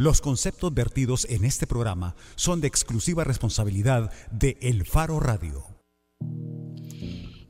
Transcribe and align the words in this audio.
Los 0.00 0.22
conceptos 0.22 0.72
vertidos 0.72 1.26
en 1.28 1.44
este 1.44 1.66
programa 1.66 2.16
son 2.34 2.62
de 2.62 2.68
exclusiva 2.68 3.22
responsabilidad 3.22 4.10
de 4.30 4.56
El 4.62 4.86
Faro 4.86 5.20
Radio. 5.20 5.62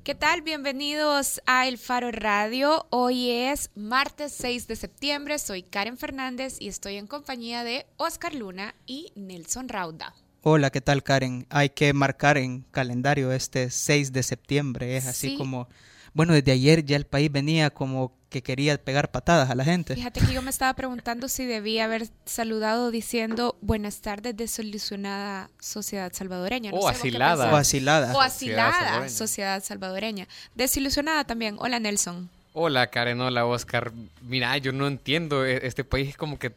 ¿Qué 0.03 0.17
tal? 0.17 0.43
Bienvenidos 0.43 1.41
a 1.47 1.69
El 1.69 1.79
Faro 1.79 2.11
Radio. 2.11 2.89
Hoy 2.91 3.31
es 3.31 3.71
martes 3.77 4.33
6 4.33 4.67
de 4.67 4.75
septiembre. 4.75 5.39
Soy 5.39 5.63
Karen 5.63 5.97
Fernández 5.97 6.57
y 6.59 6.67
estoy 6.67 6.97
en 6.97 7.07
compañía 7.07 7.63
de 7.63 7.87
Oscar 7.99 8.35
Luna 8.35 8.75
y 8.85 9.13
Nelson 9.15 9.69
Rauda. 9.69 10.17
Hola, 10.43 10.71
¿qué 10.71 10.81
tal 10.81 11.05
Karen? 11.05 11.47
Hay 11.51 11.71
que 11.71 11.93
marcar 11.93 12.37
en 12.37 12.63
calendario 12.73 13.31
este 13.31 13.71
6 13.71 14.13
de 14.13 14.25
septiembre. 14.25 14.97
Es 14.97 15.07
así 15.07 15.37
como, 15.37 15.69
bueno, 16.15 16.33
desde 16.33 16.51
ayer 16.51 16.85
ya 16.85 16.97
el 16.97 17.07
país 17.07 17.31
venía 17.31 17.71
como 17.71 18.19
que 18.31 18.43
quería 18.43 18.79
pegar 18.79 19.11
patadas 19.11 19.51
a 19.51 19.55
la 19.57 19.65
gente. 19.65 19.97
Fíjate 19.97 20.21
que 20.21 20.33
yo 20.33 20.41
me 20.41 20.51
estaba 20.51 20.73
preguntando 20.75 21.29
si 21.29 21.45
debía 21.45 21.85
haber 21.85 22.07
saludado 22.25 22.93
diciendo 22.93 23.57
buenas 23.61 24.01
tardes 24.01 24.37
desilusionada 24.37 25.51
sociedad 25.59 26.13
salvadoreña. 26.15 26.71
o, 26.73 26.89
asilada. 26.89 27.53
o 27.53 27.57
asilada. 27.57 28.15
O 28.15 28.21
asilada 28.21 29.09
sociedad 29.09 29.63
salvadoreña. 29.63 30.29
Desilusionada 30.55 31.25
también. 31.25 31.57
Hola 31.59 31.81
Nelson. 31.81 32.31
Hola 32.53 32.87
Karen, 32.87 33.21
hola 33.21 33.45
Oscar. 33.47 33.93
Mira, 34.23 34.57
yo 34.59 34.71
no 34.71 34.87
entiendo. 34.87 35.45
E, 35.45 35.67
este 35.67 35.83
país 35.83 36.11
es 36.11 36.17
como 36.17 36.39
que, 36.39 36.53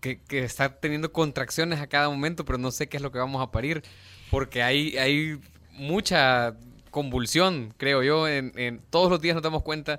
que, 0.00 0.20
está 0.30 0.68
teniendo 0.68 1.12
contracciones 1.12 1.80
a 1.80 1.88
cada 1.88 2.08
momento, 2.08 2.44
pero 2.44 2.58
no 2.58 2.70
sé 2.70 2.88
qué 2.88 2.96
es 2.96 3.02
lo 3.02 3.10
que 3.10 3.18
vamos 3.18 3.42
a 3.42 3.50
parir. 3.50 3.82
Porque 4.30 4.62
hay, 4.62 4.96
hay 4.96 5.40
mucha 5.72 6.54
convulsión, 6.92 7.74
creo 7.76 8.04
yo. 8.04 8.28
En, 8.28 8.52
en 8.56 8.80
todos 8.90 9.10
los 9.10 9.20
días 9.20 9.34
nos 9.34 9.42
damos 9.42 9.64
cuenta 9.64 9.98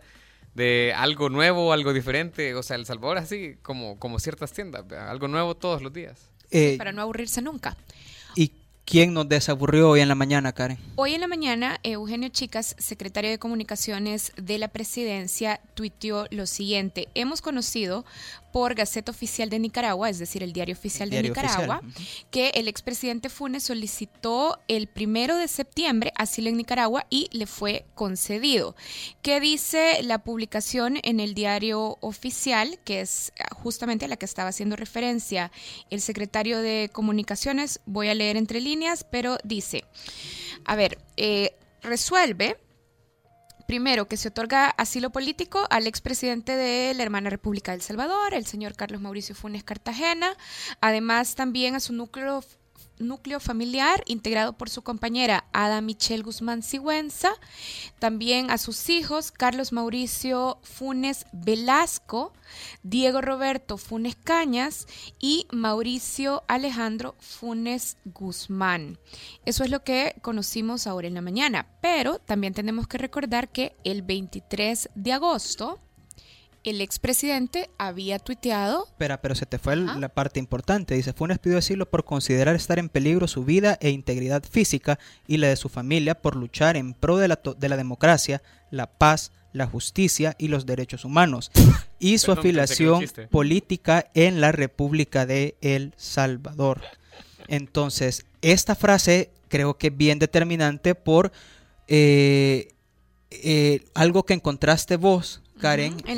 de 0.60 0.94
algo 0.96 1.30
nuevo, 1.30 1.72
algo 1.72 1.94
diferente. 1.94 2.54
O 2.54 2.62
sea, 2.62 2.76
El 2.76 2.86
Salvador 2.86 3.18
así 3.18 3.56
como, 3.62 3.98
como 3.98 4.20
ciertas 4.20 4.52
tiendas, 4.52 4.86
algo 4.92 5.28
nuevo 5.28 5.56
todos 5.56 5.82
los 5.82 5.94
días. 5.94 6.30
Eh, 6.52 6.76
para 6.78 6.92
no 6.92 7.02
aburrirse 7.02 7.42
nunca. 7.42 7.78
¿Y 8.36 8.52
quién 8.84 9.14
nos 9.14 9.30
desaburrió 9.30 9.90
hoy 9.90 10.02
en 10.02 10.10
la 10.10 10.16
mañana, 10.16 10.52
Karen? 10.52 10.78
Hoy 10.96 11.14
en 11.14 11.22
la 11.22 11.28
mañana, 11.28 11.80
Eugenio 11.84 12.30
Chicas, 12.30 12.76
secretario 12.78 13.32
de 13.32 13.40
Comunicaciones 13.40 14.34
de 14.36 14.58
la 14.58 14.68
Presidencia, 14.68 15.62
tuiteó 15.76 16.26
lo 16.30 16.46
siguiente. 16.46 17.08
Hemos 17.16 17.42
conocido 17.42 18.04
por 18.52 18.76
Gaceta 18.76 19.12
Oficial 19.12 19.50
de 19.50 19.60
Nicaragua, 19.60 20.10
es 20.10 20.20
decir, 20.20 20.44
el 20.44 20.54
Diario 20.54 20.74
Oficial 20.74 21.10
de 21.10 21.22
Nicaragua, 21.22 21.82
que 22.32 22.50
el 22.56 22.68
expresidente 22.68 23.30
Funes 23.30 23.64
solicitó 23.64 24.60
el 24.68 24.88
primero 24.88 25.38
de 25.38 25.48
septiembre 25.48 26.12
asilo 26.16 26.50
en 26.50 26.58
Nicaragua 26.58 27.06
y 27.10 27.30
le 27.32 27.46
fue 27.46 27.86
concedido. 27.96 28.76
¿Qué 29.22 29.40
dice 29.40 30.02
la 30.04 30.20
publicación 30.20 30.98
en 31.04 31.20
el 31.20 31.34
Diario 31.34 31.98
Oficial, 32.02 32.80
que 32.84 33.02
es 33.02 33.32
justamente 33.52 34.06
a 34.06 34.08
la 34.08 34.18
que 34.18 34.26
estaba 34.26 34.50
haciendo 34.50 34.76
referencia 34.76 35.52
el 35.90 36.02
secretario 36.02 36.60
de 36.60 36.90
Comunicaciones? 36.92 37.82
Voy 37.86 38.10
a 38.10 38.16
leer 38.16 38.38
entre 38.38 38.62
líneas, 38.62 39.06
pero 39.10 39.38
dice, 39.44 39.84
a 40.66 40.76
ver, 40.76 40.98
eh, 41.18 41.54
resuelve 41.82 42.58
primero, 43.70 44.08
que 44.08 44.18
se 44.18 44.30
otorga 44.30 44.66
asilo 44.68 45.12
político 45.12 45.68
al 45.70 45.86
expresidente 45.86 46.56
de 46.56 46.92
la 46.96 47.04
hermana 47.04 47.30
República 47.30 47.72
del 47.72 47.84
Salvador, 47.84 48.34
el 48.34 48.48
señor 48.48 48.74
Carlos 48.74 49.00
Mauricio 49.00 49.36
Funes 49.36 49.64
Cartagena, 49.64 50.36
además 50.82 51.36
también 51.36 51.76
a 51.76 51.80
su 51.80 51.94
núcleo 51.94 52.44
núcleo 53.00 53.40
familiar 53.40 54.04
integrado 54.06 54.54
por 54.54 54.70
su 54.70 54.82
compañera 54.82 55.46
Ada 55.54 55.82
Michelle 55.82 56.24
Guzmán 56.24 56.62
Sigüenza, 56.62 57.32
también 58.00 58.52
a 58.52 58.58
sus 58.58 58.90
hijos 58.90 59.32
Carlos 59.32 59.72
Mauricio 59.72 60.60
Funes 60.64 61.26
Velasco, 61.32 62.34
Diego 62.84 63.22
Roberto 63.22 63.78
Funes 63.78 64.16
Cañas 64.16 64.88
y 65.20 65.48
Mauricio 65.52 66.44
Alejandro 66.48 67.16
Funes 67.20 67.98
Guzmán. 68.06 69.00
Eso 69.46 69.64
es 69.64 69.70
lo 69.70 69.84
que 69.84 70.16
conocimos 70.22 70.88
ahora 70.88 71.08
en 71.08 71.14
la 71.14 71.22
mañana, 71.22 71.68
pero 71.82 72.20
también 72.20 72.54
tenemos 72.54 72.88
que 72.88 72.98
recordar 72.98 73.50
que 73.50 73.76
el 73.84 74.02
23 74.02 74.90
de 74.96 75.14
agosto, 75.14 75.80
el 76.70 76.82
expresidente 76.82 77.70
había 77.78 78.20
tuiteado. 78.20 78.86
Espera, 78.86 79.22
pero 79.22 79.36
se 79.36 79.46
te 79.46 79.60
fue 79.60 79.76
la 79.76 80.10
parte 80.10 80.40
importante. 80.40 80.96
Dice, 80.96 81.14
Funes 81.14 81.40
pidió 81.40 81.58
asilo 81.58 81.90
por 81.90 82.06
considerar 82.06 82.56
estar 82.56 82.80
en 82.80 82.90
peligro 82.90 83.28
su 83.28 83.44
vida 83.44 83.78
e 83.82 83.90
integridad 83.90 84.44
física 84.44 85.00
y 85.28 85.38
la 85.38 85.48
de 85.48 85.56
su 85.56 85.70
familia 85.70 86.16
por 86.16 86.36
luchar 86.36 86.78
en 86.78 86.94
pro 86.94 87.18
de 87.18 87.28
la, 87.28 87.40
de 87.58 87.70
la 87.70 87.78
democracia, 87.78 88.42
la 88.72 88.88
paz, 88.88 89.32
la 89.52 89.66
justicia 89.66 90.36
y 90.38 90.48
los 90.48 90.66
derechos 90.66 91.06
humanos 91.06 91.52
y 92.00 92.18
su 92.20 92.32
afiliación 92.32 93.04
política 93.32 94.06
en 94.14 94.42
la 94.42 94.52
República 94.52 95.26
de 95.26 95.56
El 95.62 95.94
Salvador. 95.98 96.82
Entonces, 97.48 98.26
esta 98.42 98.76
frase 98.76 99.32
creo 99.48 99.78
que 99.78 99.88
es 99.88 99.98
bien 99.98 100.20
determinante 100.20 100.94
por 100.94 101.32
eh, 101.88 102.74
eh, 103.32 103.82
algo 103.96 104.24
que 104.24 104.34
encontraste 104.34 104.96
vos 104.96 105.42
Karen, 105.60 105.98
en 106.06 106.18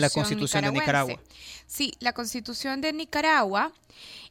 la 0.00 0.10
Constitución, 0.10 0.64
de 0.64 0.72
Nicaragua. 0.72 1.20
Sí, 1.66 1.92
la 2.00 2.12
Constitución 2.12 2.80
de 2.80 2.92
Nicaragua 2.92 3.72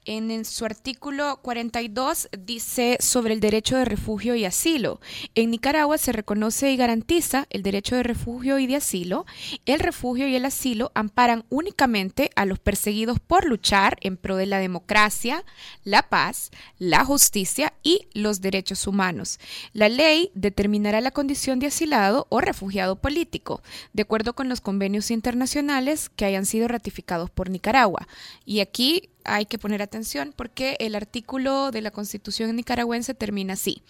en, 0.09 0.43
su 0.43 0.65
artículo 0.65 1.39
42 1.43 2.29
dice 2.39 2.97
sobre 2.99 3.35
el 3.35 3.39
derecho 3.39 3.77
de 3.77 3.85
refugio 3.85 4.33
y 4.33 4.43
asilo. 4.43 4.99
En 5.35 5.51
Nicaragua 5.51 5.99
se 5.99 6.11
reconoce 6.11 6.71
y 6.71 6.77
garantiza 6.77 7.45
el 7.51 7.61
derecho 7.61 7.95
de 7.95 8.01
refugio 8.01 8.57
y 8.57 8.65
de 8.65 8.77
asilo. 8.77 9.27
El 9.67 9.79
refugio 9.79 10.27
y 10.27 10.35
el 10.35 10.45
asilo 10.45 10.91
amparan 10.95 11.45
únicamente 11.49 12.31
a 12.35 12.45
los 12.45 12.57
perseguidos 12.57 13.19
por 13.19 13.45
luchar 13.45 13.97
en 14.01 14.17
pro 14.17 14.35
de 14.35 14.47
la 14.47 14.57
democracia, 14.57 15.45
la 15.83 16.01
paz, 16.09 16.49
la 16.79 17.05
justicia 17.05 17.73
y 17.83 18.07
los 18.13 18.41
derechos 18.41 18.87
humanos. 18.87 19.39
La 19.73 19.89
ley 19.89 20.31
determinará 20.33 21.01
la 21.01 21.11
condición 21.11 21.59
de 21.59 21.67
asilado 21.67 22.25
o 22.29 22.41
refugiado 22.41 22.95
político, 22.95 23.61
de 23.93 24.01
acuerdo 24.01 24.33
con 24.33 24.49
los 24.49 24.59
convenios 24.59 25.11
internacionales 25.11 26.09
que 26.09 26.25
hayan 26.25 26.47
sido 26.47 26.67
ratificados 26.67 27.29
por 27.29 27.51
Nicaragua. 27.51 28.07
Y 28.43 28.61
aquí 28.61 29.09
hay 29.29 29.45
que 29.45 29.57
poner 29.57 29.81
atención 29.81 30.33
porque 30.35 30.75
el 30.79 30.95
artículo 30.95 31.71
de 31.71 31.81
la 31.81 31.91
Constitución 31.91 32.55
nicaragüense 32.55 33.13
termina 33.13 33.53
así. 33.53 33.83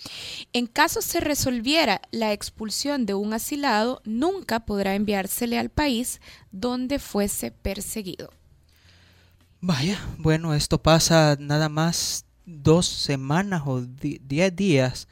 En 0.54 0.68
caso 0.68 1.02
se 1.02 1.20
resolviera 1.20 2.02
la 2.12 2.34
expulsión 2.34 3.06
de 3.06 3.14
un 3.14 3.34
asilado, 3.34 4.02
nunca 4.06 4.62
podrá 4.62 4.96
enviársele 4.96 5.58
al 5.58 5.70
país 5.70 6.22
donde 6.52 7.00
fuese 7.00 7.52
perseguido. 7.52 8.32
Vaya, 9.62 10.00
bueno, 10.18 10.54
esto 10.54 10.82
pasa 10.82 11.36
nada 11.40 11.70
más 11.70 12.26
dos 12.46 12.88
semanas 12.88 13.64
o 13.66 13.82
diez 13.82 14.56
días 14.56 15.08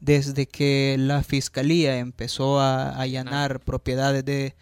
desde 0.00 0.46
que 0.46 0.96
la 0.98 1.22
fiscalía 1.22 1.98
empezó 1.98 2.60
a 2.60 3.00
allanar 3.00 3.60
propiedades 3.60 4.24
de, 4.24 4.54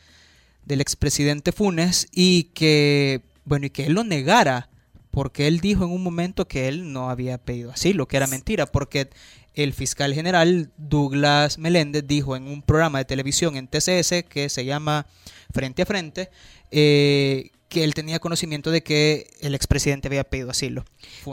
del 0.65 0.81
expresidente 0.81 1.53
Funes 1.53 2.09
y 2.13 2.45
que, 2.55 3.23
bueno, 3.45 3.67
y 3.67 3.71
que 3.71 3.87
él 3.87 3.93
lo 3.93 4.05
negara 4.05 4.71
porque 5.17 5.47
él 5.47 5.61
dijo 5.61 5.83
en 5.83 5.93
un 5.93 6.03
momento 6.03 6.47
que 6.47 6.69
él 6.69 6.93
no 6.93 7.09
había 7.09 7.39
pedido 7.39 7.71
asilo, 7.71 8.07
que 8.07 8.19
era 8.19 8.27
mentira, 8.27 8.67
porque 8.67 9.09
el 9.55 9.73
fiscal 9.73 10.13
general 10.13 10.73
Douglas 10.77 11.57
Meléndez 11.57 12.07
dijo 12.07 12.37
en 12.37 12.47
un 12.47 12.61
programa 12.61 12.99
de 12.99 13.07
televisión 13.07 13.57
en 13.57 13.67
TCS 13.67 14.25
que 14.29 14.51
se 14.51 14.67
llama 14.67 15.07
Frente 15.55 15.81
a 15.81 15.87
Frente, 15.87 16.29
eh, 16.71 17.49
que 17.71 17.83
él 17.83 17.95
tenía 17.95 18.19
conocimiento 18.19 18.71
de 18.71 18.83
que 18.83 19.31
el 19.41 19.55
expresidente 19.55 20.09
había 20.09 20.23
pedido 20.23 20.51
asilo. 20.51 20.85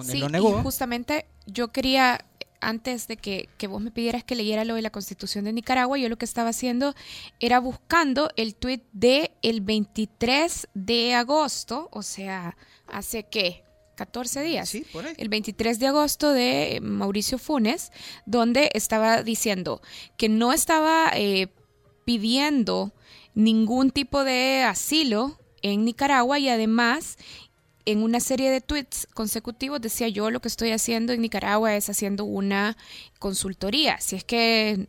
sí, 0.05 0.17
lo 0.17 0.29
negó. 0.29 0.57
Y 0.57 0.63
justamente 0.63 1.25
yo 1.45 1.73
quería, 1.73 2.23
antes 2.61 3.09
de 3.09 3.17
que, 3.17 3.49
que, 3.57 3.67
vos 3.67 3.81
me 3.81 3.91
pidieras 3.91 4.23
que 4.23 4.35
leyera 4.35 4.63
lo 4.63 4.75
de 4.75 4.81
la 4.81 4.91
Constitución 4.91 5.43
de 5.43 5.51
Nicaragua, 5.51 5.97
yo 5.97 6.07
lo 6.07 6.15
que 6.15 6.23
estaba 6.23 6.51
haciendo 6.51 6.95
era 7.41 7.59
buscando 7.59 8.29
el 8.37 8.55
tuit 8.55 8.83
de 8.93 9.31
el 9.41 9.59
23 9.59 10.69
de 10.73 11.15
agosto, 11.15 11.89
o 11.91 12.01
sea, 12.01 12.55
hace 12.87 13.23
que 13.23 13.61
14 13.95 14.41
días, 14.41 14.73
el 15.17 15.29
23 15.29 15.79
de 15.79 15.87
agosto 15.87 16.31
de 16.33 16.79
Mauricio 16.81 17.37
Funes, 17.37 17.91
donde 18.25 18.69
estaba 18.73 19.23
diciendo 19.23 19.81
que 20.17 20.29
no 20.29 20.53
estaba 20.53 21.11
eh, 21.15 21.47
pidiendo 22.05 22.93
ningún 23.35 23.91
tipo 23.91 24.23
de 24.23 24.63
asilo 24.63 25.37
en 25.61 25.85
Nicaragua 25.85 26.39
y 26.39 26.49
además 26.49 27.17
en 27.85 28.01
una 28.01 28.19
serie 28.19 28.49
de 28.49 28.61
tweets 28.61 29.07
consecutivos 29.13 29.81
decía 29.81 30.07
yo 30.07 30.31
lo 30.31 30.39
que 30.39 30.47
estoy 30.47 30.71
haciendo 30.71 31.13
en 31.13 31.21
Nicaragua 31.21 31.75
es 31.75 31.89
haciendo 31.89 32.23
una 32.23 32.77
consultoría. 33.19 33.99
Si 33.99 34.15
es 34.15 34.23
que 34.23 34.87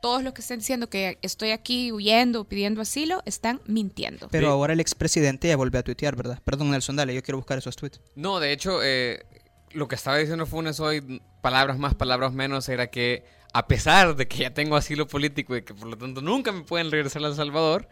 todos 0.00 0.22
los 0.22 0.32
que 0.32 0.40
estén 0.40 0.58
diciendo 0.58 0.88
que 0.88 1.18
estoy 1.22 1.50
aquí 1.50 1.92
huyendo, 1.92 2.44
pidiendo 2.44 2.80
asilo, 2.80 3.22
están 3.24 3.60
mintiendo. 3.66 4.28
Pero 4.30 4.50
ahora 4.50 4.72
el 4.72 4.80
expresidente 4.80 5.48
ya 5.48 5.56
volvió 5.56 5.80
a 5.80 5.82
tuitear, 5.82 6.16
¿verdad? 6.16 6.40
Perdón, 6.44 6.70
Nelson, 6.70 6.96
dale, 6.96 7.14
yo 7.14 7.22
quiero 7.22 7.38
buscar 7.38 7.58
esos 7.58 7.76
tweets. 7.76 8.00
No, 8.14 8.40
de 8.40 8.52
hecho, 8.52 8.80
eh, 8.82 9.24
lo 9.72 9.88
que 9.88 9.94
estaba 9.94 10.18
diciendo 10.18 10.46
Funes 10.46 10.80
hoy, 10.80 11.22
palabras 11.40 11.78
más, 11.78 11.94
palabras 11.94 12.32
menos, 12.32 12.68
era 12.68 12.88
que 12.88 13.24
a 13.52 13.66
pesar 13.66 14.14
de 14.16 14.28
que 14.28 14.38
ya 14.38 14.54
tengo 14.54 14.76
asilo 14.76 15.06
político 15.08 15.56
y 15.56 15.62
que 15.62 15.74
por 15.74 15.88
lo 15.88 15.96
tanto 15.96 16.20
nunca 16.20 16.52
me 16.52 16.62
pueden 16.62 16.90
regresar 16.90 17.24
a 17.24 17.28
El 17.28 17.34
Salvador, 17.34 17.88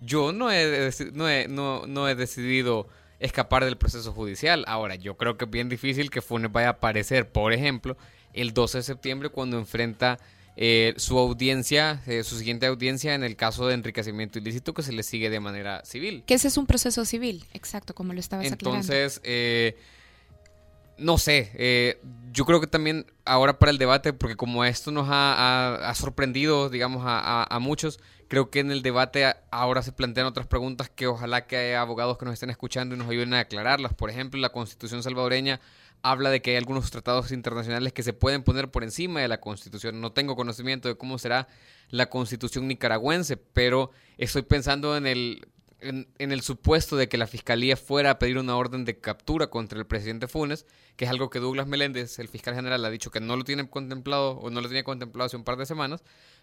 yo 0.00 0.32
no 0.32 0.50
he, 0.50 0.90
no 1.12 1.28
he, 1.28 1.48
no, 1.48 1.86
no 1.86 2.08
he 2.08 2.14
decidido 2.14 2.88
escapar 3.18 3.64
del 3.64 3.76
proceso 3.76 4.12
judicial. 4.12 4.64
Ahora, 4.66 4.96
yo 4.96 5.16
creo 5.16 5.36
que 5.36 5.44
es 5.44 5.50
bien 5.50 5.68
difícil 5.68 6.10
que 6.10 6.22
Funes 6.22 6.50
vaya 6.50 6.68
a 6.68 6.72
aparecer, 6.72 7.30
por 7.30 7.52
ejemplo, 7.52 7.96
el 8.32 8.52
12 8.52 8.78
de 8.78 8.82
septiembre 8.82 9.28
cuando 9.28 9.58
enfrenta 9.58 10.18
eh, 10.56 10.94
su 10.96 11.18
audiencia, 11.18 12.02
eh, 12.06 12.24
su 12.24 12.36
siguiente 12.36 12.66
audiencia 12.66 13.14
en 13.14 13.24
el 13.24 13.36
caso 13.36 13.66
de 13.66 13.74
enriquecimiento 13.74 14.38
ilícito 14.38 14.74
que 14.74 14.82
se 14.82 14.92
le 14.92 15.02
sigue 15.02 15.30
de 15.30 15.40
manera 15.40 15.84
civil. 15.84 16.24
Que 16.26 16.34
ese 16.34 16.48
es 16.48 16.56
un 16.56 16.66
proceso 16.66 17.04
civil, 17.04 17.44
exacto, 17.54 17.94
como 17.94 18.12
lo 18.12 18.20
estabas 18.20 18.46
Entonces, 18.46 19.20
eh, 19.24 19.76
no 21.02 21.18
sé, 21.18 21.98
yo 22.32 22.46
creo 22.46 22.60
que 22.60 22.66
también 22.66 23.06
ahora 23.24 23.58
para 23.58 23.70
el 23.70 23.78
debate, 23.78 24.12
porque 24.12 24.36
como 24.36 24.64
esto 24.64 24.90
nos 24.90 25.06
ha, 25.10 25.92
sorprendido, 25.94 26.70
digamos, 26.70 27.02
a, 27.04 27.58
muchos, 27.60 28.00
creo 28.28 28.50
que 28.50 28.60
en 28.60 28.70
el 28.70 28.82
debate 28.82 29.34
ahora 29.50 29.82
se 29.82 29.92
plantean 29.92 30.26
otras 30.26 30.46
preguntas 30.46 30.88
que 30.88 31.06
ojalá 31.06 31.46
que 31.46 31.56
haya 31.56 31.80
abogados 31.82 32.16
que 32.16 32.24
nos 32.24 32.34
estén 32.34 32.50
escuchando 32.50 32.94
y 32.94 32.98
nos 32.98 33.08
ayuden 33.08 33.34
a 33.34 33.40
aclararlas. 33.40 33.92
Por 33.94 34.08
ejemplo, 34.08 34.40
la 34.40 34.50
constitución 34.50 35.02
salvadoreña 35.02 35.60
habla 36.02 36.30
de 36.30 36.42
que 36.42 36.50
hay 36.50 36.56
algunos 36.56 36.90
tratados 36.90 37.30
internacionales 37.32 37.92
que 37.92 38.02
se 38.02 38.12
pueden 38.12 38.42
poner 38.42 38.70
por 38.70 38.82
encima 38.82 39.20
de 39.20 39.28
la 39.28 39.40
Constitución. 39.40 40.00
No 40.00 40.12
tengo 40.12 40.34
conocimiento 40.34 40.88
de 40.88 40.96
cómo 40.96 41.18
será 41.18 41.46
la 41.90 42.06
Constitución 42.10 42.66
nicaragüense, 42.66 43.36
pero 43.36 43.90
estoy 44.18 44.42
pensando 44.42 44.96
en 44.96 45.06
el, 45.06 45.46
en, 45.82 46.06
el 46.18 46.42
supuesto 46.42 46.96
de 46.96 47.08
que 47.08 47.18
la 47.18 47.26
Fiscalía 47.26 47.76
fuera 47.76 48.10
a 48.10 48.18
pedir 48.18 48.38
una 48.38 48.56
orden 48.56 48.84
de 48.84 48.98
captura 48.98 49.48
contra 49.48 49.78
el 49.78 49.86
presidente 49.86 50.28
Funes, 50.28 50.66
que 50.96 51.04
es 51.04 51.10
algo 51.10 51.30
que 51.30 51.38
Douglas 51.38 51.66
Meléndez, 51.66 52.18
el 52.18 52.28
fiscal 52.28 52.54
general, 52.54 52.84
ha 52.84 52.90
dicho 52.90 53.10
que 53.10 53.20
no 53.20 53.36
lo 53.36 53.44
tiene 53.44 53.68
contemplado 53.68 54.32
o 54.38 54.50
no 54.50 54.60
lo 54.60 54.68
tenía 54.68 54.84
contemplado 54.84 55.26
hace 55.26 55.36
un 55.36 55.44
par 55.44 55.56
de 55.56 55.66
semanas, 55.66 56.02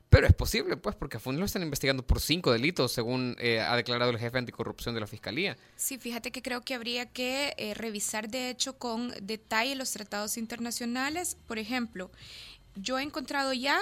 pero 0.09 0.27
es 0.27 0.33
posible, 0.33 0.75
pues, 0.77 0.95
porque 0.95 1.17
a 1.17 1.19
Funes 1.19 1.39
lo 1.39 1.45
están 1.45 1.61
investigando 1.61 2.05
por 2.05 2.19
cinco 2.19 2.51
delitos, 2.51 2.91
según 2.91 3.35
eh, 3.39 3.59
ha 3.59 3.75
declarado 3.75 4.11
el 4.11 4.17
jefe 4.17 4.37
anticorrupción 4.37 4.95
de 4.95 5.01
la 5.01 5.07
Fiscalía. 5.07 5.55
Sí, 5.75 5.97
fíjate 5.97 6.31
que 6.31 6.41
creo 6.41 6.61
que 6.61 6.73
habría 6.73 7.05
que 7.05 7.53
eh, 7.57 7.73
revisar, 7.75 8.29
de 8.29 8.49
hecho, 8.49 8.77
con 8.77 9.13
detalle 9.21 9.75
los 9.75 9.91
tratados 9.91 10.37
internacionales. 10.37 11.37
Por 11.47 11.59
ejemplo, 11.59 12.11
yo 12.75 12.97
he 12.97 13.03
encontrado 13.03 13.53
ya 13.53 13.79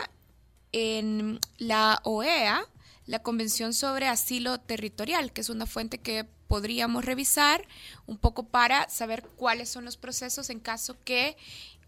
en 0.73 1.39
la 1.57 1.99
OEA 2.03 2.65
la 3.07 3.19
Convención 3.19 3.73
sobre 3.73 4.07
Asilo 4.07 4.59
Territorial, 4.59 5.31
que 5.31 5.41
es 5.41 5.49
una 5.49 5.65
fuente 5.65 5.97
que 5.97 6.25
podríamos 6.47 7.03
revisar 7.05 7.65
un 8.05 8.17
poco 8.17 8.47
para 8.47 8.87
saber 8.89 9.23
cuáles 9.35 9.69
son 9.69 9.85
los 9.85 9.97
procesos 9.97 10.49
en 10.49 10.59
caso 10.59 10.95
que 11.03 11.35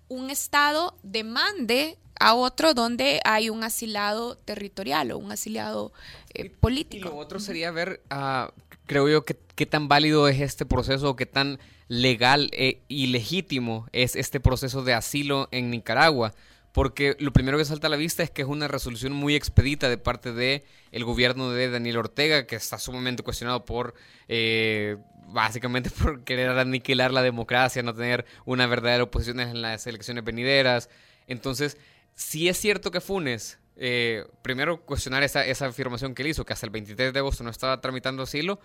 un 0.08 0.30
Estado 0.32 0.98
demande 1.04 1.98
a 2.20 2.34
otro 2.34 2.74
donde 2.74 3.22
hay 3.24 3.50
un 3.50 3.64
asilado 3.64 4.38
territorial 4.38 5.12
o 5.12 5.18
un 5.18 5.32
asilado 5.32 5.94
eh, 6.34 6.50
político. 6.50 7.08
Y 7.08 7.12
lo 7.12 7.18
otro 7.18 7.40
sería 7.40 7.72
ver, 7.72 8.02
uh, 8.12 8.52
creo 8.86 9.08
yo, 9.08 9.24
qué 9.24 9.66
tan 9.66 9.88
válido 9.88 10.28
es 10.28 10.42
este 10.42 10.66
proceso, 10.66 11.16
qué 11.16 11.26
tan 11.26 11.60
legal 11.90 12.50
e, 12.54 12.82
y 12.88 13.08
legítimo 13.08 13.88
es 13.92 14.16
este 14.16 14.40
proceso 14.40 14.84
de 14.84 14.94
asilo 14.94 15.50
en 15.52 15.70
Nicaragua. 15.70 16.34
Porque 16.72 17.16
lo 17.20 17.34
primero 17.34 17.58
que 17.58 17.66
salta 17.66 17.88
a 17.88 17.90
la 17.90 17.98
vista 17.98 18.22
es 18.22 18.30
que 18.30 18.44
es 18.44 18.48
una 18.48 18.68
resolución 18.68 19.12
muy 19.14 19.36
expedita 19.36 19.90
de 19.90 19.98
parte 19.98 20.34
de 20.34 20.64
el 20.92 21.04
gobierno 21.04 21.52
de 21.52 21.70
Daniel 21.70 21.98
Ortega, 21.98 22.46
que 22.46 22.56
está 22.56 22.78
sumamente 22.78 23.24
cuestionado 23.24 23.66
por 23.66 23.96
eh, 24.28 24.98
básicamente 25.28 25.90
por 26.02 26.24
querer 26.24 26.50
aniquilar 26.50 27.12
la 27.12 27.22
democracia, 27.22 27.82
no 27.84 27.94
tener 27.94 28.26
una 28.46 28.68
verdadera 28.68 29.04
oposición 29.04 29.40
en 29.40 29.62
las 29.62 29.88
elecciones 29.88 30.24
venideras. 30.24 30.90
Entonces, 31.28 31.78
si 32.16 32.50
es 32.50 32.58
cierto 32.58 32.92
que 32.92 33.02
Funes, 33.02 33.60
eh, 33.76 34.26
primero 34.42 34.82
cuestionar 34.82 35.24
esa, 35.24 35.46
esa, 35.46 35.68
afirmación 35.68 36.14
que 36.14 36.22
él 36.22 36.30
hizo, 36.30 36.46
que 36.46 36.54
hasta 36.54 36.66
el 36.66 36.72
23 36.72 37.14
de 37.14 37.20
agosto 37.20 37.44
no 37.44 37.50
estaba 37.50 37.80
tramitando 37.82 38.24
asilo, 38.24 38.60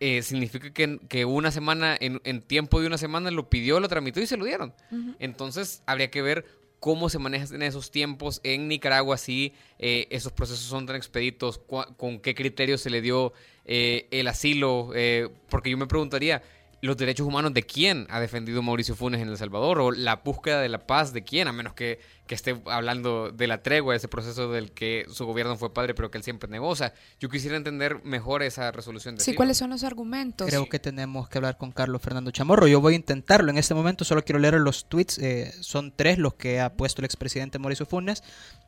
eh, 0.00 0.22
significa 0.22 0.72
que, 0.72 0.98
que, 1.08 1.24
una 1.24 1.50
semana, 1.50 1.96
en, 1.98 2.42
tiempo 2.42 2.80
de 2.80 2.86
una 2.86 2.98
semana, 2.98 3.30
lo 3.30 3.48
pidió, 3.48 3.80
lo 3.80 3.88
tramitó 3.88 4.20
y 4.20 4.26
se 4.26 4.36
lo 4.36 4.44
dieron. 4.44 4.74
Entonces, 5.18 5.82
habría 5.86 6.10
que 6.10 6.20
ver 6.20 6.44
cómo 6.84 7.08
se 7.08 7.18
manejan 7.18 7.62
esos 7.62 7.90
tiempos 7.90 8.42
en 8.44 8.68
Nicaragua, 8.68 9.16
si 9.16 9.54
eh, 9.78 10.06
esos 10.10 10.32
procesos 10.32 10.66
son 10.66 10.84
tan 10.84 10.96
expeditos, 10.96 11.58
con 11.96 12.20
qué 12.20 12.34
criterios 12.34 12.82
se 12.82 12.90
le 12.90 13.00
dio 13.00 13.32
el 13.64 14.28
asilo, 14.28 14.90
porque 15.48 15.70
yo 15.70 15.78
me 15.78 15.86
preguntaría, 15.86 16.42
los 16.84 16.98
derechos 16.98 17.26
humanos 17.26 17.54
de 17.54 17.62
quién 17.62 18.06
ha 18.10 18.20
defendido 18.20 18.60
Mauricio 18.60 18.94
Funes 18.94 19.22
en 19.22 19.28
El 19.28 19.38
Salvador 19.38 19.80
o 19.80 19.90
la 19.90 20.16
búsqueda 20.16 20.60
de 20.60 20.68
la 20.68 20.86
paz 20.86 21.14
de 21.14 21.24
quién, 21.24 21.48
a 21.48 21.52
menos 21.52 21.72
que, 21.72 21.98
que 22.26 22.34
esté 22.34 22.60
hablando 22.66 23.30
de 23.30 23.46
la 23.46 23.62
tregua, 23.62 23.96
ese 23.96 24.06
proceso 24.06 24.52
del 24.52 24.70
que 24.70 25.06
su 25.08 25.24
gobierno 25.24 25.56
fue 25.56 25.72
padre 25.72 25.94
pero 25.94 26.10
que 26.10 26.18
él 26.18 26.24
siempre 26.24 26.48
negó. 26.50 26.68
O 26.68 26.76
sea, 26.76 26.92
yo 27.18 27.30
quisiera 27.30 27.56
entender 27.56 28.04
mejor 28.04 28.42
esa 28.42 28.70
resolución. 28.70 29.16
De 29.16 29.24
sí, 29.24 29.34
¿cuáles 29.34 29.56
son 29.56 29.70
los 29.70 29.82
argumentos? 29.82 30.46
Creo 30.46 30.68
que 30.68 30.78
tenemos 30.78 31.26
que 31.30 31.38
hablar 31.38 31.56
con 31.56 31.72
Carlos 31.72 32.02
Fernando 32.02 32.30
Chamorro. 32.30 32.66
Yo 32.66 32.82
voy 32.82 32.92
a 32.92 32.96
intentarlo. 32.96 33.50
En 33.50 33.56
este 33.56 33.72
momento 33.72 34.04
solo 34.04 34.22
quiero 34.22 34.38
leer 34.38 34.54
los 34.54 34.86
tweets. 34.86 35.18
Eh, 35.18 35.54
son 35.60 35.90
tres 35.90 36.18
los 36.18 36.34
que 36.34 36.60
ha 36.60 36.74
puesto 36.74 37.00
el 37.00 37.06
expresidente 37.06 37.58
Mauricio 37.58 37.86
Funes. 37.86 38.22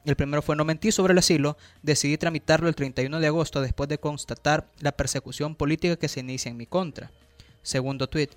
El 0.06 0.16
primero 0.16 0.40
fue 0.40 0.56
no 0.56 0.64
mentí 0.64 0.90
sobre 0.90 1.12
el 1.12 1.18
asilo. 1.18 1.58
Decidí 1.82 2.16
tramitarlo 2.16 2.68
el 2.68 2.74
31 2.74 3.20
de 3.20 3.26
agosto 3.26 3.60
después 3.60 3.90
de 3.90 3.98
constatar 3.98 4.70
la 4.80 4.92
persecución 4.92 5.54
política 5.54 5.96
que 5.96 6.08
se 6.08 6.20
inicia 6.20 6.50
en 6.50 6.56
mi 6.56 6.66
contra. 6.66 7.10
Segundo 7.66 8.06
tweet. 8.06 8.28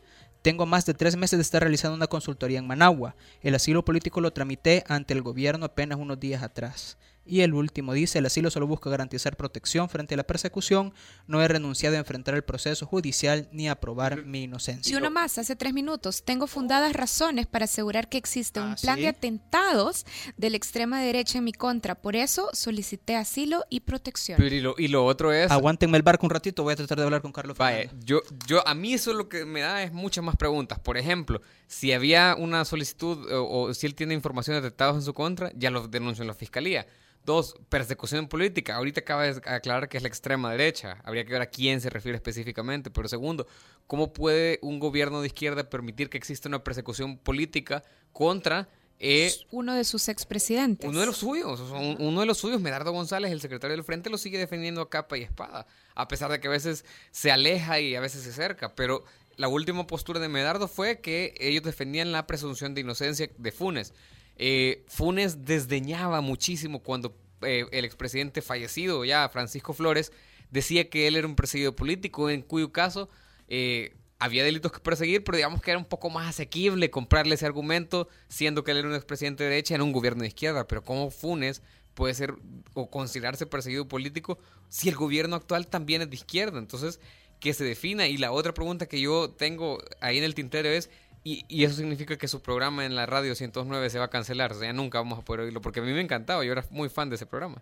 Tengo 0.41 0.65
más 0.65 0.87
de 0.87 0.95
tres 0.95 1.15
meses 1.15 1.37
de 1.37 1.43
estar 1.43 1.61
realizando 1.61 1.95
una 1.95 2.07
consultoría 2.07 2.57
en 2.57 2.65
Managua. 2.65 3.15
El 3.43 3.53
asilo 3.53 3.85
político 3.85 4.21
lo 4.21 4.33
tramité 4.33 4.83
ante 4.87 5.13
el 5.13 5.21
gobierno 5.21 5.67
apenas 5.67 5.99
unos 5.99 6.19
días 6.19 6.41
atrás. 6.41 6.97
Y 7.29 7.41
el 7.41 7.53
último 7.53 7.93
dice, 7.93 8.17
el 8.17 8.25
asilo 8.25 8.49
solo 8.49 8.65
busca 8.65 8.89
garantizar 8.89 9.37
protección 9.37 9.87
frente 9.87 10.15
a 10.15 10.17
la 10.17 10.23
persecución, 10.23 10.93
no 11.27 11.43
he 11.43 11.47
renunciado 11.47 11.95
a 11.95 11.99
enfrentar 11.99 12.33
el 12.33 12.43
proceso 12.43 12.87
judicial 12.87 13.47
ni 13.51 13.69
a 13.69 13.79
probar 13.79 14.25
mi 14.25 14.43
inocencia. 14.43 14.91
Y 14.91 14.97
uno 14.97 15.11
más, 15.11 15.37
hace 15.37 15.55
tres 15.55 15.73
minutos, 15.73 16.23
tengo 16.23 16.47
fundadas 16.47 16.93
razones 16.93 17.45
para 17.45 17.65
asegurar 17.65 18.09
que 18.09 18.17
existe 18.17 18.59
un 18.59 18.71
ah, 18.71 18.75
plan 18.81 18.99
de 18.99 19.09
atentados 19.09 20.07
de 20.37 20.49
la 20.49 20.57
extrema 20.57 21.01
derecha 21.01 21.37
en 21.37 21.43
mi 21.43 21.53
contra, 21.53 21.93
por 21.93 22.15
eso 22.15 22.49
solicité 22.53 23.15
asilo 23.15 23.63
y 23.69 23.81
protección. 23.81 24.41
y, 24.41 24.87
lo, 24.87 25.05
otro 25.05 25.31
es... 25.31 25.51
Aguántenme 25.51 25.97
el 25.97 26.03
barco 26.03 26.25
un 26.25 26.31
ratito, 26.31 26.63
voy 26.63 26.73
a 26.73 26.77
tratar 26.77 26.97
de 26.97 27.03
hablar 27.03 27.21
con 27.21 27.31
Carlos. 27.31 27.55
Vaya, 27.59 27.91
yo, 28.03 28.21
yo, 28.47 28.67
a 28.67 28.73
mí 28.73 28.95
eso 28.95 29.13
lo 29.13 29.29
que 29.29 29.45
me 29.45 29.61
da 29.61 29.83
es 29.83 29.93
muchas 29.93 30.23
más 30.23 30.35
preguntas. 30.35 30.79
Por 30.79 30.97
ejemplo, 30.97 31.41
si 31.67 31.93
había 31.93 32.35
una 32.35 32.65
solicitud 32.65 33.31
o, 33.31 33.61
o 33.61 33.73
si 33.75 33.85
él 33.85 33.93
tiene 33.93 34.15
información 34.15 34.55
de 34.55 34.65
atentados 34.65 34.95
en 34.95 35.03
su 35.03 35.13
contra, 35.13 35.51
ya 35.55 35.69
lo 35.69 35.87
denunció 35.87 36.23
en 36.23 36.27
la 36.27 36.33
fiscalía. 36.33 36.87
Dos, 37.29 37.53
persecución 37.69 38.27
política. 38.27 38.75
Ahorita 38.75 39.01
acaba 39.01 39.21
de 39.21 39.39
aclarar 39.45 39.87
que 39.87 39.97
es 39.97 40.01
la 40.01 40.09
extrema 40.09 40.49
derecha. 40.49 40.97
Habría 41.03 41.23
que 41.25 41.31
ver 41.31 41.43
a 41.43 41.45
quién 41.45 41.79
se 41.79 41.91
refiere 41.91 42.15
específicamente. 42.15 42.89
Pero 42.89 43.07
segundo, 43.07 43.45
¿cómo 43.85 44.13
puede 44.13 44.57
un 44.63 44.79
gobierno 44.79 45.21
de 45.21 45.27
izquierda 45.27 45.69
permitir 45.69 46.09
que 46.09 46.17
exista 46.17 46.49
una 46.49 46.63
persecución 46.63 47.19
política 47.19 47.83
contra 48.13 48.68
eh, 48.97 49.31
uno 49.51 49.75
de 49.75 49.83
sus 49.83 50.09
expresidentes? 50.09 50.89
Uno 50.89 51.01
de 51.01 51.06
los 51.06 51.18
suyos. 51.18 51.59
Uno 51.99 52.19
de 52.19 52.25
los 52.25 52.39
suyos, 52.39 52.61
Medardo 52.61 52.92
González, 52.92 53.31
el 53.31 53.42
secretario 53.42 53.75
del 53.75 53.85
Frente, 53.85 54.09
lo 54.09 54.18
sigue 54.18 54.39
defendiendo 54.39 54.81
a 54.81 54.89
capa 54.89 55.15
y 55.15 55.21
espada. 55.21 55.68
A 55.94 56.07
pesar 56.07 56.31
de 56.31 56.39
que 56.39 56.47
a 56.47 56.51
veces 56.51 56.83
se 57.11 57.30
aleja 57.30 57.80
y 57.80 57.94
a 57.94 57.99
veces 57.99 58.23
se 58.23 58.31
acerca. 58.31 58.73
Pero 58.73 59.04
la 59.35 59.49
última 59.49 59.85
postura 59.85 60.19
de 60.19 60.30
Medardo 60.30 60.68
fue 60.68 60.99
que 60.99 61.35
ellos 61.39 61.61
defendían 61.61 62.11
la 62.11 62.25
presunción 62.25 62.73
de 62.73 62.81
inocencia 62.81 63.30
de 63.37 63.51
Funes. 63.51 63.94
Eh, 64.39 64.85
Funes 64.87 65.45
desdeñaba 65.45 66.21
muchísimo 66.21 66.79
cuando 66.81 67.13
eh, 67.41 67.65
el 67.71 67.83
expresidente 67.83 68.41
fallecido, 68.41 69.03
ya 69.03 69.27
Francisco 69.29 69.73
Flores, 69.73 70.13
decía 70.49 70.89
que 70.89 71.07
él 71.07 71.17
era 71.17 71.27
un 71.27 71.35
perseguido 71.35 71.75
político, 71.75 72.29
en 72.29 72.41
cuyo 72.41 72.71
caso 72.71 73.09
eh, 73.49 73.93
había 74.17 74.43
delitos 74.45 74.71
que 74.71 74.79
perseguir, 74.79 75.25
pero 75.25 75.35
digamos 75.35 75.61
que 75.61 75.71
era 75.71 75.77
un 75.77 75.85
poco 75.85 76.09
más 76.09 76.27
asequible 76.27 76.89
comprarle 76.89 77.35
ese 77.35 77.45
argumento, 77.45 78.07
siendo 78.29 78.63
que 78.63 78.71
él 78.71 78.77
era 78.77 78.87
un 78.87 78.95
expresidente 78.95 79.43
de 79.43 79.49
derecha 79.49 79.75
en 79.75 79.81
un 79.81 79.91
gobierno 79.91 80.21
de 80.21 80.29
izquierda. 80.29 80.67
Pero 80.67 80.83
¿cómo 80.83 81.11
Funes 81.11 81.61
puede 81.93 82.13
ser 82.13 82.35
o 82.73 82.89
considerarse 82.89 83.45
perseguido 83.45 83.87
político 83.87 84.39
si 84.69 84.87
el 84.87 84.95
gobierno 84.95 85.35
actual 85.35 85.67
también 85.67 86.01
es 86.01 86.09
de 86.09 86.15
izquierda? 86.15 86.59
Entonces, 86.59 87.01
que 87.39 87.53
se 87.53 87.63
defina. 87.63 88.07
Y 88.07 88.17
la 88.17 88.31
otra 88.31 88.53
pregunta 88.53 88.87
que 88.87 88.99
yo 88.99 89.29
tengo 89.29 89.79
ahí 90.01 90.17
en 90.17 90.23
el 90.23 90.35
tintero 90.35 90.69
es, 90.69 90.89
y, 91.23 91.64
eso 91.64 91.76
significa 91.76 92.18
que 92.18 92.28
su 92.28 92.42
programa 92.42 92.85
en 92.85 92.95
la 92.95 93.06
radio 93.06 93.35
109 93.35 93.90
se 93.90 93.99
va 93.99 94.06
a 94.06 94.09
cancelar. 94.09 94.54
O 94.54 94.59
sea, 94.59 94.71
nunca 94.73 94.99
vamos 94.99 95.19
a 95.19 95.21
poder 95.21 95.42
oírlo. 95.42 95.61
Porque 95.61 95.80
a 95.80 95.83
mí 95.83 95.92
me 95.92 96.02
encantaba. 96.02 96.44
Yo 96.45 96.52
era 96.52 96.66
muy 96.69 96.90
fan 96.90 97.09
de 97.09 97.16
ese 97.16 97.26
programa. 97.26 97.61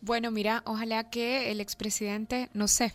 Bueno, 0.00 0.30
mira, 0.30 0.62
ojalá 0.64 1.10
que 1.10 1.50
el 1.50 1.60
expresidente, 1.60 2.48
no 2.52 2.68
sé, 2.68 2.94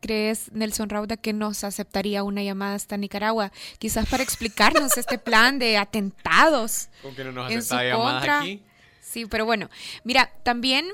¿crees, 0.00 0.52
Nelson 0.52 0.90
Rauda, 0.90 1.16
que 1.16 1.32
nos 1.32 1.64
aceptaría 1.64 2.22
una 2.22 2.42
llamada 2.42 2.74
hasta 2.74 2.98
Nicaragua? 2.98 3.50
Quizás 3.78 4.06
para 4.08 4.22
explicarnos 4.22 4.96
este 4.98 5.18
plan 5.18 5.58
de 5.58 5.78
atentados. 5.78 6.90
¿Con 7.02 7.14
que 7.14 7.24
no 7.24 7.32
nos 7.32 7.50
en 7.50 7.62
su 7.62 7.74
contra. 7.74 8.40
aquí? 8.40 8.62
Sí, 9.00 9.24
pero 9.24 9.46
bueno, 9.46 9.70
mira, 10.04 10.30
también 10.42 10.86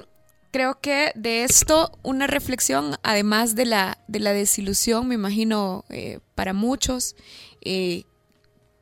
creo 0.52 0.78
que 0.80 1.10
de 1.16 1.42
esto 1.42 1.98
una 2.04 2.28
reflexión, 2.28 2.96
además 3.02 3.56
de 3.56 3.64
la, 3.64 3.98
de 4.06 4.20
la 4.20 4.32
desilusión, 4.32 5.08
me 5.08 5.16
imagino, 5.16 5.84
eh, 5.88 6.20
para 6.36 6.52
muchos, 6.52 7.16
eh, 7.64 8.04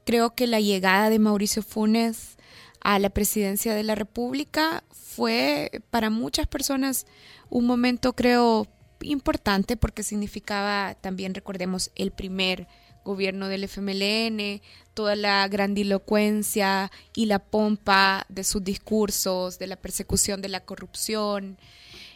creo 0.04 0.34
que 0.34 0.46
la 0.46 0.60
llegada 0.60 1.10
de 1.10 1.18
Mauricio 1.18 1.62
Funes 1.62 2.36
a 2.80 2.98
la 2.98 3.10
presidencia 3.10 3.74
de 3.74 3.84
la 3.84 3.94
República 3.94 4.84
fue 4.90 5.82
para 5.90 6.10
muchas 6.10 6.46
personas 6.46 7.06
un 7.48 7.66
momento, 7.66 8.14
creo, 8.14 8.66
importante 9.02 9.76
porque 9.76 10.02
significaba 10.02 10.94
también, 11.00 11.34
recordemos, 11.34 11.90
el 11.94 12.12
primer 12.12 12.68
gobierno 13.04 13.48
del 13.48 13.64
FMLN, 13.64 14.62
toda 14.94 15.16
la 15.16 15.46
grandilocuencia 15.48 16.90
y 17.14 17.26
la 17.26 17.40
pompa 17.40 18.26
de 18.28 18.44
sus 18.44 18.62
discursos, 18.62 19.58
de 19.58 19.66
la 19.66 19.76
persecución 19.76 20.40
de 20.40 20.48
la 20.48 20.60
corrupción 20.60 21.58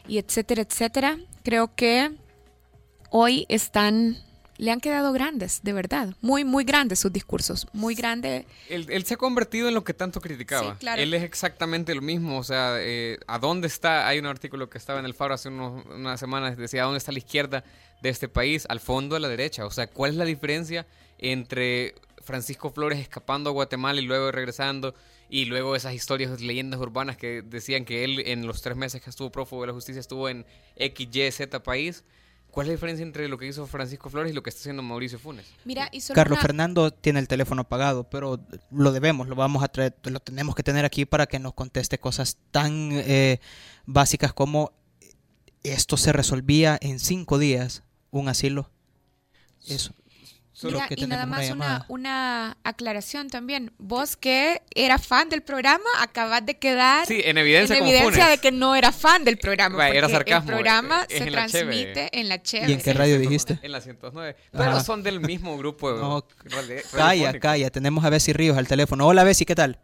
y 0.06 0.18
etcétera, 0.18 0.62
etcétera. 0.62 1.18
Creo 1.42 1.74
que 1.74 2.12
hoy 3.10 3.46
están 3.48 4.18
le 4.58 4.70
han 4.70 4.80
quedado 4.80 5.12
grandes, 5.12 5.60
de 5.62 5.72
verdad. 5.72 6.14
Muy, 6.20 6.44
muy 6.44 6.64
grandes 6.64 6.98
sus 6.98 7.12
discursos. 7.12 7.66
Muy 7.72 7.94
grande. 7.94 8.46
Él, 8.68 9.04
se 9.04 9.14
ha 9.14 9.16
convertido 9.16 9.68
en 9.68 9.74
lo 9.74 9.84
que 9.84 9.94
tanto 9.94 10.20
criticaba. 10.20 10.76
Él 10.96 11.14
es 11.14 11.22
exactamente 11.22 11.94
lo 11.94 12.02
mismo. 12.02 12.38
O 12.38 12.44
sea, 12.44 12.76
eh, 12.78 13.18
¿a 13.26 13.38
dónde 13.38 13.66
está? 13.66 14.06
Hay 14.08 14.18
un 14.18 14.26
artículo 14.26 14.68
que 14.70 14.78
estaba 14.78 14.98
en 14.98 15.06
el 15.06 15.14
Faro 15.14 15.34
hace 15.34 15.48
unas 15.48 16.18
semanas, 16.18 16.56
decía, 16.56 16.82
¿a 16.82 16.84
dónde 16.86 16.98
está 16.98 17.12
la 17.12 17.18
izquierda 17.18 17.64
de 18.02 18.08
este 18.08 18.28
país? 18.28 18.66
Al 18.68 18.80
fondo, 18.80 19.16
a 19.16 19.20
la 19.20 19.28
derecha. 19.28 19.66
O 19.66 19.70
sea, 19.70 19.86
¿cuál 19.86 20.12
es 20.12 20.16
la 20.16 20.24
diferencia 20.24 20.86
entre 21.18 21.94
Francisco 22.22 22.70
Flores 22.70 22.98
escapando 22.98 23.50
a 23.50 23.52
Guatemala 23.52 24.00
y 24.00 24.04
luego 24.04 24.32
regresando? 24.32 24.94
Y 25.28 25.46
luego 25.46 25.74
esas 25.74 25.92
historias, 25.92 26.40
leyendas 26.40 26.78
urbanas 26.78 27.16
que 27.16 27.42
decían 27.42 27.84
que 27.84 28.04
él 28.04 28.22
en 28.26 28.46
los 28.46 28.62
tres 28.62 28.76
meses 28.76 29.02
que 29.02 29.10
estuvo 29.10 29.32
prófugo 29.32 29.62
de 29.62 29.68
la 29.68 29.72
justicia 29.72 29.98
estuvo 29.98 30.28
en 30.28 30.46
X, 30.76 31.08
Y, 31.12 31.30
Z 31.32 31.62
país 31.64 32.04
¿Cuál 32.56 32.68
es 32.68 32.68
la 32.68 32.76
diferencia 32.76 33.02
entre 33.02 33.28
lo 33.28 33.36
que 33.36 33.46
hizo 33.46 33.66
Francisco 33.66 34.08
Flores 34.08 34.32
y 34.32 34.34
lo 34.34 34.42
que 34.42 34.48
está 34.48 34.60
haciendo 34.60 34.82
Mauricio 34.82 35.18
Funes? 35.18 35.44
Mira, 35.66 35.90
Carlos 36.14 36.38
Fernando 36.38 36.90
tiene 36.90 37.20
el 37.20 37.28
teléfono 37.28 37.60
apagado, 37.60 38.04
pero 38.04 38.40
lo 38.70 38.92
debemos, 38.92 39.28
lo 39.28 39.34
vamos 39.34 39.62
a 39.62 39.68
traer, 39.68 39.94
lo 40.04 40.20
tenemos 40.20 40.54
que 40.54 40.62
tener 40.62 40.86
aquí 40.86 41.04
para 41.04 41.26
que 41.26 41.38
nos 41.38 41.52
conteste 41.52 41.98
cosas 41.98 42.38
tan 42.52 42.92
eh, 42.92 43.40
básicas 43.84 44.32
como 44.32 44.72
esto 45.64 45.98
se 45.98 46.14
resolvía 46.14 46.78
en 46.80 46.98
cinco 46.98 47.38
días, 47.38 47.82
un 48.10 48.26
asilo. 48.30 48.70
Eso 49.66 49.92
y 50.96 51.06
nada 51.06 51.26
más 51.26 51.52
una, 51.88 52.56
aclaración 52.64 53.28
también. 53.28 53.72
Vos 53.78 54.16
que 54.16 54.62
era 54.74 54.98
fan 54.98 55.28
del 55.28 55.42
programa, 55.42 55.84
acabas 56.00 56.44
de 56.46 56.58
quedar 56.58 57.06
en 57.10 57.38
evidencia, 57.38 58.28
de 58.28 58.38
que 58.38 58.52
no 58.52 58.74
era 58.74 58.92
fan 58.92 59.24
del 59.24 59.36
programa. 59.36 59.88
era 59.88 60.08
sarcasmo. 60.08 60.50
El 60.50 60.56
programa 60.56 61.06
eh, 61.08 61.18
se 61.18 61.30
transmite 61.30 62.18
en 62.18 62.28
la 62.28 62.42
Cheve. 62.42 62.70
¿Y 62.70 62.72
en 62.72 62.80
qué 62.80 62.92
radio 62.92 63.18
dijiste? 63.18 63.58
En 63.62 63.72
la 63.72 63.80
109. 63.80 64.36
Pero 64.52 64.80
son 64.80 65.02
del 65.02 65.20
mismo 65.20 65.56
grupo. 65.58 65.86
No, 66.06 66.24
calla, 66.92 67.38
calla. 67.40 67.70
Tenemos 67.70 68.04
a 68.04 68.10
Bessie 68.10 68.32
Ríos 68.32 68.56
al 68.56 68.68
teléfono. 68.68 69.06
Hola, 69.06 69.24
Bessie, 69.24 69.46
¿qué 69.46 69.54
tal? 69.54 69.78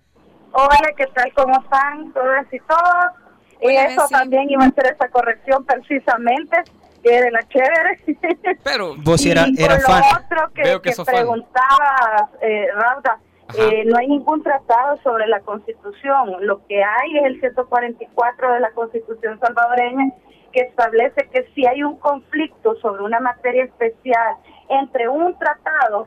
Hola, 0.53 0.93
¿qué 0.97 1.07
tal? 1.15 1.33
¿Cómo 1.35 1.61
están 1.61 2.13
todas 2.13 2.47
y 2.53 2.59
todos? 2.61 3.23
y 3.63 3.77
eso 3.77 4.07
también 4.11 4.51
iba 4.51 4.65
a 4.65 4.69
hacer 4.69 4.87
esa 4.87 5.09
corrección 5.09 5.65
precisamente 5.65 6.57
que 7.03 7.23
de 7.23 7.31
la 7.31 7.43
chévere. 7.49 8.59
Pero 8.63 8.95
vos 9.05 9.25
era, 9.27 9.47
era 9.57 9.79
fan. 9.81 10.03
otro 10.25 10.53
que, 10.55 10.63
Veo 10.63 10.83
que, 10.83 10.93
preguntabas, 11.05 12.31
eh, 12.41 12.69
Rauda, 12.75 13.19
eh, 13.59 13.85
no 13.85 13.99
hay 13.99 14.09
ningún 14.09 14.43
tratado 14.43 14.99
sobre 15.03 15.27
la 15.27 15.41
Constitución. 15.41 16.37
Lo 16.41 16.67
que 16.67 16.83
hay 16.83 17.19
es 17.19 17.25
el 17.25 17.41
144 17.41 18.53
de 18.55 18.61
la 18.61 18.71
Constitución 18.71 19.39
salvadoreña 19.41 20.13
que 20.53 20.61
establece 20.61 21.29
que 21.33 21.49
si 21.55 21.67
hay 21.67 21.83
un 21.83 21.97
conflicto 21.97 22.77
sobre 22.77 23.03
una 23.03 23.21
materia 23.21 23.65
especial 23.65 24.37
entre 24.69 25.09
un 25.09 25.37
tratado 25.39 26.07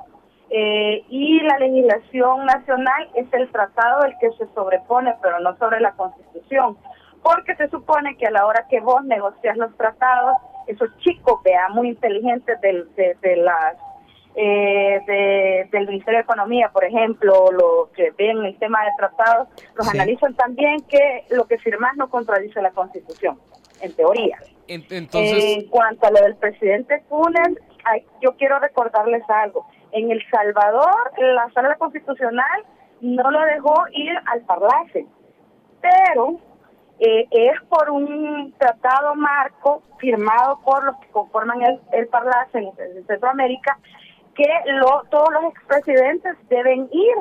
eh, 0.49 1.03
y 1.09 1.41
la 1.41 1.57
legislación 1.57 2.45
nacional, 2.45 3.09
es 3.15 3.31
el 3.33 3.51
tratado 3.51 4.03
el 4.05 4.13
que 4.19 4.31
se 4.37 4.45
sobrepone, 4.53 5.15
pero 5.21 5.39
no 5.39 5.57
sobre 5.57 5.79
la 5.79 5.93
Constitución. 5.93 6.77
Porque 7.23 7.55
se 7.55 7.67
supone 7.69 8.15
que 8.17 8.27
a 8.27 8.31
la 8.31 8.45
hora 8.45 8.67
que 8.69 8.79
vos 8.79 9.03
negocias 9.03 9.57
los 9.57 9.75
tratados, 9.75 10.37
esos 10.67 10.89
chicos, 10.99 11.41
vea, 11.43 11.69
muy 11.69 11.89
inteligentes 11.89 12.59
del, 12.61 12.87
de, 12.95 13.35
las 13.37 13.75
eh, 14.35 15.67
del 15.71 15.87
Ministerio 15.87 16.19
de 16.19 16.23
Economía, 16.23 16.69
por 16.73 16.83
ejemplo, 16.83 17.51
lo 17.51 17.89
que 17.95 18.11
ven 18.17 18.43
el 18.45 18.57
tema 18.57 18.83
de 18.83 18.91
tratados, 18.97 19.47
los 19.75 19.87
analizan 19.87 20.33
también 20.35 20.81
que 20.89 21.25
lo 21.29 21.45
que 21.45 21.57
firmas 21.57 21.95
no 21.95 22.09
contradice 22.09 22.61
la 22.61 22.71
Constitución, 22.71 23.39
en 23.81 23.93
teoría. 23.93 24.37
Entonces... 24.67 25.57
en 25.57 25.69
cuanto 25.69 26.07
a 26.07 26.11
lo 26.11 26.21
del 26.21 26.35
presidente 26.35 27.01
Funes, 27.07 27.57
yo 28.21 28.35
quiero 28.35 28.59
recordarles 28.59 29.23
algo. 29.29 29.67
En 29.91 30.11
El 30.11 30.21
Salvador, 30.29 31.11
la 31.17 31.49
sala 31.53 31.75
constitucional 31.75 32.65
no 33.01 33.31
lo 33.31 33.41
dejó 33.41 33.73
ir 33.91 34.13
al 34.25 34.41
parlace, 34.41 35.05
pero 35.81 36.39
eh, 36.99 37.27
es 37.31 37.61
por 37.69 37.89
un 37.89 38.53
tratado 38.57 39.15
marco 39.15 39.83
firmado 39.97 40.59
por 40.63 40.83
los 40.85 40.97
que 40.97 41.07
conforman 41.09 41.61
el, 41.61 41.79
el 41.91 42.07
Parlace 42.07 42.57
en, 42.57 43.05
Centroamérica 43.05 43.77
que 44.33 44.47
lo, 44.65 45.03
todos 45.09 45.29
los 45.31 45.45
expresidentes 45.53 46.35
deben 46.49 46.89
ir 46.91 47.15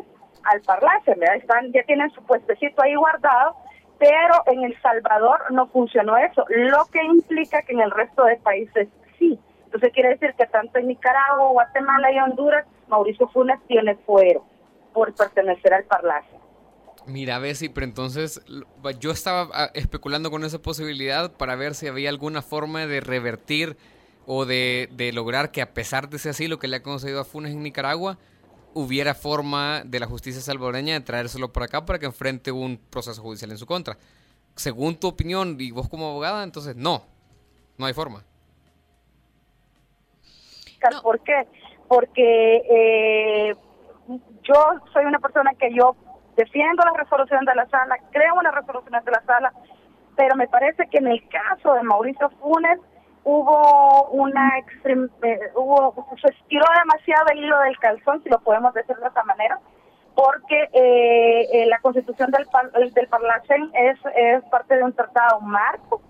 al 0.45 0.61
Parlace, 0.63 1.17
Están, 1.37 1.73
ya 1.73 1.83
tienen 1.85 2.11
su 2.11 2.23
puestecito 2.25 2.83
ahí 2.83 2.95
guardado, 2.95 3.57
pero 3.99 4.43
en 4.47 4.65
El 4.65 4.81
Salvador 4.83 5.51
no 5.51 5.69
funcionó 5.69 6.17
eso, 6.17 6.45
lo 6.49 6.85
que 6.93 7.03
implica 7.03 7.63
que 7.63 7.73
en 7.73 7.81
el 7.81 7.91
resto 7.91 8.25
de 8.25 8.37
países 8.37 8.89
sí. 9.19 9.39
Entonces 9.67 9.93
quiere 9.93 10.11
decir 10.11 10.35
que 10.35 10.47
tanto 10.47 10.79
en 10.79 10.89
Nicaragua, 10.89 11.51
Guatemala 11.51 12.13
y 12.13 12.19
Honduras, 12.19 12.67
Mauricio 12.89 13.29
Funes 13.29 13.59
tiene 13.67 13.95
fuero 13.97 14.45
por 14.93 15.15
pertenecer 15.15 15.75
al 15.75 15.85
Parlace. 15.85 16.44
Mira, 17.07 17.39
Bessie, 17.39 17.69
pero 17.69 17.85
entonces 17.85 18.41
yo 18.99 19.11
estaba 19.11 19.49
ah, 19.53 19.71
especulando 19.75 20.31
con 20.31 20.43
esa 20.45 20.61
posibilidad 20.61 21.31
para 21.33 21.55
ver 21.55 21.75
si 21.75 21.87
había 21.87 22.09
alguna 22.09 22.41
forma 22.41 22.87
de 22.87 23.01
revertir 23.01 23.77
o 24.27 24.47
de, 24.47 24.89
lograr 25.13 25.51
que 25.51 25.61
a 25.61 25.75
pesar 25.75 26.09
de 26.09 26.17
ese 26.17 26.31
asilo 26.31 26.59
que 26.59 26.67
le 26.67 26.77
ha 26.77 26.83
concedido 26.83 27.21
a 27.21 27.25
Funes 27.25 27.53
en 27.53 27.63
Nicaragua, 27.63 28.17
hubiera 28.73 29.15
forma 29.15 29.83
de 29.85 30.01
la 30.01 30.07
justicia 30.07 30.41
salvadoreña 30.41 30.95
de 30.95 31.01
traérselo 31.01 31.53
por 31.53 31.63
acá 31.63 31.85
para 31.85 31.99
que 31.99 32.07
enfrente 32.07 32.51
un 32.51 32.79
proceso 32.79 33.21
judicial 33.21 33.51
en 33.51 33.59
su 33.59 33.67
contra. 33.67 33.99
Según 34.57 34.97
tu 34.97 35.09
opinión 35.09 35.57
y 35.61 35.73
vos 35.73 35.91
como 35.91 36.09
abogada, 36.09 36.43
entonces 36.43 36.75
no, 36.75 37.05
no 37.77 37.85
hay 37.85 37.93
forma. 37.93 38.25
¿Por 41.03 41.21
qué? 41.21 41.47
Porque 41.87 42.57
eh, 42.71 43.55
yo 44.43 44.55
soy 44.93 45.05
una 45.05 45.19
persona 45.19 45.53
que 45.59 45.73
yo 45.75 45.97
defiendo 46.37 46.83
la 46.85 46.93
resolución 46.93 47.45
de 47.45 47.55
la 47.55 47.67
sala, 47.67 47.97
creo 48.11 48.37
en 48.39 48.45
las 48.45 48.55
resoluciones 48.55 49.05
de 49.05 49.11
la 49.11 49.23
sala, 49.23 49.53
pero 50.17 50.37
me 50.37 50.49
parece 50.49 50.87
que 50.89 50.99
en 50.99 51.09
el 51.09 51.29
caso 51.29 51.75
de 51.75 51.83
Mauricio 51.83 52.31
Funes 52.41 52.79
hubo 53.25 54.09
una 54.11 54.59
extrem, 54.59 55.09
eh, 55.23 55.39
hubo 55.55 56.07
se 56.21 56.29
estiró 56.29 56.65
demasiado 56.79 57.27
el 57.33 57.45
hilo 57.45 57.59
del 57.61 57.79
calzón, 57.79 58.23
si 58.23 58.29
lo 58.29 58.39
podemos 58.41 58.75
decir 58.75 58.97
de 58.97 59.09
esa 59.09 59.25
manera, 59.25 59.59
porque 60.15 60.69
eh, 60.73 61.49
eh, 61.53 61.67
la 61.67 61.81
constitución 61.81 62.31
del, 62.31 62.47
del 62.93 63.09
Parlacén 63.09 63.71
es, 63.75 63.99
es 64.15 64.45
parte 64.45 64.77
de 64.77 64.85
un 64.85 64.93
tratado 64.93 65.41
marco 65.41 66.03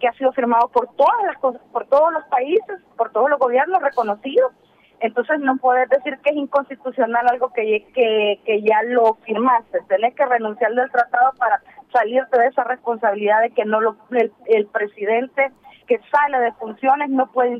que 0.00 0.08
ha 0.08 0.12
sido 0.14 0.32
firmado 0.32 0.66
por 0.66 0.88
todas 0.96 1.22
las 1.26 1.36
por 1.38 1.86
todos 1.86 2.12
los 2.12 2.24
países, 2.24 2.80
por 2.96 3.12
todos 3.12 3.30
los 3.30 3.38
gobiernos 3.38 3.80
reconocidos 3.80 4.52
entonces 5.00 5.40
no 5.40 5.56
puedes 5.56 5.88
decir 5.88 6.18
que 6.18 6.30
es 6.30 6.36
inconstitucional 6.36 7.26
algo 7.28 7.52
que, 7.52 7.86
que, 7.94 8.62
ya 8.62 8.82
lo 8.84 9.14
firmaste. 9.24 9.80
Tienes 9.88 10.14
que 10.14 10.26
renunciar 10.26 10.74
del 10.74 10.90
tratado 10.90 11.32
para 11.38 11.62
salirte 11.92 12.38
de 12.38 12.46
esa 12.48 12.64
responsabilidad 12.64 13.40
de 13.40 13.50
que 13.50 13.64
no 13.64 13.80
lo, 13.80 13.96
el, 14.10 14.66
presidente 14.66 15.50
que 15.86 15.98
sale 16.12 16.38
de 16.38 16.52
funciones 16.52 17.08
no 17.10 17.32
puede 17.32 17.58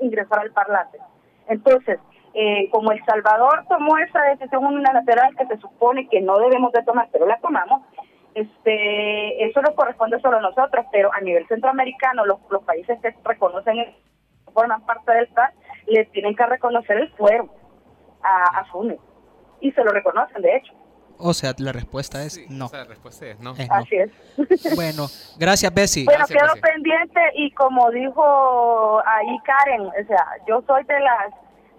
ingresar 0.00 0.38
al 0.38 0.52
parlamente. 0.52 0.98
Entonces, 1.48 1.98
eh, 2.34 2.68
como 2.70 2.92
El 2.92 3.04
Salvador 3.04 3.64
tomó 3.68 3.98
esa 3.98 4.22
decisión 4.22 4.64
unilateral 4.64 5.36
que 5.36 5.46
se 5.46 5.56
supone 5.58 6.08
que 6.08 6.20
no 6.20 6.38
debemos 6.38 6.72
de 6.72 6.82
tomar, 6.82 7.08
pero 7.12 7.26
la 7.26 7.38
tomamos, 7.38 7.82
este, 8.34 9.44
eso 9.44 9.60
no 9.62 9.74
corresponde 9.74 10.20
solo 10.20 10.38
a 10.38 10.42
nosotros, 10.42 10.86
pero 10.92 11.10
a 11.12 11.20
nivel 11.20 11.46
centroamericano, 11.48 12.26
los, 12.26 12.38
los 12.50 12.62
países 12.64 12.98
que 13.00 13.14
reconocen 13.24 13.86
forman 14.52 14.84
parte 14.86 15.12
del 15.12 15.28
TAR, 15.28 15.52
le 15.86 16.04
tienen 16.06 16.34
que 16.34 16.46
reconocer 16.46 16.98
el 16.98 17.10
fuero 17.12 17.48
a, 18.22 18.60
a 18.60 18.64
Funes. 18.66 18.98
Y 19.60 19.72
se 19.72 19.82
lo 19.82 19.90
reconocen, 19.90 20.42
de 20.42 20.56
hecho. 20.56 20.72
O 21.18 21.32
sea, 21.32 21.52
la 21.58 21.72
respuesta 21.72 22.22
es 22.24 22.38
no. 22.50 22.68
la 22.72 22.84
respuesta 22.84 23.26
es 23.26 23.40
no. 23.40 23.54
Así 23.70 23.96
es. 23.96 24.10
bueno, 24.76 25.06
gracias, 25.38 25.72
Bessie. 25.72 26.04
Bueno, 26.04 26.26
quedo 26.26 26.60
pendiente 26.60 27.20
y 27.34 27.50
como 27.52 27.90
dijo 27.90 29.00
ahí 29.06 29.38
Karen, 29.44 29.86
o 29.86 30.06
sea, 30.06 30.26
yo 30.46 30.62
soy 30.66 30.84
de 30.84 31.00
las 31.00 31.32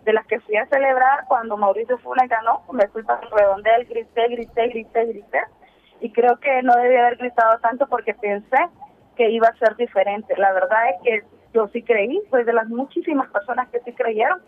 de 0.05 0.13
las 0.13 0.25
que 0.25 0.39
fui 0.39 0.55
a 0.55 0.65
celebrar 0.67 1.25
cuando 1.27 1.57
Mauricio 1.57 1.97
Funes 1.99 2.29
ganó, 2.29 2.63
me 2.71 2.87
fui 2.87 3.03
para 3.03 3.21
el 3.21 3.29
redondel, 3.29 3.85
grité, 3.85 4.27
grité, 4.29 4.67
grité, 4.69 5.05
grité. 5.05 5.39
Y 5.99 6.11
creo 6.11 6.39
que 6.39 6.63
no 6.63 6.73
debía 6.75 7.07
haber 7.07 7.17
gritado 7.17 7.59
tanto 7.59 7.87
porque 7.87 8.13
pensé 8.13 8.57
que 9.17 9.29
iba 9.29 9.49
a 9.49 9.57
ser 9.57 9.75
diferente. 9.75 10.33
La 10.37 10.53
verdad 10.53 10.89
es 10.91 10.95
que 11.03 11.36
yo 11.57 11.67
sí 11.69 11.81
creí, 11.81 12.21
soy 12.29 12.43
de 12.43 12.53
las 12.53 12.67
muchísimas 12.67 13.31
personas 13.31 13.67
que 13.69 13.79
sí 13.79 13.91
creyeron, 13.93 14.39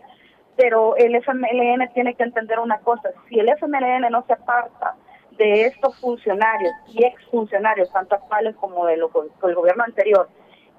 pero 0.56 0.94
el 0.96 1.16
FMLN 1.16 1.92
tiene 1.92 2.14
que 2.14 2.22
entender 2.22 2.60
una 2.60 2.78
cosa, 2.78 3.10
si 3.28 3.40
el 3.40 3.48
FMLN 3.48 4.12
no 4.12 4.24
se 4.26 4.34
aparta 4.34 4.94
de 5.32 5.66
estos 5.66 5.98
funcionarios 5.98 6.72
y 6.86 7.04
exfuncionarios, 7.04 7.90
tanto 7.92 8.14
actuales 8.14 8.54
como 8.56 8.86
del 8.86 9.02
gobierno 9.06 9.82
anterior, 9.82 10.28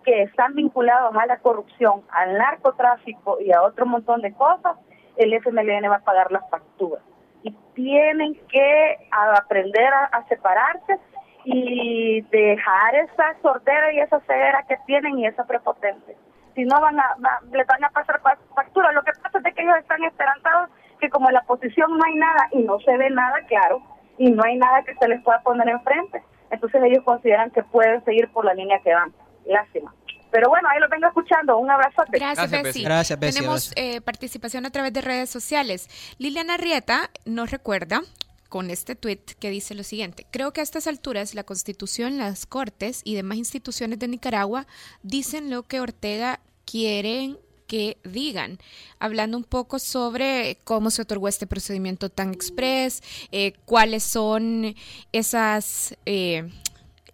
que 0.05 0.21
están 0.23 0.55
vinculados 0.55 1.13
a 1.15 1.25
la 1.25 1.37
corrupción, 1.39 2.01
al 2.09 2.37
narcotráfico 2.37 3.41
y 3.41 3.51
a 3.51 3.61
otro 3.61 3.85
montón 3.85 4.21
de 4.21 4.33
cosas, 4.33 4.77
el 5.17 5.33
FMLN 5.33 5.89
va 5.89 5.97
a 5.97 6.03
pagar 6.03 6.31
las 6.31 6.49
facturas. 6.49 7.03
Y 7.43 7.51
tienen 7.73 8.35
que 8.47 8.97
aprender 9.11 9.93
a, 9.93 10.25
separarse 10.29 10.97
y 11.45 12.21
dejar 12.21 12.95
esa 12.95 13.35
sordera 13.41 13.93
y 13.93 13.99
esa 13.99 14.19
ceguera 14.21 14.63
que 14.67 14.77
tienen 14.85 15.19
y 15.19 15.27
esa 15.27 15.45
prepotencia. 15.45 16.15
Si 16.55 16.63
no, 16.63 16.79
van 16.81 16.99
a, 16.99 17.15
les 17.51 17.65
van 17.65 17.83
a 17.83 17.89
pasar 17.89 18.21
facturas. 18.55 18.93
Lo 18.93 19.03
que 19.03 19.11
pasa 19.21 19.39
es 19.43 19.55
que 19.55 19.61
ellos 19.61 19.77
están 19.77 20.03
esperanzados 20.03 20.69
que 20.99 21.09
como 21.09 21.29
en 21.29 21.35
la 21.35 21.43
posición 21.43 21.97
no 21.97 22.03
hay 22.05 22.15
nada 22.15 22.47
y 22.51 22.59
no 22.59 22.79
se 22.79 22.95
ve 22.95 23.09
nada 23.09 23.39
claro 23.47 23.81
y 24.17 24.29
no 24.29 24.43
hay 24.43 24.57
nada 24.57 24.83
que 24.83 24.93
se 24.95 25.07
les 25.07 25.21
pueda 25.23 25.41
poner 25.41 25.67
enfrente, 25.67 26.21
entonces 26.51 26.81
ellos 26.83 27.03
consideran 27.03 27.49
que 27.51 27.63
pueden 27.63 28.03
seguir 28.05 28.31
por 28.31 28.45
la 28.45 28.53
línea 28.53 28.79
que 28.83 28.93
van. 28.93 29.11
Lástima. 29.45 29.93
Pero 30.31 30.49
bueno, 30.49 30.69
ahí 30.69 30.79
lo 30.79 30.87
vengo 30.87 31.07
escuchando. 31.07 31.57
Un 31.57 31.69
abrazo. 31.69 32.03
Gracias, 32.09 32.51
Bessie. 32.51 32.83
Gracias, 32.83 33.19
Tenemos 33.19 33.73
eh, 33.75 33.99
participación 34.01 34.65
a 34.65 34.69
través 34.69 34.93
de 34.93 35.01
redes 35.01 35.29
sociales. 35.29 35.89
Liliana 36.19 36.57
Rieta 36.57 37.09
nos 37.25 37.51
recuerda 37.51 38.01
con 38.51 38.69
este 38.69 38.97
tuit 38.97 39.31
que 39.39 39.49
dice 39.49 39.75
lo 39.75 39.83
siguiente. 39.83 40.27
Creo 40.29 40.51
que 40.51 40.59
a 40.59 40.63
estas 40.63 40.85
alturas 40.85 41.33
la 41.35 41.45
Constitución, 41.45 42.17
las 42.17 42.45
Cortes 42.45 42.99
y 43.05 43.15
demás 43.15 43.37
instituciones 43.37 43.97
de 43.97 44.09
Nicaragua 44.09 44.67
dicen 45.03 45.49
lo 45.49 45.63
que 45.63 45.79
Ortega 45.79 46.41
quieren 46.65 47.39
que 47.67 47.97
digan, 48.03 48.59
hablando 48.99 49.37
un 49.37 49.45
poco 49.45 49.79
sobre 49.79 50.57
cómo 50.65 50.91
se 50.91 51.03
otorgó 51.03 51.29
este 51.29 51.47
procedimiento 51.47 52.09
tan 52.09 52.33
express, 52.33 53.01
eh, 53.31 53.53
cuáles 53.65 54.03
son 54.03 54.75
esas... 55.13 55.95
Eh, 56.05 56.51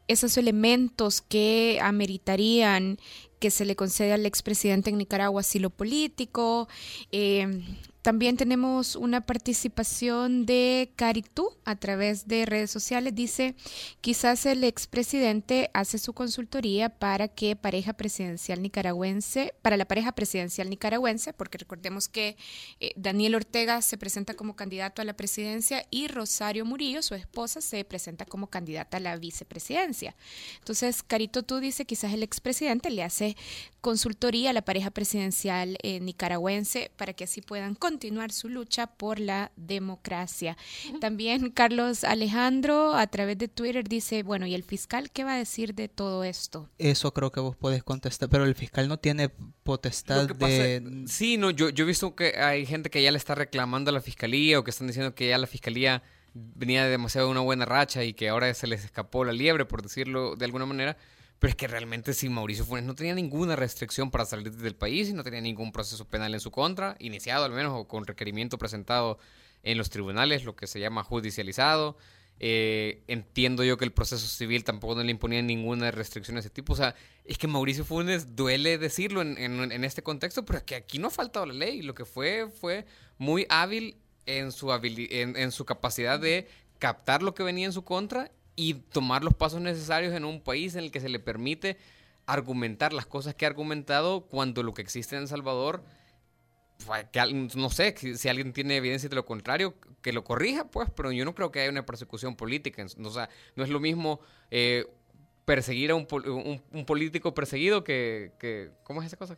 esos 0.09 0.37
elementos 0.37 1.19
que 1.19 1.79
ameritarían 1.81 2.97
que 3.39 3.51
se 3.51 3.65
le 3.65 3.75
concede 3.75 4.13
al 4.13 4.25
expresidente 4.25 4.89
en 4.89 4.97
Nicaragua 4.97 5.41
asilo 5.41 5.69
político, 5.69 6.69
eh, 7.11 7.61
también 8.07 8.37
tenemos 8.37 8.95
una 8.95 9.19
participación 9.19 10.45
de 10.45 10.93
Caritú 10.95 11.51
a 11.65 11.75
través 11.75 12.25
de 12.25 12.45
redes 12.45 12.71
sociales. 12.71 13.13
Dice, 13.13 13.53
quizás 13.99 14.45
el 14.45 14.63
expresidente 14.63 15.69
hace 15.73 15.97
su 15.97 16.13
consultoría 16.13 16.87
para 16.87 17.27
que 17.27 17.57
pareja 17.57 17.91
presidencial 17.91 18.61
nicaragüense, 18.61 19.55
para 19.61 19.75
la 19.75 19.83
pareja 19.83 20.13
presidencial 20.13 20.69
nicaragüense, 20.69 21.33
porque 21.33 21.57
recordemos 21.57 22.07
que 22.07 22.37
eh, 22.79 22.93
Daniel 22.95 23.35
Ortega 23.35 23.81
se 23.81 23.97
presenta 23.97 24.35
como 24.35 24.55
candidato 24.55 25.01
a 25.01 25.05
la 25.05 25.17
presidencia 25.17 25.85
y 25.91 26.07
Rosario 26.07 26.63
Murillo, 26.63 27.01
su 27.01 27.13
esposa, 27.13 27.59
se 27.59 27.83
presenta 27.83 28.23
como 28.23 28.47
candidata 28.47 28.95
a 28.95 29.01
la 29.01 29.17
vicepresidencia. 29.17 30.15
Entonces, 30.59 31.03
Carito 31.03 31.43
tú 31.43 31.59
dice, 31.59 31.83
quizás 31.83 32.13
el 32.13 32.23
expresidente 32.23 32.89
le 32.89 33.03
hace 33.03 33.35
consultoría 33.81 34.51
a 34.51 34.53
la 34.53 34.63
pareja 34.63 34.91
presidencial 34.91 35.77
eh, 35.81 35.99
nicaragüense 35.99 36.89
para 36.95 37.11
que 37.11 37.25
así 37.25 37.41
puedan 37.41 37.75
continuar 37.75 37.96
su 38.29 38.49
lucha 38.49 38.87
por 38.87 39.19
la 39.19 39.51
democracia. 39.55 40.57
También 40.99 41.51
Carlos 41.51 42.03
Alejandro 42.03 42.95
a 42.95 43.07
través 43.07 43.37
de 43.37 43.47
Twitter 43.47 43.87
dice, 43.87 44.23
bueno, 44.23 44.45
¿y 44.45 44.55
el 44.55 44.63
fiscal 44.63 45.11
qué 45.11 45.23
va 45.23 45.33
a 45.33 45.37
decir 45.37 45.73
de 45.75 45.87
todo 45.87 46.23
esto? 46.23 46.69
Eso 46.77 47.13
creo 47.13 47.31
que 47.31 47.39
vos 47.39 47.55
podés 47.55 47.83
contestar, 47.83 48.29
pero 48.29 48.45
el 48.45 48.55
fiscal 48.55 48.87
no 48.87 48.97
tiene 48.97 49.29
potestad 49.63 50.27
de... 50.27 51.05
sí, 51.07 51.37
no, 51.37 51.51
yo, 51.51 51.69
yo 51.69 51.83
he 51.83 51.87
visto 51.87 52.15
que 52.15 52.37
hay 52.37 52.65
gente 52.65 52.89
que 52.89 53.01
ya 53.01 53.11
le 53.11 53.17
está 53.17 53.35
reclamando 53.35 53.89
a 53.89 53.93
la 53.93 54.01
fiscalía 54.01 54.59
o 54.59 54.63
que 54.63 54.71
están 54.71 54.87
diciendo 54.87 55.15
que 55.15 55.29
ya 55.29 55.37
la 55.37 55.47
fiscalía 55.47 56.03
venía 56.33 56.83
de 56.83 56.89
demasiado 56.89 57.29
una 57.29 57.41
buena 57.41 57.65
racha 57.65 58.03
y 58.03 58.13
que 58.13 58.29
ahora 58.29 58.53
se 58.53 58.67
les 58.67 58.83
escapó 58.83 59.25
la 59.25 59.33
liebre, 59.33 59.65
por 59.65 59.81
decirlo 59.81 60.35
de 60.35 60.45
alguna 60.45 60.65
manera. 60.65 60.97
Pero 61.39 61.49
es 61.51 61.55
que 61.55 61.67
realmente 61.67 62.13
si 62.13 62.29
Mauricio 62.29 62.65
Funes 62.65 62.83
no 62.83 62.95
tenía 62.95 63.13
ninguna 63.13 63.55
restricción 63.55 64.09
para 64.09 64.25
salir 64.25 64.51
del 64.51 64.75
país 64.75 65.09
y 65.09 65.13
no 65.13 65.23
tenía 65.23 65.41
ningún 65.41 65.71
proceso 65.71 66.05
penal 66.05 66.33
en 66.33 66.39
su 66.39 66.49
contra, 66.49 66.95
iniciado 66.99 67.45
al 67.45 67.51
menos 67.51 67.73
o 67.75 67.87
con 67.87 68.07
requerimiento 68.07 68.57
presentado 68.57 69.19
en 69.63 69.77
los 69.77 69.89
tribunales, 69.89 70.45
lo 70.45 70.55
que 70.55 70.65
se 70.65 70.79
llama 70.79 71.03
judicializado. 71.03 71.97
Eh, 72.39 73.03
entiendo 73.07 73.63
yo 73.63 73.77
que 73.77 73.85
el 73.85 73.91
proceso 73.91 74.27
civil 74.27 74.63
tampoco 74.63 74.93
no 74.93 75.03
le 75.03 75.09
imponía 75.09 75.41
ninguna 75.41 75.91
restricción 75.91 76.35
de 76.35 76.41
ese 76.41 76.49
tipo. 76.49 76.73
O 76.73 76.75
sea, 76.75 76.95
es 77.23 77.37
que 77.37 77.47
Mauricio 77.47 77.85
Funes 77.85 78.35
duele 78.35 78.77
decirlo 78.77 79.21
en, 79.21 79.83
este 79.83 80.01
contexto, 80.01 80.43
pero 80.45 80.59
es 80.59 80.63
que 80.63 80.75
aquí 80.75 80.97
no 80.97 81.07
ha 81.07 81.11
faltado 81.11 81.45
la 81.45 81.53
ley. 81.53 81.81
Lo 81.83 81.93
que 81.93 82.05
fue 82.05 82.47
fue 82.49 82.85
muy 83.17 83.45
hábil 83.49 83.97
en 84.25 84.51
su, 84.51 84.71
en 84.71 85.51
su 85.51 85.65
capacidad 85.65 86.19
de 86.19 86.47
captar 86.79 87.23
lo 87.23 87.33
que 87.33 87.43
venía 87.43 87.65
en 87.65 87.73
su 87.73 87.83
contra 87.83 88.31
y 88.57 88.73
tomar 88.73 89.23
los 89.23 89.35
pasos 89.35 89.61
necesarios 89.61 90.13
en 90.13 90.25
un 90.25 90.41
país 90.41 90.75
en 90.75 90.83
el 90.83 90.91
que 90.91 90.99
se 90.99 91.07
le 91.07 91.19
permite 91.19 91.77
argumentar 92.25 92.91
las 92.91 93.05
cosas 93.05 93.35
que 93.35 93.45
ha 93.45 93.47
argumentado 93.47 94.21
cuando 94.21 94.63
lo 94.63 94.73
que 94.73 94.81
existe 94.81 95.15
en 95.15 95.21
El 95.21 95.27
Salvador, 95.29 95.83
pues, 96.85 97.05
que, 97.11 97.49
no 97.55 97.69
sé, 97.69 97.95
si 97.95 98.27
alguien 98.27 98.51
tiene 98.53 98.75
evidencia 98.75 99.07
de 99.07 99.15
lo 99.15 99.25
contrario, 99.25 99.75
que 100.01 100.11
lo 100.11 100.23
corrija, 100.23 100.65
pues, 100.65 100.89
pero 100.95 101.11
yo 101.11 101.23
no 101.23 101.35
creo 101.35 101.51
que 101.51 101.61
haya 101.61 101.69
una 101.69 101.85
persecución 101.85 102.35
política. 102.35 102.85
O 103.03 103.11
sea, 103.11 103.29
no 103.55 103.63
es 103.63 103.69
lo 103.69 103.79
mismo 103.79 104.19
eh, 104.49 104.87
perseguir 105.45 105.91
a 105.91 105.95
un, 105.95 106.07
un, 106.71 106.85
político 106.85 107.35
perseguido 107.35 107.83
que, 107.83 108.31
que, 108.39 108.71
¿Cómo 108.83 109.01
es 109.01 109.07
esa 109.07 109.17
cosa? 109.17 109.37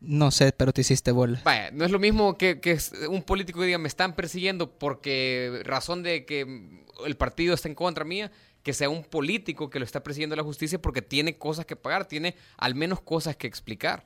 No 0.00 0.30
sé, 0.30 0.52
pero 0.52 0.72
te 0.72 0.82
hiciste 0.82 1.12
bola. 1.12 1.40
Vaya, 1.44 1.70
no 1.70 1.84
es 1.84 1.90
lo 1.90 1.98
mismo 1.98 2.36
que, 2.36 2.60
que 2.60 2.78
un 3.08 3.22
político 3.22 3.60
que 3.60 3.66
diga 3.66 3.78
me 3.78 3.88
están 3.88 4.14
persiguiendo 4.14 4.70
porque 4.70 5.62
razón 5.64 6.02
de 6.02 6.26
que 6.26 6.82
el 7.04 7.16
partido 7.16 7.54
está 7.54 7.68
en 7.68 7.74
contra 7.74 8.04
mía, 8.04 8.30
que 8.66 8.72
sea 8.72 8.88
un 8.88 9.04
político 9.04 9.70
que 9.70 9.78
lo 9.78 9.84
está 9.84 10.02
presidiendo 10.02 10.34
la 10.34 10.42
justicia 10.42 10.82
porque 10.82 11.00
tiene 11.00 11.38
cosas 11.38 11.66
que 11.66 11.76
pagar, 11.76 12.08
tiene 12.08 12.34
al 12.56 12.74
menos 12.74 13.00
cosas 13.00 13.36
que 13.36 13.46
explicar. 13.46 14.04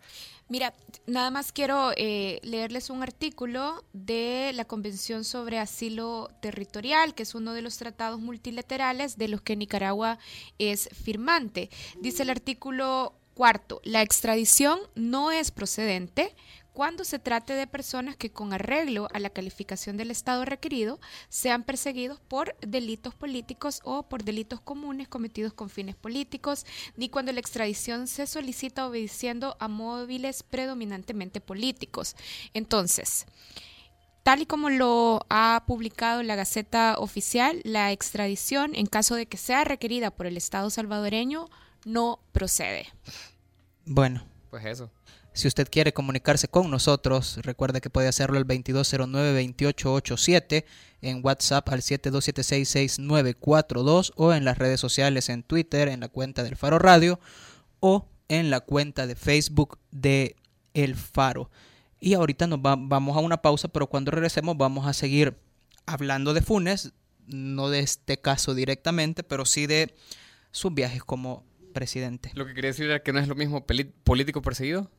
Mira, 0.51 0.75
nada 1.07 1.31
más 1.31 1.51
quiero 1.51 1.93
eh, 1.97 2.41
leerles 2.43 2.91
un 2.91 3.03
artículo 3.03 3.83
de 3.95 4.53
la 4.55 4.67
Convención 4.67 5.25
sobre 5.25 5.59
Asilo 5.59 6.29
Territorial, 6.43 7.15
que 7.15 7.23
es 7.23 7.35
uno 7.35 7.55
de 7.55 7.63
los 7.63 7.79
tratados 7.79 8.21
multilaterales 8.21 9.17
de 9.17 9.29
los 9.29 9.41
que 9.41 9.57
Nicaragua 9.57 10.19
es 10.59 10.91
firmante. 10.93 11.71
Dice 11.99 12.25
el 12.25 12.29
artículo 12.29 13.15
cuarto, 13.33 13.81
la 13.83 14.03
extradición 14.03 14.79
no 14.95 15.33
es 15.33 15.51
procedente 15.53 16.37
cuando 16.73 17.05
se 17.05 17.19
trate 17.19 17.55
de 17.55 17.67
personas 17.67 18.17
que 18.17 18.31
con 18.31 18.53
arreglo 18.53 19.09
a 19.13 19.19
la 19.19 19.31
calificación 19.31 19.97
del 19.97 20.11
Estado 20.11 20.45
requerido 20.45 21.01
sean 21.29 21.65
perseguidos 21.65 22.21
por 22.21 22.57
delitos 22.61 23.15
políticos 23.15 23.81
o 23.85 24.05
por 24.05 24.25
delitos 24.25 24.61
comunes 24.61 25.09
cometidos 25.09 25.53
con 25.53 25.69
fines 25.69 25.97
políticos, 25.97 26.65
ni 26.97 27.09
cuando 27.09 27.33
la 27.33 27.41
extradición 27.41 28.07
se 28.07 28.27
solicita 28.27 28.87
obedeciendo 28.87 29.57
a 29.59 29.69
móviles 29.69 30.43
predominantemente 30.43 31.41
políticos. 31.41 32.17
Entonces, 32.55 33.27
tal 34.23 34.43
y 34.43 34.47
como 34.47 34.71
lo 34.71 35.27
ha 35.29 35.65
publicado 35.67 36.23
la 36.23 36.37
Gaceta 36.37 36.97
Oficial, 36.99 37.61
la 37.65 37.93
extradición, 37.93 38.75
en 38.75 38.87
caso 38.87 39.15
de 39.15 39.27
que 39.27 39.37
sea 39.37 39.65
requerida 39.65 40.11
por 40.11 40.27
el 40.27 40.37
Estado 40.37 40.71
salvadoreño, 40.71 41.49
no 41.85 42.21
procede. 42.33 42.87
Bueno. 43.85 44.23
Pues 44.51 44.65
eso. 44.65 44.91
Si 45.41 45.49
usted 45.49 45.69
quiere 45.71 45.95
comunicarse 45.95 46.49
con 46.49 46.71
nosotros, 46.71 47.39
recuerde 47.41 47.81
que 47.81 47.89
puede 47.89 48.09
hacerlo 48.09 48.37
al 48.37 48.47
2209-2887, 48.47 50.67
en 51.01 51.25
WhatsApp 51.25 51.67
al 51.71 51.81
72766942 51.81 54.13
o 54.17 54.35
en 54.35 54.45
las 54.45 54.59
redes 54.59 54.81
sociales 54.81 55.31
en 55.31 55.43
Twitter, 55.43 55.89
en 55.89 56.01
la 56.01 56.09
cuenta 56.09 56.43
del 56.43 56.57
Faro 56.57 56.79
Radio 56.79 57.21
o 57.81 58.07
en 58.29 58.51
la 58.51 58.61
cuenta 58.61 59.07
de 59.07 59.15
Facebook 59.15 59.79
de 59.91 60.37
El 60.75 60.95
Faro. 60.95 61.51
Y 62.01 62.13
ahorita 62.13 62.47
nos 62.47 62.61
vamos 62.61 63.17
a 63.17 63.21
una 63.21 63.41
pausa, 63.41 63.69
pero 63.69 63.87
cuando 63.87 64.11
regresemos 64.11 64.59
vamos 64.59 64.87
a 64.87 64.93
seguir 64.93 65.39
hablando 65.87 66.35
de 66.35 66.43
Funes, 66.43 66.93
no 67.27 67.71
de 67.71 67.79
este 67.79 68.19
caso 68.19 68.55
directamente, 68.55 69.23
pero 69.23 69.47
sí 69.47 69.67
de 69.67 69.95
sus 70.51 70.75
viajes 70.75 71.03
como 71.03 71.47
presidente. 71.73 72.31
Lo 72.35 72.45
que 72.45 72.53
quería 72.53 72.73
decir 72.73 72.85
era 72.85 73.03
que 73.03 73.15
no 73.15 73.21
es 73.21 73.29
lo 73.29 73.37
mismo 73.37 73.65
político 73.65 74.43
perseguido 74.43 74.91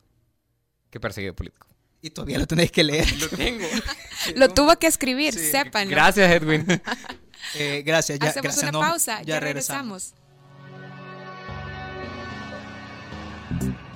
que 0.92 1.00
perseguido 1.00 1.34
político. 1.34 1.68
Y 2.02 2.10
todavía 2.10 2.40
lo 2.40 2.48
tenéis 2.48 2.72
que 2.72 2.84
leer. 2.84 3.08
Lo 3.20 3.30
tengo. 3.30 3.66
lo 4.36 4.50
tuvo 4.50 4.78
que 4.78 4.88
escribir, 4.88 5.34
sepan. 5.34 5.90
Gracias, 5.90 6.32
Edwin. 6.32 6.66
eh, 7.56 7.84
gracias. 7.86 8.20
Ya, 8.20 8.30
Hacemos 8.30 8.58
una 8.58 8.72
pausa, 8.72 9.22
ya, 9.24 9.40
regresamos. 9.40 10.14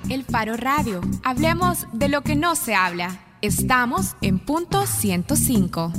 El 0.09 0.23
Faro 0.23 0.55
Radio. 0.55 1.01
Hablemos 1.23 1.87
de 1.93 2.09
lo 2.09 2.21
que 2.21 2.35
no 2.35 2.55
se 2.55 2.75
habla. 2.75 3.19
Estamos 3.41 4.15
en 4.21 4.39
punto 4.39 4.85
105. 4.85 5.91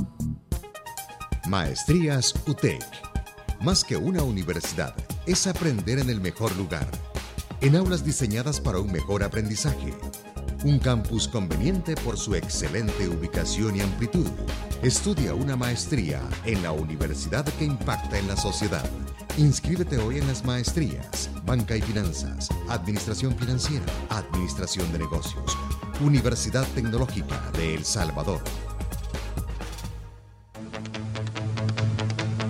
Maestrías 1.49 2.35
UTEC. 2.47 2.83
Más 3.61 3.85
que 3.85 3.97
una 3.97 4.23
universidad, 4.23 4.95
es 5.27 5.47
aprender 5.47 5.99
en 5.99 6.11
el 6.11 6.21
mejor 6.21 6.55
lugar. 6.57 6.87
En 7.61 7.75
aulas 7.75 8.05
diseñadas 8.05 8.61
para 8.61 8.79
un 8.79 8.93
mejor 8.93 9.25
aprendizaje 9.25 9.95
un 10.65 10.79
campus 10.79 11.29
conveniente 11.29 11.95
por 11.97 12.17
su 12.19 12.35
excelente 12.35 13.09
ubicación 13.09 13.77
y 13.77 13.81
amplitud. 13.81 14.27
Estudia 14.83 15.35
una 15.35 15.57
maestría 15.57 16.21
en 16.45 16.63
la 16.63 16.73
universidad 16.73 17.45
que 17.59 17.65
impacta 17.65 18.19
en 18.19 18.29
la 18.29 18.37
sociedad. 18.37 18.85
Inscríbete 19.39 19.99
hoy 19.99 20.19
en 20.19 20.27
las 20.27 20.45
maestrías, 20.45 21.31
Banca 21.45 21.77
y 21.77 21.83
Finanzas, 21.83 22.49
Administración 22.69 23.37
Financiera, 23.37 23.85
Administración 24.11 24.91
de 24.93 25.01
Negocios, 25.01 25.57
Universidad 26.01 26.67
Tecnológica 26.75 27.41
de 27.53 27.75
El 27.75 27.85
Salvador. 27.85 28.41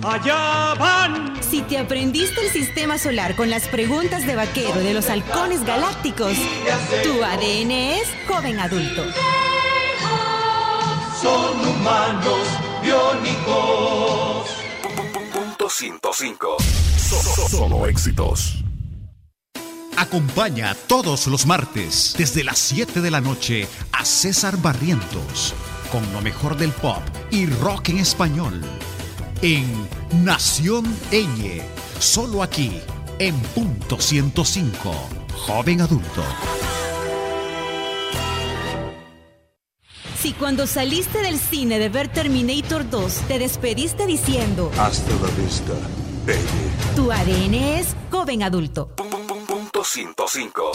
Allá 0.03 0.73
van. 0.79 1.26
Si 1.49 1.61
te 1.61 1.77
aprendiste 1.77 2.41
el 2.41 2.51
sistema 2.51 2.97
solar 2.97 3.35
con 3.35 3.49
las 3.49 3.67
preguntas 3.69 4.27
de 4.27 4.35
vaquero 4.35 4.79
de 4.79 4.93
los 4.93 5.09
halcones 5.09 5.63
galácticos, 5.63 6.33
tu 7.03 7.23
ADN 7.23 7.71
es 7.71 8.07
joven 8.27 8.59
adulto. 8.59 9.05
Son 11.21 11.67
humanos 11.67 12.47
biónicos. 12.83 14.49
Punto 15.31 15.69
105. 15.69 16.57
Solo 17.49 17.87
éxitos. 17.87 18.63
Acompaña 19.95 20.75
todos 20.87 21.27
los 21.27 21.45
martes 21.45 22.13
desde 22.17 22.43
las 22.43 22.59
7 22.59 22.99
de 22.99 23.09
la 23.09 23.21
noche 23.21 23.67
a 23.93 24.03
César 24.03 24.57
Barrientos 24.57 25.55
con 25.91 26.11
lo 26.11 26.21
mejor 26.21 26.57
del 26.57 26.71
pop 26.71 27.01
y 27.31 27.45
rock 27.45 27.89
en 27.89 27.99
español 27.99 28.61
en 29.41 29.65
Nación 30.23 30.85
Eñe, 31.11 31.61
solo 31.99 32.43
aquí 32.43 32.81
en 33.19 33.35
punto 33.55 33.99
105, 33.99 34.93
joven 35.33 35.81
adulto. 35.81 36.23
Si 40.19 40.33
cuando 40.33 40.67
saliste 40.67 41.21
del 41.21 41.39
cine 41.39 41.79
de 41.79 41.89
ver 41.89 42.07
Terminator 42.09 42.89
2 42.89 43.13
te 43.27 43.39
despediste 43.39 44.05
diciendo 44.05 44.71
Hasta 44.77 45.11
la 45.13 45.29
vista, 45.41 45.73
baby. 46.25 46.95
Tu 46.95 47.11
ADN 47.11 47.53
es 47.53 47.95
joven 48.11 48.43
adulto. 48.43 48.95
Punto 48.95 49.83
105. 49.83 50.71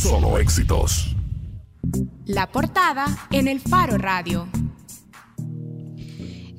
solo 0.00 0.38
éxitos. 0.38 1.14
La 2.26 2.50
portada 2.50 3.06
en 3.30 3.48
el 3.48 3.60
Faro 3.60 3.98
Radio. 3.98 4.48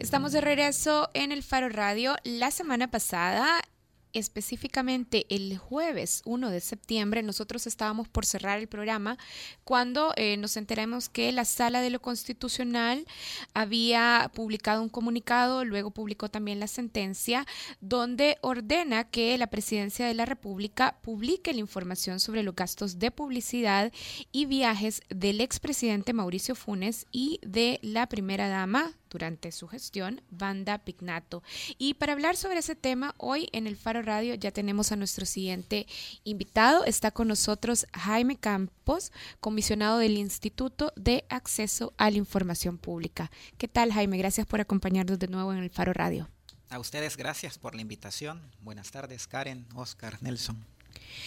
Estamos 0.06 0.34
de 0.34 0.42
regreso 0.42 1.10
en 1.16 1.32
el 1.32 1.42
Faro 1.42 1.68
Radio. 1.68 2.16
La 2.24 2.52
semana 2.52 2.92
pasada 2.92 3.60
específicamente 4.14 5.26
el 5.30 5.58
jueves 5.58 6.22
1 6.26 6.52
de 6.52 6.62
septiembre, 6.62 7.24
nosotros 7.24 7.66
estábamos 7.66 8.08
por 8.08 8.24
cerrar 8.24 8.60
el 8.60 8.68
programa 8.68 9.18
cuando 9.64 10.14
eh, 10.16 10.38
nos 10.38 10.58
enteramos 10.58 11.10
que 11.10 11.32
la 11.32 11.44
Sala 11.44 11.82
de 11.82 11.90
lo 11.90 12.02
Constitucional 12.02 13.06
había 13.56 14.32
publicado 14.34 14.84
un 14.84 14.90
comunicado, 14.90 15.66
luego 15.66 15.90
publicó 15.90 16.30
también 16.30 16.60
la 16.60 16.68
sentencia, 16.68 17.46
donde 17.82 18.38
ordena 18.42 19.06
que 19.06 19.36
la 19.40 19.48
Presidencia 19.48 20.06
de 20.06 20.14
la 20.14 20.26
República 20.26 21.00
publique 21.02 21.52
la 21.52 21.60
información 21.60 22.20
sobre 22.20 22.44
los 22.44 22.56
gastos 22.56 23.00
de 23.00 23.10
publicidad 23.10 23.92
y 24.32 24.46
viajes 24.46 25.02
del 25.10 25.42
expresidente 25.42 26.14
Mauricio 26.14 26.54
Funes 26.54 27.08
y 27.12 27.40
de 27.42 27.80
la 27.82 28.08
primera 28.08 28.48
dama 28.48 28.94
durante 29.16 29.54
su 29.54 29.70
gestión, 29.70 30.22
Banda 30.30 30.78
Pignato. 30.80 31.42
Y 31.78 31.94
para 31.94 32.12
hablar 32.12 32.36
sobre 32.36 32.60
ese 32.60 32.76
tema, 32.76 33.16
hoy 33.18 33.48
en 33.54 33.66
el 33.66 33.78
Faro 33.78 34.02
Radio 34.02 34.36
ya 34.36 34.52
tenemos 34.52 34.92
a 34.92 34.98
nuestro 34.98 35.26
siguiente 35.26 35.88
invitado. 36.26 36.84
Está 36.84 37.12
con 37.12 37.30
nosotros 37.30 37.88
Jaime 37.94 38.36
Campos, 38.36 39.14
comisionado 39.40 40.00
del 40.00 40.18
Instituto 40.18 40.92
de 40.98 41.24
Acceso 41.30 41.94
a 41.96 42.12
la 42.12 42.18
Información 42.18 42.78
Pública. 42.78 43.32
¿Qué 43.58 43.70
tal, 43.70 43.94
Jaime? 43.94 44.18
Gracias 44.18 44.46
por 44.46 44.60
acompañarnos 44.60 45.18
de 45.18 45.30
nuevo 45.30 45.54
en 45.54 45.60
el 45.60 45.70
Faro 45.70 45.94
Radio. 45.94 46.30
A 46.70 46.78
ustedes 46.78 47.16
gracias 47.16 47.58
por 47.58 47.74
la 47.74 47.84
invitación. 47.84 48.42
Buenas 48.60 48.92
tardes, 48.92 49.28
Karen, 49.28 49.66
Oscar, 49.76 50.22
Nelson. 50.22 50.75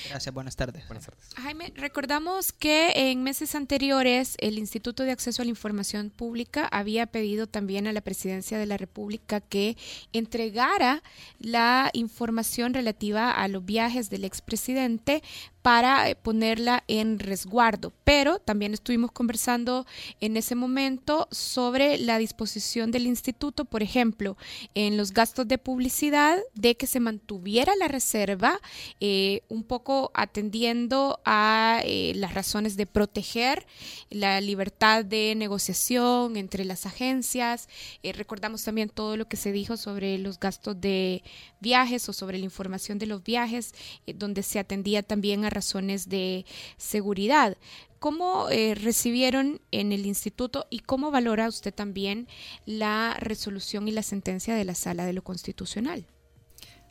Gracias, 0.09 0.35
buenas 0.35 0.57
tardes. 0.57 0.87
Buenas 0.87 1.07
tardes. 1.07 1.29
Jaime, 1.37 1.73
recordamos 1.77 2.53
que 2.53 3.11
en 3.11 3.23
meses 3.23 3.55
anteriores 3.55 4.37
el 4.39 4.59
Instituto 4.59 5.03
de 5.03 5.13
Acceso 5.13 5.43
a 5.43 5.45
la 5.45 5.51
Información 5.51 6.11
Pública 6.11 6.69
había 6.71 7.07
pedido 7.07 7.47
también 7.47 7.87
a 7.87 7.93
la 7.93 8.01
Presidencia 8.01 8.59
de 8.59 8.67
la 8.67 8.77
República 8.77 9.41
que 9.41 9.77
entregara 10.13 11.03
la 11.39 11.91
información 11.93 12.75
relativa 12.75 13.31
a 13.31 13.49
los 13.49 13.65
viajes 13.65 14.11
del 14.11 14.25
expresidente 14.25 15.23
para 15.69 16.09
eh, 16.09 16.15
ponerla 16.15 16.83
en 16.89 17.19
resguardo. 17.19 17.93
Pero 18.03 18.39
también 18.39 18.73
estuvimos 18.73 19.13
conversando 19.13 19.85
en 20.19 20.39
ese 20.39 20.55
momento 20.55 21.29
sobre 21.31 21.99
la 21.99 22.17
disposición 22.17 22.91
del 22.91 23.07
instituto, 23.07 23.67
por 23.67 23.83
ejemplo, 23.83 24.39
en 24.75 24.97
los 24.97 25.13
gastos 25.13 25.47
de 25.47 25.59
publicidad, 25.59 26.39
de 26.55 26.75
que 26.79 26.87
se 26.87 27.01
mantuviera 27.01 27.77
la 27.77 27.87
reserva, 27.87 28.59
eh, 28.99 29.43
un 29.51 29.63
poco 29.63 30.11
atendiendo 30.15 31.21
a 31.27 31.83
eh, 31.85 32.15
las 32.17 32.33
razones 32.33 32.79
de 32.79 32.87
proteger 32.87 33.67
la 34.09 34.41
libertad 34.41 35.05
de 35.05 35.35
negociación 35.37 36.39
entre 36.39 36.65
las 36.65 36.87
agencias. 36.87 37.69
recordamos 38.03 38.65
también 38.65 38.89
todo 38.89 39.19
lo 39.19 39.29
que 39.29 39.37
se 39.37 39.53
dijo 39.53 39.77
sobre 39.77 40.17
los 40.17 40.41
gastos 40.41 40.81
de 40.81 41.23
viajes 41.61 42.09
o 42.09 42.15
sobre 42.15 42.39
la 42.39 42.47
información 42.47 42.99
de 42.99 43.05
los 43.05 43.23
viajes, 43.23 43.75
donde 44.07 44.43
se 44.43 44.59
atendía 44.59 45.03
también 45.03 45.45
a 45.45 45.58
razones 45.59 46.09
de 46.09 46.45
seguridad. 46.77 47.57
¿Cómo 47.99 48.49
eh, 48.49 48.75
recibieron 48.77 49.61
en 49.73 49.93
el 49.93 50.07
instituto 50.07 50.67
y 50.71 50.81
cómo 50.81 51.11
valora 51.11 51.49
usted 51.49 51.75
también 51.75 52.29
la 52.65 53.17
resolución 53.19 53.89
y 53.89 53.93
la 53.93 54.03
sentencia 54.03 54.55
de 54.55 54.65
la 54.65 54.75
Sala 54.75 55.05
de 55.05 55.13
lo 55.13 55.23
Constitucional? 55.23 56.07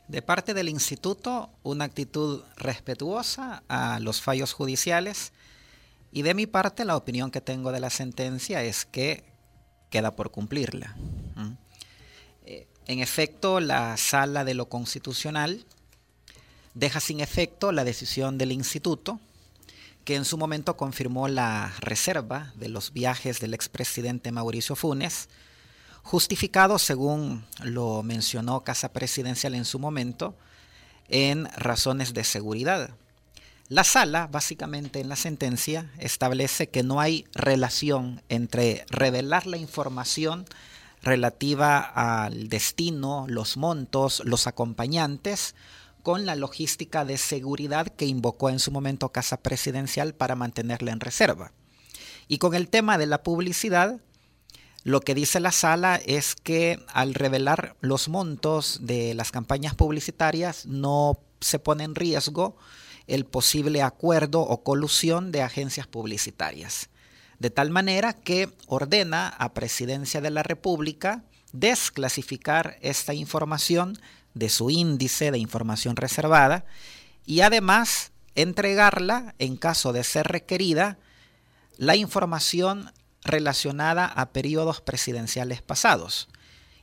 De 0.08 0.22
parte 0.22 0.52
del 0.54 0.68
instituto, 0.68 1.50
una 1.62 1.84
actitud 1.84 2.42
respetuosa 2.56 3.62
a 3.68 4.00
los 4.00 4.20
fallos 4.20 4.52
judiciales 4.52 5.32
y 6.12 6.22
de 6.22 6.34
mi 6.34 6.46
parte 6.46 6.84
la 6.84 6.96
opinión 6.96 7.30
que 7.30 7.40
tengo 7.40 7.72
de 7.72 7.80
la 7.80 7.90
sentencia 7.90 8.62
es 8.62 8.84
que 8.84 9.24
queda 9.90 10.14
por 10.16 10.30
cumplirla. 10.30 10.96
Eh, 12.44 12.66
en 12.86 13.00
efecto, 13.00 13.60
la 13.60 13.96
Sala 13.96 14.44
de 14.44 14.54
lo 14.54 14.68
Constitucional 14.68 15.64
deja 16.78 17.00
sin 17.00 17.20
efecto 17.20 17.72
la 17.72 17.84
decisión 17.84 18.38
del 18.38 18.52
instituto, 18.52 19.18
que 20.04 20.14
en 20.14 20.24
su 20.24 20.38
momento 20.38 20.76
confirmó 20.76 21.26
la 21.26 21.72
reserva 21.80 22.52
de 22.54 22.68
los 22.68 22.92
viajes 22.92 23.40
del 23.40 23.52
expresidente 23.52 24.30
Mauricio 24.30 24.76
Funes, 24.76 25.28
justificado, 26.02 26.78
según 26.78 27.44
lo 27.62 28.02
mencionó 28.04 28.62
Casa 28.62 28.92
Presidencial 28.92 29.54
en 29.54 29.64
su 29.64 29.80
momento, 29.80 30.36
en 31.08 31.46
razones 31.56 32.14
de 32.14 32.22
seguridad. 32.22 32.90
La 33.68 33.84
sala, 33.84 34.28
básicamente 34.28 35.00
en 35.00 35.08
la 35.08 35.16
sentencia, 35.16 35.90
establece 35.98 36.68
que 36.68 36.84
no 36.84 37.00
hay 37.00 37.26
relación 37.34 38.22
entre 38.28 38.86
revelar 38.88 39.46
la 39.46 39.58
información 39.58 40.46
relativa 41.02 41.80
al 41.80 42.48
destino, 42.48 43.26
los 43.28 43.56
montos, 43.56 44.22
los 44.24 44.46
acompañantes, 44.46 45.54
con 46.02 46.26
la 46.26 46.36
logística 46.36 47.04
de 47.04 47.18
seguridad 47.18 47.88
que 47.88 48.06
invocó 48.06 48.50
en 48.50 48.58
su 48.58 48.70
momento 48.70 49.10
Casa 49.10 49.38
Presidencial 49.38 50.14
para 50.14 50.34
mantenerla 50.34 50.92
en 50.92 51.00
reserva. 51.00 51.52
Y 52.28 52.38
con 52.38 52.54
el 52.54 52.68
tema 52.68 52.98
de 52.98 53.06
la 53.06 53.22
publicidad, 53.22 54.00
lo 54.84 55.00
que 55.00 55.14
dice 55.14 55.40
la 55.40 55.52
sala 55.52 55.96
es 55.96 56.34
que 56.34 56.80
al 56.88 57.14
revelar 57.14 57.76
los 57.80 58.08
montos 58.08 58.78
de 58.82 59.14
las 59.14 59.32
campañas 59.32 59.74
publicitarias 59.74 60.66
no 60.66 61.20
se 61.40 61.58
pone 61.58 61.84
en 61.84 61.94
riesgo 61.94 62.56
el 63.06 63.24
posible 63.24 63.82
acuerdo 63.82 64.40
o 64.40 64.62
colusión 64.62 65.32
de 65.32 65.42
agencias 65.42 65.86
publicitarias. 65.86 66.90
De 67.38 67.50
tal 67.50 67.70
manera 67.70 68.12
que 68.12 68.50
ordena 68.66 69.28
a 69.28 69.54
Presidencia 69.54 70.20
de 70.20 70.30
la 70.30 70.42
República 70.42 71.24
desclasificar 71.52 72.78
esta 72.82 73.14
información 73.14 73.98
de 74.38 74.48
su 74.48 74.70
índice 74.70 75.30
de 75.30 75.38
información 75.38 75.96
reservada 75.96 76.64
y 77.26 77.40
además 77.40 78.12
entregarla, 78.34 79.34
en 79.38 79.56
caso 79.56 79.92
de 79.92 80.04
ser 80.04 80.28
requerida, 80.28 80.98
la 81.76 81.96
información 81.96 82.92
relacionada 83.22 84.06
a 84.06 84.30
periodos 84.30 84.80
presidenciales 84.80 85.60
pasados. 85.60 86.28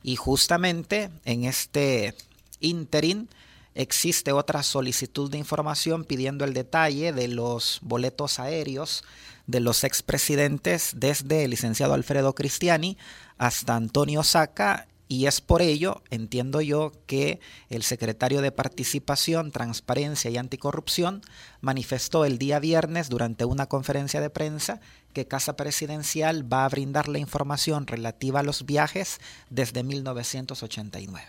Y 0.02 0.16
justamente 0.16 1.10
en 1.24 1.44
este 1.44 2.14
interín 2.60 3.28
existe 3.74 4.32
otra 4.32 4.62
solicitud 4.62 5.30
de 5.30 5.38
información 5.38 6.04
pidiendo 6.04 6.44
el 6.44 6.54
detalle 6.54 7.12
de 7.12 7.28
los 7.28 7.78
boletos 7.82 8.38
aéreos 8.38 9.04
de 9.46 9.60
los 9.60 9.84
expresidentes 9.84 10.92
desde 10.96 11.44
el 11.44 11.50
licenciado 11.50 11.94
Alfredo 11.94 12.34
Cristiani 12.34 12.96
hasta 13.38 13.76
Antonio 13.76 14.22
Saca 14.22 14.88
y 15.08 15.26
es 15.26 15.40
por 15.40 15.62
ello, 15.62 16.02
entiendo 16.10 16.60
yo, 16.60 16.92
que 17.06 17.40
el 17.68 17.82
secretario 17.82 18.40
de 18.40 18.50
Participación, 18.50 19.52
Transparencia 19.52 20.30
y 20.30 20.36
Anticorrupción 20.36 21.22
manifestó 21.60 22.24
el 22.24 22.38
día 22.38 22.58
viernes 22.58 23.08
durante 23.08 23.44
una 23.44 23.66
conferencia 23.66 24.20
de 24.20 24.30
prensa 24.30 24.80
que 25.12 25.28
Casa 25.28 25.56
Presidencial 25.56 26.52
va 26.52 26.64
a 26.64 26.68
brindar 26.68 27.08
la 27.08 27.18
información 27.18 27.86
relativa 27.86 28.40
a 28.40 28.42
los 28.42 28.66
viajes 28.66 29.20
desde 29.48 29.82
1989. 29.82 31.26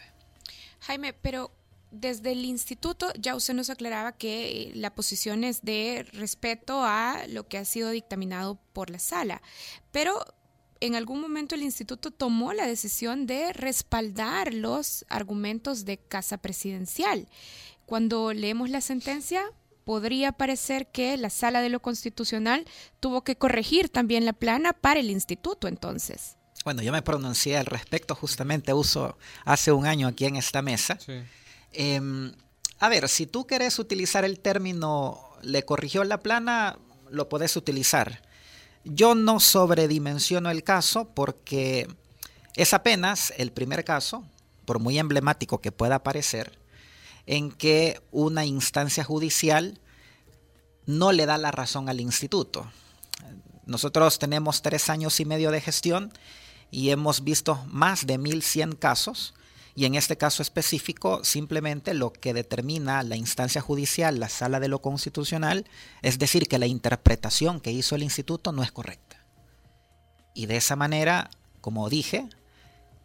Jaime, 0.79 1.13
pero 1.13 1.51
desde 1.91 2.33
el 2.33 2.43
instituto 2.45 3.11
ya 3.17 3.35
usted 3.35 3.53
nos 3.53 3.69
aclaraba 3.69 4.11
que 4.11 4.63
eh, 4.63 4.71
la 4.75 4.93
posición 4.93 5.43
es 5.43 5.61
de 5.61 6.05
respeto 6.13 6.83
a 6.83 7.23
lo 7.29 7.47
que 7.47 7.57
ha 7.57 7.65
sido 7.65 7.91
dictaminado 7.91 8.59
por 8.73 8.89
la 8.89 8.99
sala, 8.99 9.41
pero 9.91 10.25
en 10.79 10.95
algún 10.95 11.21
momento 11.21 11.55
el 11.55 11.63
instituto 11.63 12.11
tomó 12.11 12.53
la 12.53 12.65
decisión 12.65 13.25
de 13.27 13.53
respaldar 13.53 14.53
los 14.53 15.05
argumentos 15.09 15.85
de 15.85 15.97
casa 15.97 16.37
presidencial. 16.37 17.27
Cuando 17.85 18.33
leemos 18.33 18.69
la 18.69 18.81
sentencia, 18.81 19.43
podría 19.85 20.33
parecer 20.33 20.87
que 20.87 21.15
la 21.15 21.29
sala 21.29 21.61
de 21.61 21.69
lo 21.69 21.81
constitucional 21.81 22.65
tuvo 22.99 23.23
que 23.23 23.37
corregir 23.37 23.89
también 23.89 24.25
la 24.25 24.33
plana 24.33 24.73
para 24.73 24.99
el 24.99 25.09
instituto 25.09 25.67
entonces. 25.67 26.35
Bueno, 26.65 26.81
yo 26.81 26.91
me 26.91 27.01
pronuncié 27.01 27.57
al 27.57 27.65
respecto, 27.65 28.13
justamente 28.13 28.73
uso 28.73 29.17
hace 29.45 29.71
un 29.71 29.85
año 29.85 30.07
aquí 30.07 30.25
en 30.25 30.35
esta 30.35 30.61
mesa. 30.61 30.97
Em, 31.71 32.33
a 32.79 32.89
ver, 32.89 33.07
si 33.07 33.25
tú 33.25 33.47
querés 33.47 33.79
utilizar 33.79 34.25
el 34.25 34.39
término 34.39 35.21
le 35.41 35.63
corrigió 35.63 36.03
la 36.03 36.19
plana, 36.19 36.77
lo 37.09 37.29
podés 37.29 37.55
utilizar. 37.55 38.21
Yo 38.89 39.15
no 39.15 39.39
sobredimensiono 39.39 40.49
el 40.49 40.63
caso 40.63 41.09
porque 41.13 41.87
es 42.55 42.73
apenas 42.73 43.33
el 43.37 43.51
primer 43.51 43.83
caso, 43.83 44.23
por 44.65 44.79
muy 44.79 44.97
emblemático 44.97 45.59
que 45.59 45.71
pueda 45.71 46.03
parecer, 46.03 46.57
en 47.25 47.51
que 47.51 48.01
una 48.11 48.45
instancia 48.45 49.03
judicial 49.03 49.79
no 50.85 51.11
le 51.11 51.25
da 51.25 51.37
la 51.37 51.51
razón 51.51 51.89
al 51.89 51.99
instituto. 51.99 52.71
Nosotros 53.65 54.19
tenemos 54.19 54.61
tres 54.61 54.89
años 54.89 55.19
y 55.19 55.25
medio 55.25 55.51
de 55.51 55.59
gestión 55.59 56.13
y 56.71 56.89
hemos 56.89 57.23
visto 57.25 57.61
más 57.67 58.07
de 58.07 58.17
1.100 58.17 58.79
casos 58.79 59.33
y 59.77 59.85
en 59.85 59.93
este 59.93 60.17
caso 60.17 60.41
específico 60.41 61.23
simplemente 61.23 61.93
lo 61.93 62.11
que 62.11 62.33
determina 62.33 63.03
la 63.03 63.15
instancia 63.15 63.61
judicial, 63.61 64.19
la 64.19 64.27
sala 64.27 64.59
de 64.59 64.69
lo 64.69 64.81
constitucional, 64.81 65.67
es 66.01 66.17
decir, 66.17 66.47
que 66.47 66.57
la 66.57 66.65
interpretación 66.65 67.59
que 67.59 67.71
hizo 67.71 67.93
el 67.93 68.01
instituto 68.01 68.51
no 68.51 68.63
es 68.63 68.71
correcta. 68.71 69.23
Y 70.33 70.47
de 70.47 70.57
esa 70.57 70.75
manera, 70.75 71.29
como 71.61 71.89
dije, 71.89 72.27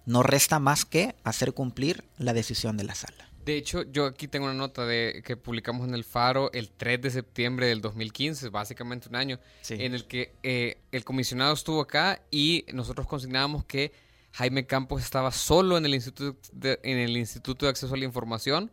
no 0.07 0.23
resta 0.23 0.61
más 0.61 0.87
que 0.87 1.15
hacer 1.25 1.53
cumplir 1.53 2.05
la 2.17 2.33
decisión 2.33 2.79
de 2.79 2.85
la 2.85 2.95
sala. 2.95 3.29
De 3.45 3.59
hecho, 3.59 3.83
yo 3.83 4.07
aquí 4.07 4.27
tengo 4.27 4.47
una 4.47 4.55
nota 4.55 4.87
de 4.87 5.23
que 5.27 5.37
publicamos 5.37 5.87
en 5.87 5.95
el 5.95 6.05
Faro 6.05 6.51
el 6.55 6.71
3 6.71 7.03
de 7.03 7.11
septiembre 7.11 7.67
del 7.67 7.83
2015, 7.83 8.49
básicamente 8.49 9.11
un 9.11 9.17
año, 9.17 9.39
en 9.69 9.93
el 9.93 10.07
que 10.07 10.37
eh, 10.43 10.79
el 10.91 11.05
comisionado 11.05 11.53
estuvo 11.53 11.83
acá 11.83 12.23
y 12.31 12.65
nosotros 12.73 13.07
consignábamos 13.07 13.67
que 13.67 13.93
Jaime 14.33 14.66
Campos 14.66 15.03
estaba 15.03 15.31
solo 15.33 15.77
en 15.77 15.87
el 15.87 15.95
Instituto 15.95 16.38
de, 16.53 16.81
en 16.83 16.99
el 16.99 17.16
Instituto 17.16 17.66
de 17.66 17.71
Acceso 17.71 17.95
a 17.95 17.97
la 17.97 18.05
Información 18.05 18.71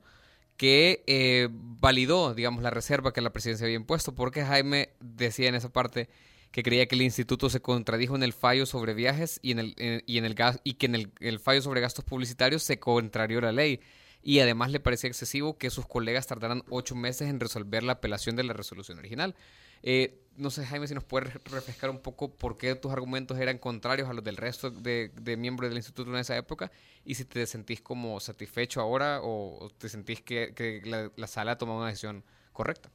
que 0.57 1.03
eh, 1.07 1.47
validó, 1.51 2.33
digamos, 2.33 2.61
la 2.61 2.69
reserva 2.69 3.13
que 3.13 3.21
la 3.21 3.31
presidencia 3.31 3.65
había 3.65 3.77
impuesto, 3.77 4.13
porque 4.13 4.43
Jaime 4.43 4.89
decía 4.99 5.47
en 5.47 5.55
esa 5.55 5.69
parte 5.69 6.09
que 6.51 6.63
creía 6.63 6.85
que 6.87 6.95
el 6.95 7.03
instituto 7.03 7.49
se 7.49 7.61
contradijo 7.61 8.15
en 8.15 8.23
el 8.23 8.33
fallo 8.33 8.65
sobre 8.65 8.93
viajes 8.93 9.39
y 9.41 9.51
en 9.51 9.59
el, 9.59 10.03
y 10.05 10.17
en 10.17 10.25
el 10.25 10.35
y 10.63 10.73
que 10.73 10.87
en 10.87 10.95
el, 10.95 11.11
el 11.19 11.39
fallo 11.39 11.61
sobre 11.61 11.79
gastos 11.79 12.03
publicitarios 12.03 12.63
se 12.63 12.79
contrarió 12.79 13.39
la 13.39 13.51
ley 13.51 13.79
y 14.21 14.39
además 14.39 14.71
le 14.71 14.79
parecía 14.79 15.07
excesivo 15.07 15.57
que 15.57 15.69
sus 15.69 15.85
colegas 15.85 16.27
tardaran 16.27 16.63
ocho 16.69 16.95
meses 16.95 17.29
en 17.29 17.39
resolver 17.39 17.83
la 17.83 17.93
apelación 17.93 18.35
de 18.35 18.43
la 18.43 18.53
resolución 18.53 18.99
original. 18.99 19.35
Eh, 19.83 20.19
no 20.37 20.49
sé, 20.49 20.65
Jaime, 20.65 20.87
si 20.87 20.93
nos 20.93 21.03
puedes 21.03 21.33
refrescar 21.45 21.89
un 21.89 21.99
poco 21.99 22.33
por 22.33 22.57
qué 22.57 22.73
tus 22.75 22.91
argumentos 22.91 23.37
eran 23.39 23.57
contrarios 23.57 24.09
a 24.09 24.13
los 24.13 24.23
del 24.23 24.37
resto 24.37 24.71
de, 24.71 25.11
miembros 25.37 25.69
del 25.69 25.77
instituto 25.77 26.11
en 26.11 26.17
esa 26.17 26.37
época 26.37 26.71
y 27.03 27.15
si 27.15 27.25
te 27.25 27.45
sentís 27.45 27.81
como 27.81 28.19
satisfecho 28.21 28.79
ahora 28.79 29.19
o, 29.21 29.69
te 29.77 29.89
sentís 29.89 30.21
que, 30.21 30.81
la, 30.85 31.11
la, 31.15 31.27
sala 31.27 31.57
tomado 31.57 31.79
una 31.79 31.87
decisión 31.87 32.23
correcta. 32.53 32.89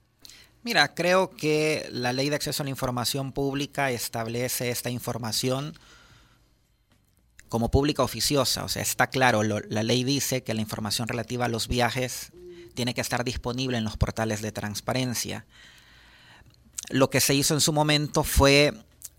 Mira, 0.63 0.95
creo 0.95 1.31
que 1.31 1.87
la 1.91 2.15
ley 2.15 2.31
de 2.31 2.37
acceso 2.37 2.63
a 2.63 2.65
la 2.65 2.71
información 2.71 3.33
pública 3.33 3.91
establece 3.91 4.71
esta 4.71 4.89
información 4.89 5.75
como 7.55 7.71
pública 7.71 8.03
oficiosa. 8.03 8.65
O 8.65 8.69
sea, 8.69 8.83
está 8.83 9.09
claro, 9.09 9.43
la 9.43 9.83
ley 9.83 10.03
dice 10.03 10.43
que 10.43 10.55
la 10.55 10.61
información 10.61 11.07
relativa 11.07 11.45
a 11.45 11.49
los 11.49 11.69
viajes 11.69 12.33
tiene 12.75 12.95
que 12.95 13.01
estar 13.01 13.23
disponible 13.23 13.77
en 13.77 13.85
los 13.85 13.97
portales 13.97 14.43
de 14.43 14.51
transparencia. 14.51 15.47
Lo 16.91 17.11
que 17.11 17.21
se 17.21 17.35
hizo 17.35 17.55
en 17.55 17.61
su 17.61 17.73
momento 17.73 18.25
fue 18.25 18.75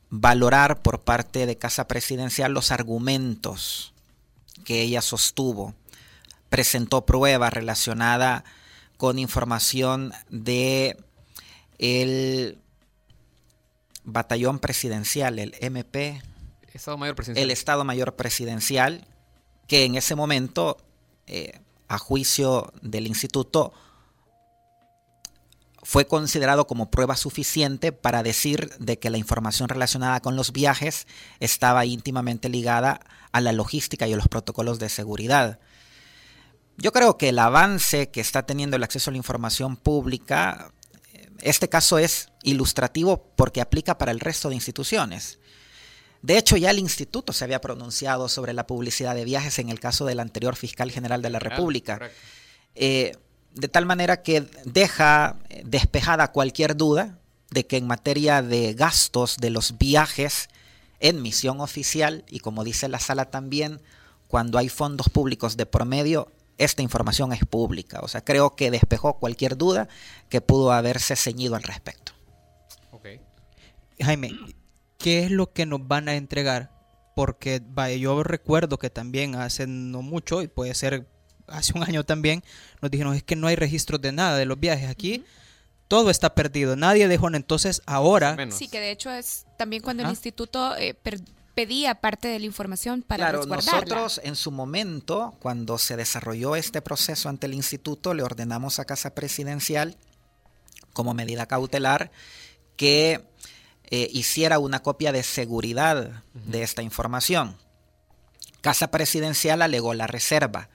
valorar 0.09 0.81
por 0.81 1.01
parte 1.01 1.45
de 1.45 1.57
Casa 1.57 1.87
Presidencial 1.87 2.53
los 2.53 2.71
argumentos 2.71 3.93
que 4.63 4.81
ella 4.81 5.01
sostuvo. 5.01 5.73
Presentó 6.49 7.05
pruebas 7.05 7.53
relacionada 7.53 8.43
con 8.97 9.19
información 9.19 10.13
de 10.29 10.97
el 11.77 12.57
batallón 14.03 14.59
presidencial, 14.59 15.39
el 15.39 15.55
MP, 15.59 16.21
Estado 16.75 16.97
Mayor 16.97 17.15
Presidencial. 17.15 17.43
El 17.43 17.51
Estado 17.51 17.83
Mayor 17.85 18.15
Presidencial, 18.15 19.07
que 19.67 19.85
en 19.85 19.95
ese 19.95 20.15
momento, 20.15 20.77
eh, 21.25 21.59
a 21.87 21.97
juicio 21.97 22.73
del 22.81 23.07
instituto, 23.07 23.73
fue 25.85 26.07
considerado 26.07 26.65
como 26.65 26.89
prueba 26.89 27.15
suficiente 27.15 27.91
para 27.91 28.23
decir 28.23 28.71
de 28.79 28.97
que 28.97 29.11
la 29.11 29.19
información 29.19 29.69
relacionada 29.69 30.19
con 30.19 30.35
los 30.35 30.51
viajes 30.51 31.05
estaba 31.39 31.85
íntimamente 31.85 32.49
ligada 32.49 33.01
a 33.31 33.39
la 33.39 33.51
logística 33.51 34.07
y 34.07 34.13
a 34.13 34.17
los 34.17 34.27
protocolos 34.27 34.79
de 34.79 34.89
seguridad. 34.89 35.59
Yo 36.77 36.91
creo 36.91 37.19
que 37.19 37.29
el 37.29 37.37
avance 37.37 38.09
que 38.09 38.19
está 38.19 38.47
teniendo 38.47 38.75
el 38.75 38.83
acceso 38.83 39.11
a 39.11 39.13
la 39.13 39.17
información 39.17 39.77
pública, 39.77 40.73
eh, 41.13 41.29
este 41.41 41.69
caso 41.69 41.99
es 41.99 42.29
ilustrativo 42.41 43.31
porque 43.35 43.61
aplica 43.61 43.99
para 43.99 44.11
el 44.11 44.19
resto 44.19 44.49
de 44.49 44.55
instituciones. 44.55 45.37
De 46.23 46.39
hecho, 46.39 46.57
ya 46.57 46.71
el 46.71 46.79
instituto 46.79 47.31
se 47.31 47.43
había 47.43 47.61
pronunciado 47.61 48.27
sobre 48.27 48.53
la 48.53 48.65
publicidad 48.65 49.13
de 49.13 49.23
viajes 49.23 49.59
en 49.59 49.69
el 49.69 49.79
caso 49.79 50.05
del 50.05 50.19
anterior 50.19 50.55
fiscal 50.55 50.89
general 50.89 51.21
de 51.21 51.29
la 51.29 51.37
República. 51.37 52.09
Eh, 52.73 53.15
de 53.55 53.67
tal 53.67 53.85
manera 53.85 54.21
que 54.21 54.47
deja 54.65 55.37
eh, 55.49 55.63
despejada 55.65 56.31
cualquier 56.31 56.75
duda 56.75 57.17
de 57.51 57.65
que 57.65 57.77
en 57.77 57.87
materia 57.87 58.41
de 58.41 58.73
gastos 58.73 59.37
de 59.37 59.49
los 59.49 59.77
viajes 59.77 60.49
en 60.99 61.21
misión 61.21 61.61
oficial, 61.61 62.23
y 62.29 62.39
como 62.39 62.63
dice 62.63 62.87
la 62.87 62.99
sala 62.99 63.25
también, 63.31 63.81
cuando 64.27 64.57
hay 64.57 64.69
fondos 64.69 65.09
públicos 65.09 65.55
de 65.55 65.65
promedio, 65.65 66.31
esta 66.57 66.81
información 66.81 67.33
es 67.33 67.45
pública. 67.45 67.99
O 68.01 68.07
sea, 68.07 68.23
creo 68.23 68.55
que 68.55 68.71
despejó 68.71 69.19
cualquier 69.19 69.57
duda 69.57 69.87
que 70.29 70.41
pudo 70.41 70.71
haberse 70.71 71.15
ceñido 71.15 71.55
al 71.55 71.63
respecto. 71.63 72.13
Jaime, 73.99 74.33
qué 74.97 75.23
es 75.23 75.31
lo 75.31 75.53
que 75.53 75.65
nos 75.65 75.87
van 75.87 76.09
a 76.09 76.15
entregar. 76.15 76.71
Porque 77.15 77.61
vaya, 77.65 77.95
yo 77.95 78.23
recuerdo 78.23 78.77
que 78.77 78.89
también 78.89 79.35
hace 79.35 79.67
no 79.67 80.01
mucho, 80.01 80.41
y 80.41 80.47
puede 80.47 80.73
ser 80.75 81.07
hace 81.47 81.73
un 81.75 81.83
año 81.83 82.03
también, 82.03 82.43
nos 82.81 82.91
dijeron 82.91 83.15
es 83.15 83.23
que 83.23 83.35
no 83.35 83.47
hay 83.47 83.55
registros 83.55 84.01
de 84.01 84.11
nada 84.11 84.37
de 84.37 84.45
los 84.45 84.59
viajes 84.59 84.89
aquí. 84.89 85.23
Todo 85.87 86.09
está 86.09 86.33
perdido, 86.33 86.75
nadie 86.75 87.07
dejó. 87.07 87.29
Entonces 87.33 87.81
ahora... 87.85 88.35
Sí, 88.51 88.67
que 88.67 88.79
de 88.79 88.91
hecho 88.91 89.11
es 89.11 89.45
también 89.57 89.83
cuando 89.83 90.03
el 90.03 90.09
instituto 90.09 90.75
eh, 90.77 90.95
pedía 91.53 91.95
parte 91.95 92.27
de 92.27 92.39
la 92.39 92.45
información 92.45 93.01
para 93.01 93.29
claro, 93.29 93.45
Nosotros 93.45 94.19
en 94.23 94.35
su 94.35 94.51
momento, 94.51 95.35
cuando 95.39 95.77
se 95.77 95.95
desarrolló 95.95 96.55
este 96.55 96.81
proceso 96.81 97.29
ante 97.29 97.47
el 97.47 97.53
instituto, 97.53 98.13
le 98.13 98.23
ordenamos 98.23 98.79
a 98.79 98.85
Casa 98.85 99.15
Presidencial 99.15 99.95
como 100.93 101.13
medida 101.13 101.45
cautelar 101.45 102.11
que 102.77 103.25
eh, 103.85 104.09
hiciera 104.11 104.59
una 104.59 104.81
copia 104.81 105.11
de 105.11 105.23
seguridad 105.23 106.23
de 106.33 106.63
esta 106.63 106.81
información. 106.81 107.57
Casa 108.61 108.89
Presidencial 108.89 109.61
alegó 109.61 109.93
la 109.93 110.07
reserva. 110.07 110.69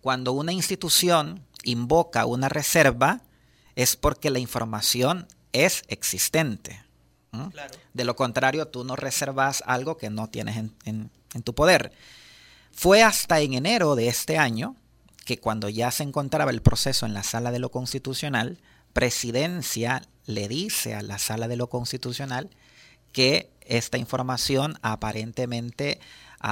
Cuando 0.00 0.32
una 0.32 0.52
institución 0.52 1.44
invoca 1.64 2.26
una 2.26 2.48
reserva 2.48 3.20
es 3.74 3.96
porque 3.96 4.30
la 4.30 4.38
información 4.38 5.26
es 5.52 5.82
existente. 5.88 6.82
De 7.92 8.04
lo 8.04 8.16
contrario, 8.16 8.68
tú 8.68 8.84
no 8.84 8.96
reservas 8.96 9.62
algo 9.66 9.98
que 9.98 10.08
no 10.08 10.28
tienes 10.28 10.56
en, 10.56 11.10
en 11.34 11.42
tu 11.42 11.54
poder. 11.54 11.92
Fue 12.72 13.02
hasta 13.02 13.40
en 13.40 13.54
enero 13.54 13.94
de 13.94 14.08
este 14.08 14.38
año 14.38 14.76
que 15.24 15.38
cuando 15.38 15.68
ya 15.68 15.90
se 15.90 16.02
encontraba 16.02 16.50
el 16.50 16.62
proceso 16.62 17.04
en 17.04 17.12
la 17.12 17.22
sala 17.22 17.50
de 17.50 17.58
lo 17.58 17.70
constitucional, 17.70 18.58
presidencia 18.92 20.02
le 20.24 20.48
dice 20.48 20.94
a 20.94 21.02
la 21.02 21.18
sala 21.18 21.48
de 21.48 21.56
lo 21.56 21.68
constitucional 21.68 22.48
que 23.12 23.50
esta 23.62 23.98
información 23.98 24.78
aparentemente 24.82 26.00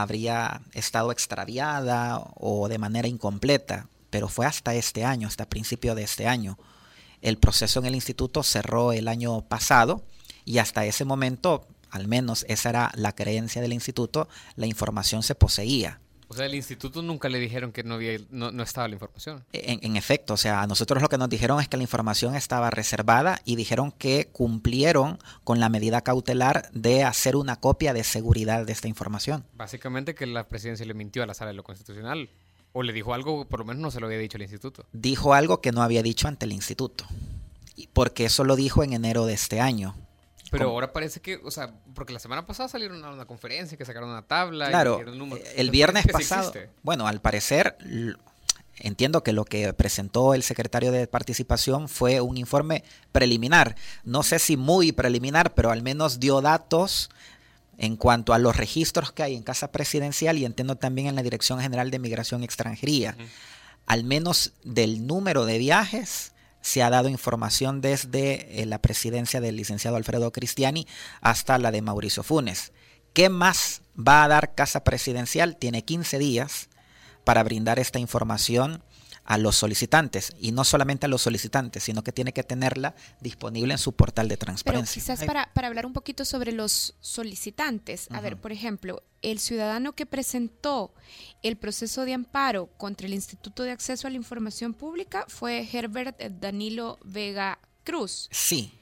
habría 0.02 0.61
estado 0.72 1.12
extraviada 1.12 2.20
o 2.35 2.68
de 2.68 2.78
manera 2.78 3.07
incompleta, 3.07 3.87
pero 4.11 4.28
fue 4.28 4.44
hasta 4.44 4.74
este 4.74 5.04
año, 5.04 5.28
hasta 5.28 5.48
principio 5.48 5.94
de 5.94 6.02
este 6.02 6.26
año. 6.26 6.59
El 7.20 7.38
proceso 7.38 7.78
en 7.78 7.87
el 7.87 7.94
instituto 7.94 8.42
cerró 8.42 8.92
el 8.92 9.07
año 9.07 9.42
pasado 9.42 10.04
y 10.44 10.59
hasta 10.59 10.85
ese 10.85 11.04
momento, 11.04 11.68
al 11.90 12.09
menos 12.09 12.44
esa 12.48 12.70
era 12.70 12.92
la 12.96 13.14
creencia 13.14 13.62
del 13.62 13.72
instituto, 13.72 14.28
la 14.57 14.66
información 14.66 15.22
se 15.22 15.37
poseía. 15.37 16.00
O 16.28 16.34
sea, 16.34 16.46
el 16.46 16.54
instituto 16.54 17.02
nunca 17.02 17.28
le 17.28 17.38
dijeron 17.38 17.72
que 17.72 17.82
no, 17.82 17.94
había, 17.94 18.18
no, 18.30 18.50
no 18.50 18.62
estaba 18.62 18.88
la 18.88 18.94
información. 18.94 19.44
En, 19.52 19.80
en, 19.82 19.96
efecto, 19.96 20.34
o 20.34 20.37
sea, 20.37 20.62
a 20.62 20.66
nosotros 20.66 21.02
lo 21.02 21.08
que 21.08 21.18
nos 21.18 21.28
dijeron 21.28 21.60
es 21.60 21.68
que 21.68 21.76
la 21.76 21.82
información 21.82 22.34
estaba 22.34 22.70
reservada 22.70 23.40
y 23.44 23.56
dijeron 23.56 23.92
que 23.92 24.28
cumplieron 24.32 25.18
con 25.44 25.60
la 25.60 25.68
medida 25.68 26.00
cautelar 26.00 26.70
de 26.72 27.04
hacer 27.04 27.37
una 27.37 27.56
copia 27.56 27.92
de 27.92 28.04
seguridad 28.04 28.66
de 28.66 28.72
esta 28.72 28.88
información. 28.88 29.44
Básicamente 29.54 30.14
que 30.14 30.26
la 30.26 30.48
presidencia 30.48 30.87
le 30.87 30.94
mintió 30.94 31.22
a 31.22 31.26
la 31.26 31.34
sala 31.34 31.50
de 31.50 31.56
lo 31.56 31.62
constitucional. 31.62 32.30
O 32.76 32.82
le 32.82 32.92
dijo 32.92 33.14
algo, 33.14 33.44
por 33.44 33.60
lo 33.60 33.64
menos 33.64 33.80
no 33.80 33.90
se 33.92 34.00
lo 34.00 34.06
había 34.06 34.18
dicho 34.18 34.37
el 34.37 34.42
instituto. 34.42 34.84
Dijo 34.92 35.32
algo 35.32 35.60
que 35.60 35.70
no 35.70 35.82
había 35.82 36.02
dicho 36.02 36.26
ante 36.26 36.44
el 36.44 36.52
instituto. 36.52 37.04
Porque 37.92 38.24
eso 38.24 38.42
lo 38.42 38.56
dijo 38.56 38.82
en 38.82 38.94
enero 38.94 39.26
de 39.26 39.34
este 39.34 39.60
año. 39.60 39.94
Pero 40.58 40.70
ahora 40.70 40.92
parece 40.92 41.20
que, 41.20 41.36
o 41.36 41.50
sea, 41.50 41.72
porque 41.94 42.12
la 42.12 42.18
semana 42.18 42.46
pasada 42.46 42.68
salieron 42.68 43.04
a 43.04 43.10
una 43.10 43.24
conferencia 43.26 43.76
que 43.76 43.84
sacaron 43.84 44.10
una 44.10 44.22
tabla. 44.22 44.68
Claro, 44.68 45.00
y 45.04 45.08
el, 45.08 45.18
número. 45.18 45.44
el 45.56 45.70
viernes 45.70 46.06
pasado. 46.06 46.52
Sí 46.52 46.60
bueno, 46.82 47.06
al 47.06 47.20
parecer, 47.20 47.76
entiendo 48.76 49.22
que 49.22 49.32
lo 49.32 49.44
que 49.44 49.72
presentó 49.72 50.34
el 50.34 50.42
secretario 50.42 50.92
de 50.92 51.06
participación 51.06 51.88
fue 51.88 52.20
un 52.20 52.36
informe 52.36 52.84
preliminar. 53.12 53.76
No 54.04 54.22
sé 54.22 54.38
si 54.38 54.56
muy 54.56 54.92
preliminar, 54.92 55.54
pero 55.54 55.70
al 55.70 55.82
menos 55.82 56.20
dio 56.20 56.40
datos 56.40 57.10
en 57.78 57.96
cuanto 57.96 58.32
a 58.32 58.38
los 58.38 58.56
registros 58.56 59.12
que 59.12 59.22
hay 59.22 59.34
en 59.34 59.42
Casa 59.42 59.72
Presidencial 59.72 60.38
y 60.38 60.44
entiendo 60.44 60.76
también 60.76 61.08
en 61.08 61.16
la 61.16 61.22
Dirección 61.22 61.60
General 61.60 61.90
de 61.90 61.98
Migración 61.98 62.42
y 62.42 62.44
Extranjería. 62.44 63.16
Uh 63.18 63.22
-huh. 63.22 63.28
Al 63.86 64.04
menos 64.04 64.52
del 64.62 65.06
número 65.06 65.44
de 65.44 65.58
viajes 65.58 66.33
se 66.64 66.83
ha 66.83 66.88
dado 66.88 67.11
información 67.11 67.83
desde 67.83 68.62
eh, 68.62 68.64
la 68.64 68.79
presidencia 68.81 69.42
del 69.42 69.55
licenciado 69.55 69.98
Alfredo 69.98 70.33
Cristiani 70.33 70.87
hasta 71.20 71.59
la 71.59 71.70
de 71.70 71.83
Mauricio 71.83 72.22
Funes. 72.22 72.72
¿Qué 73.12 73.29
más 73.29 73.83
va 73.96 74.24
a 74.24 74.29
dar 74.29 74.55
Casa 74.55 74.83
Presidencial? 74.83 75.59
Tiene 75.59 75.85
15 75.85 76.18
días 76.18 76.70
para 77.22 77.42
brindar 77.42 77.79
esta 77.79 77.98
información 77.98 78.83
a 79.24 79.38
los 79.38 79.56
solicitantes 79.56 80.32
y 80.38 80.52
no 80.52 80.64
solamente 80.64 81.06
a 81.06 81.08
los 81.08 81.22
solicitantes, 81.22 81.82
sino 81.84 82.04
que 82.04 82.12
tiene 82.12 82.32
que 82.32 82.42
tenerla 82.42 82.94
disponible 83.20 83.72
en 83.72 83.78
su 83.78 83.92
portal 83.92 84.28
de 84.28 84.37
transparencia. 84.37 85.02
Pero 85.02 85.16
quizás 85.16 85.26
para, 85.26 85.50
para 85.52 85.68
hablar 85.68 85.87
un 85.87 85.92
poquito 85.92 86.24
sobre 86.24 86.52
los 86.52 86.94
solicitantes, 87.00 88.08
a 88.10 88.14
uh 88.14 88.16
-huh. 88.16 88.22
ver, 88.22 88.37
por 88.37 88.52
ejemplo, 88.52 89.02
el 89.22 89.38
ciudadano 89.38 89.94
que 89.94 90.06
presentó 90.06 90.92
el 91.42 91.56
proceso 91.56 92.04
de 92.04 92.12
amparo 92.14 92.66
contra 92.76 93.06
el 93.06 93.14
Instituto 93.14 93.62
de 93.62 93.70
Acceso 93.70 94.06
a 94.06 94.10
la 94.10 94.16
Información 94.16 94.74
Pública 94.74 95.24
fue 95.28 95.66
Herbert 95.72 96.20
Danilo 96.40 96.98
Vega 97.02 97.58
Cruz. 97.84 98.28
Sí. 98.30 98.72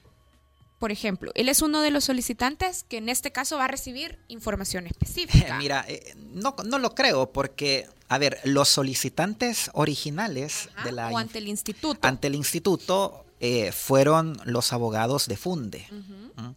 Por 0.83 0.91
ejemplo, 0.91 1.31
él 1.37 1.49
es 1.49 1.63
uno 1.63 1.81
de 1.81 1.93
los 1.93 2.03
solicitantes 2.03 2.85
que 2.89 2.97
en 2.97 3.09
este 3.09 3.31
caso 3.31 3.57
va 3.57 3.67
a 3.67 3.69
recibir 3.69 4.19
información 4.27 4.85
específica. 4.89 5.57
Mira, 5.57 5.85
eh, 5.87 6.13
no, 6.33 6.57
no 6.65 6.81
lo 6.81 6.97
creo 6.97 7.31
porque 7.31 7.87
a 8.09 8.19
ver, 8.19 8.41
los 8.43 8.69
solicitantes 8.69 9.71
originales 9.75 10.71
Ajá, 10.75 10.85
de 10.85 10.91
la 10.91 11.09
o 11.11 11.19
ante 11.19 11.39
el 11.39 11.47
instituto 11.47 12.09
ante 12.09 12.27
el 12.27 12.35
instituto 12.35 13.25
eh, 13.39 13.71
fueron 13.71 14.37
los 14.45 14.73
abogados 14.73 15.29
de 15.29 15.37
Funde. 15.37 15.87
Uh 15.93 15.95
-huh. 15.95 16.49
¿Mm? 16.49 16.55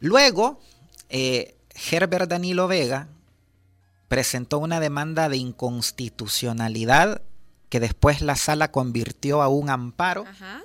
Luego, 0.00 0.58
eh, 1.10 1.58
Herbert 1.90 2.30
Danilo 2.30 2.68
Vega 2.68 3.08
presentó 4.08 4.60
una 4.60 4.80
demanda 4.80 5.28
de 5.28 5.36
inconstitucionalidad 5.36 7.20
que 7.68 7.80
después 7.80 8.22
la 8.22 8.36
sala 8.36 8.70
convirtió 8.70 9.42
a 9.42 9.48
un 9.48 9.68
amparo. 9.68 10.24
Ajá. 10.26 10.62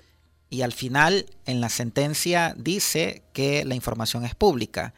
Y 0.49 0.63
al 0.63 0.73
final, 0.73 1.27
en 1.45 1.61
la 1.61 1.69
sentencia, 1.69 2.55
dice 2.57 3.23
que 3.33 3.65
la 3.65 3.75
información 3.75 4.25
es 4.25 4.35
pública. 4.35 4.93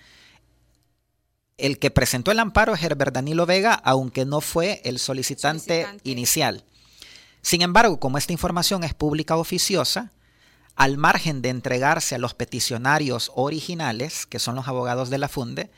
El 1.58 1.78
que 1.78 1.92
presentó 1.92 2.32
el 2.32 2.40
amparo 2.40 2.74
es 2.74 2.82
Herbert 2.82 3.14
Danilo 3.14 3.46
Vega, 3.46 3.74
aunque 3.74 4.26
no 4.26 4.42
fue 4.42 4.82
el 4.86 4.98
solicitante, 4.98 5.82
solicitante, 5.82 6.10
inicial. 6.10 6.64
Sin 7.42 7.62
embargo, 7.62 8.00
como 8.00 8.18
esta 8.18 8.34
información 8.34 8.84
es 8.84 8.94
pública 8.94 9.36
oficiosa, 9.36 10.12
al 10.76 10.98
margen 10.98 11.42
de 11.42 11.50
entregarse 11.50 12.16
a 12.16 12.18
los 12.18 12.34
peticionarios 12.34 13.32
originales, 13.36 14.26
que 14.26 14.40
son 14.40 14.56
los 14.56 14.68
abogados 14.68 15.10
de 15.10 15.18
la 15.18 15.28
FUNDE, 15.28 15.70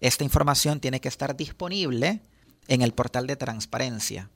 esta 0.00 0.24
información 0.24 0.80
tiene 0.80 1.00
que 1.00 1.08
estar 1.08 1.36
disponible 1.36 2.20
en 2.68 2.82
el 2.82 2.92
portal 2.92 3.26
de 3.26 3.36
transparencia. 3.36 4.30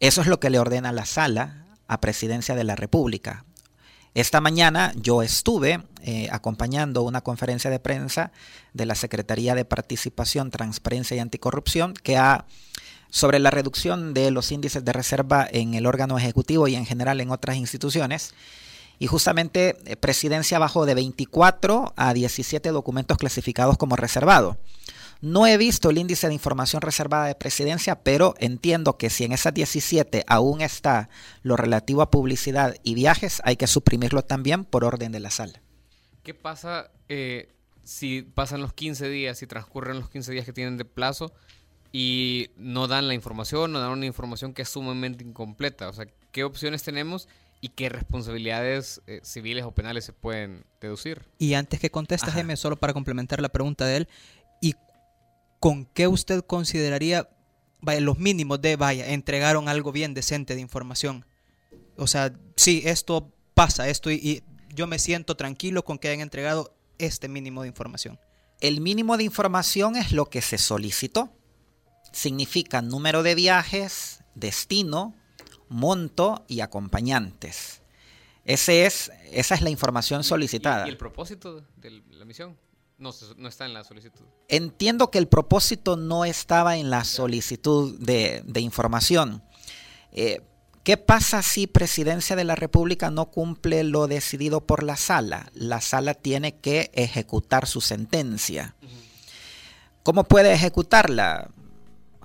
Eso 0.00 0.20
es 0.20 0.28
lo 0.28 0.40
que 0.40 0.50
le 0.50 0.58
ordena 0.58 0.92
la 0.92 1.04
sala 1.04 1.66
a 1.88 2.00
Presidencia 2.00 2.54
de 2.54 2.64
la 2.64 2.76
República. 2.76 3.44
Esta 4.14 4.40
mañana 4.40 4.92
yo 4.96 5.22
estuve 5.22 5.82
eh, 6.02 6.28
acompañando 6.32 7.02
una 7.02 7.20
conferencia 7.20 7.70
de 7.70 7.78
prensa 7.78 8.32
de 8.72 8.86
la 8.86 8.94
Secretaría 8.94 9.54
de 9.54 9.64
Participación, 9.64 10.50
Transparencia 10.50 11.16
y 11.16 11.20
Anticorrupción 11.20 11.94
que 11.94 12.16
ha 12.16 12.46
sobre 13.10 13.38
la 13.38 13.50
reducción 13.50 14.14
de 14.14 14.30
los 14.30 14.52
índices 14.52 14.84
de 14.84 14.92
reserva 14.92 15.46
en 15.50 15.74
el 15.74 15.86
órgano 15.86 16.18
ejecutivo 16.18 16.68
y 16.68 16.74
en 16.74 16.86
general 16.86 17.20
en 17.20 17.30
otras 17.30 17.56
instituciones. 17.56 18.34
Y 18.98 19.06
justamente 19.06 19.76
eh, 19.86 19.96
Presidencia 19.96 20.58
bajó 20.58 20.86
de 20.86 20.94
24 20.94 21.94
a 21.96 22.12
17 22.12 22.70
documentos 22.70 23.16
clasificados 23.16 23.78
como 23.78 23.96
reservado. 23.96 24.58
No 25.20 25.46
he 25.46 25.56
visto 25.56 25.90
el 25.90 25.98
índice 25.98 26.28
de 26.28 26.34
información 26.34 26.80
reservada 26.80 27.26
de 27.26 27.34
presidencia, 27.34 28.02
pero 28.02 28.34
entiendo 28.38 28.96
que 28.96 29.10
si 29.10 29.24
en 29.24 29.32
esas 29.32 29.52
17 29.52 30.24
aún 30.28 30.60
está 30.60 31.08
lo 31.42 31.56
relativo 31.56 32.02
a 32.02 32.10
publicidad 32.10 32.76
y 32.84 32.94
viajes, 32.94 33.42
hay 33.44 33.56
que 33.56 33.66
suprimirlo 33.66 34.22
también 34.22 34.64
por 34.64 34.84
orden 34.84 35.10
de 35.10 35.18
la 35.18 35.30
sala. 35.30 35.60
¿Qué 36.22 36.34
pasa 36.34 36.92
eh, 37.08 37.52
si 37.82 38.22
pasan 38.22 38.60
los 38.60 38.72
15 38.72 39.08
días, 39.08 39.38
si 39.38 39.48
transcurren 39.48 39.98
los 39.98 40.08
15 40.08 40.30
días 40.30 40.44
que 40.44 40.52
tienen 40.52 40.76
de 40.76 40.84
plazo 40.84 41.32
y 41.90 42.50
no 42.56 42.86
dan 42.86 43.08
la 43.08 43.14
información, 43.14 43.72
no 43.72 43.80
dan 43.80 43.90
una 43.90 44.06
información 44.06 44.54
que 44.54 44.62
es 44.62 44.68
sumamente 44.68 45.24
incompleta? 45.24 45.88
O 45.88 45.92
sea, 45.92 46.06
¿qué 46.30 46.44
opciones 46.44 46.84
tenemos? 46.84 47.26
y 47.60 47.70
qué 47.70 47.88
responsabilidades 47.88 49.02
eh, 49.06 49.20
civiles 49.22 49.64
o 49.64 49.72
penales 49.72 50.04
se 50.04 50.12
pueden 50.12 50.64
deducir. 50.80 51.22
Y 51.38 51.54
antes 51.54 51.80
que 51.80 51.90
contestes, 51.90 52.32
Jaime, 52.32 52.56
solo 52.56 52.76
para 52.76 52.92
complementar 52.92 53.40
la 53.40 53.48
pregunta 53.48 53.84
de 53.84 53.98
él, 53.98 54.08
¿y 54.37 54.37
con 55.60 55.86
qué 55.86 56.08
usted 56.08 56.44
consideraría 56.44 57.28
vaya, 57.80 58.00
los 58.00 58.18
mínimos 58.18 58.60
de, 58.60 58.76
vaya, 58.76 59.12
entregaron 59.12 59.68
algo 59.68 59.92
bien 59.92 60.14
decente 60.14 60.54
de 60.54 60.60
información? 60.60 61.24
O 61.96 62.06
sea, 62.06 62.32
sí, 62.56 62.82
esto 62.84 63.32
pasa, 63.54 63.88
esto 63.88 64.10
y, 64.10 64.14
y 64.14 64.42
yo 64.74 64.86
me 64.86 64.98
siento 64.98 65.36
tranquilo 65.36 65.84
con 65.84 65.98
que 65.98 66.08
hayan 66.08 66.20
entregado 66.20 66.74
este 66.98 67.28
mínimo 67.28 67.62
de 67.62 67.68
información. 67.68 68.18
El 68.60 68.80
mínimo 68.80 69.16
de 69.16 69.24
información 69.24 69.96
es 69.96 70.12
lo 70.12 70.26
que 70.26 70.42
se 70.42 70.58
solicitó. 70.58 71.32
Significa 72.12 72.82
número 72.82 73.22
de 73.22 73.34
viajes, 73.34 74.24
destino, 74.34 75.14
monto 75.68 76.44
y 76.48 76.60
acompañantes. 76.60 77.82
Ese 78.44 78.86
es, 78.86 79.12
esa 79.30 79.54
es 79.54 79.62
la 79.62 79.70
información 79.70 80.24
solicitada. 80.24 80.86
¿Y, 80.86 80.88
y 80.88 80.90
el 80.92 80.96
propósito 80.96 81.64
de 81.76 82.02
la 82.10 82.24
misión? 82.24 82.56
No, 82.98 83.10
está 83.48 83.64
en 83.64 83.74
la 83.74 83.84
solicitud. 83.84 84.24
Entiendo 84.48 85.10
que 85.10 85.18
el 85.18 85.28
propósito 85.28 85.96
no 85.96 86.24
estaba 86.24 86.76
en 86.76 86.90
la 86.90 87.04
solicitud 87.04 87.96
de, 88.00 88.42
información. 88.60 89.42
Eh, 90.10 90.42
¿Qué 90.82 90.96
pasa 90.96 91.42
si 91.42 91.66
Presidencia 91.66 92.34
de 92.34 92.44
la 92.44 92.56
República 92.56 93.10
no 93.10 93.26
cumple 93.26 93.84
lo 93.84 94.08
decidido 94.08 94.66
por 94.66 94.82
la 94.82 94.96
sala? 94.96 95.50
La 95.54 95.80
sala 95.80 96.14
tiene 96.14 96.56
que 96.56 96.90
ejecutar 96.92 97.66
su 97.66 97.80
sentencia. 97.80 98.74
¿Cómo 100.02 100.24
puede 100.24 100.52
ejecutarla? 100.52 101.50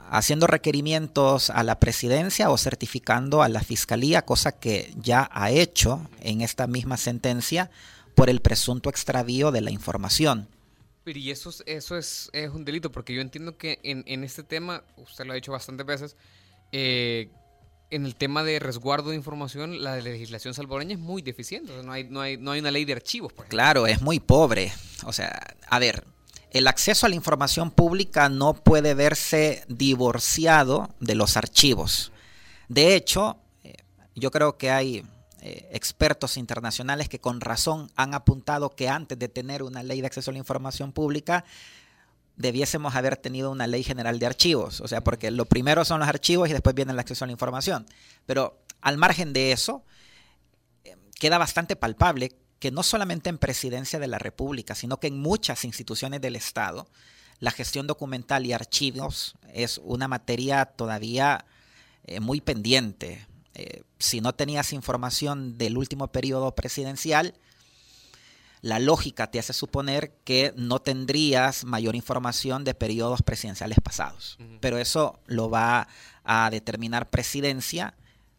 haciendo 0.10 0.46
requerimientos 0.46 1.50
a 1.50 1.64
la 1.64 1.80
presidencia 1.80 2.52
o 2.52 2.58
certificando 2.60 3.42
a 3.42 3.50
la 3.50 3.62
fiscalía, 3.62 4.22
cosa 4.22 4.52
que 4.52 4.94
ya 4.96 5.28
ha 5.34 5.50
hecho 5.50 6.08
en 6.22 6.42
esta 6.42 6.68
misma 6.68 6.98
sentencia 6.98 7.72
por 8.14 8.30
el 8.30 8.40
presunto 8.40 8.92
extravío 8.92 9.52
de 9.52 9.62
la 9.62 9.72
información. 9.72 10.48
Pero 11.04 11.20
y 11.20 11.32
eso, 11.32 11.50
es, 11.50 11.64
eso 11.66 11.98
es, 11.98 12.30
es, 12.34 12.50
un 12.50 12.64
delito, 12.64 12.92
porque 12.92 13.14
yo 13.14 13.22
entiendo 13.22 13.58
que 13.58 13.80
en, 13.84 14.04
en, 14.08 14.24
este 14.24 14.44
tema, 14.44 14.84
usted 14.96 15.26
lo 15.26 15.34
ha 15.34 15.36
dicho 15.36 15.52
bastantes 15.52 15.86
veces, 15.86 16.16
eh, 16.72 17.30
en 17.90 18.06
el 18.06 18.16
tema 18.16 18.44
de 18.44 18.60
resguardo 18.60 19.12
de 19.12 19.16
información, 19.16 19.84
la 19.84 19.98
legislación 19.98 20.54
salvadoreña 20.54 20.94
es 20.94 21.00
muy 21.00 21.22
deficiente. 21.22 21.72
No, 21.84 21.92
hay, 21.92 22.06
no, 22.06 22.22
hay, 22.22 22.38
no 22.38 22.52
hay 22.52 22.60
una 22.60 22.72
ley 22.72 22.86
de 22.86 22.94
archivos. 22.94 23.34
Por 23.34 23.48
claro, 23.48 23.86
es 23.86 24.02
muy 24.02 24.20
pobre. 24.20 24.72
O 25.06 25.14
sea, 25.14 25.56
a 25.70 25.78
ver, 25.78 26.04
el 26.50 26.68
acceso 26.68 27.06
a 27.06 27.10
la 27.10 27.16
información 27.16 27.70
pública 27.70 28.30
no 28.30 28.54
puede 28.56 28.96
verse 28.96 29.64
divorciado 29.68 30.90
de 31.00 31.16
los 31.16 31.38
archivos. 31.38 32.12
De 32.68 32.96
hecho, 32.96 33.38
eh, 33.64 33.76
yo 34.16 34.32
creo 34.32 34.58
que 34.58 34.72
hay 34.72 35.04
eh, 35.46 35.68
expertos 35.74 36.38
internacionales 36.38 37.10
que 37.10 37.20
con 37.20 37.42
razón 37.42 37.92
han 37.98 38.14
apuntado 38.14 38.70
que 38.70 38.88
antes 38.88 39.20
de 39.20 39.28
tener 39.28 39.62
una 39.62 39.84
ley 39.84 40.00
de 40.00 40.08
acceso 40.08 40.32
a 40.32 40.34
la 40.34 40.40
información 40.40 40.94
pública, 40.94 41.44
debiésemos 42.38 42.96
haber 42.96 43.18
tenido 43.18 43.52
una 43.52 43.68
ley 43.68 43.84
general 43.84 44.20
de 44.20 44.26
archivos. 44.26 44.80
O 44.80 44.88
sea, 44.88 45.04
porque 45.04 45.32
lo 45.32 45.44
primero 45.44 45.84
son 45.84 46.00
los 46.00 46.08
archivos 46.08 46.48
y 46.48 46.54
después 46.54 46.74
viene 46.74 46.94
el 46.94 47.00
acceso 47.00 47.26
a 47.26 47.28
la 47.28 47.34
información. 47.34 47.86
Pero 48.26 48.58
al 48.80 48.98
margen 48.98 49.34
de 49.34 49.52
eso, 49.52 49.84
eh, 50.86 50.96
queda 51.20 51.38
bastante 51.38 51.76
palpable 51.76 52.32
que 52.58 52.72
no 52.72 52.82
solamente 52.82 53.30
en 53.30 53.38
presidencia 53.38 54.00
de 54.00 54.08
la 54.08 54.20
República, 54.20 54.76
sino 54.76 54.98
que 54.98 55.08
en 55.08 55.20
muchas 55.20 55.66
instituciones 55.66 56.22
del 56.22 56.38
Estado, 56.38 56.88
la 57.40 57.52
gestión 57.52 57.86
documental 57.86 58.46
y 58.46 58.54
archivos 58.54 59.36
es 59.52 59.82
una 59.84 60.08
materia 60.08 60.64
todavía 60.68 61.44
eh, 62.06 62.22
muy 62.22 62.40
pendiente. 62.40 63.28
Eh, 63.56 63.84
si 64.00 64.22
no 64.22 64.34
tenías 64.34 64.74
información 64.74 65.58
del 65.58 65.78
último 65.78 66.08
periodo 66.08 66.56
presidencial, 66.56 67.36
la 68.62 68.80
lógica 68.80 69.30
te 69.30 69.40
hace 69.40 69.52
suponer 69.52 70.14
que 70.24 70.54
no 70.56 70.80
tendrías 70.80 71.66
mayor 71.66 71.96
información 71.96 72.64
de 72.64 72.74
periodos 72.74 73.22
presidenciales 73.22 73.80
pasados. 73.84 74.38
Pero 74.62 74.78
eso 74.78 75.20
lo 75.26 75.50
va 75.50 75.90
a 76.24 76.50
determinar 76.50 77.10
presidencia. 77.10 77.94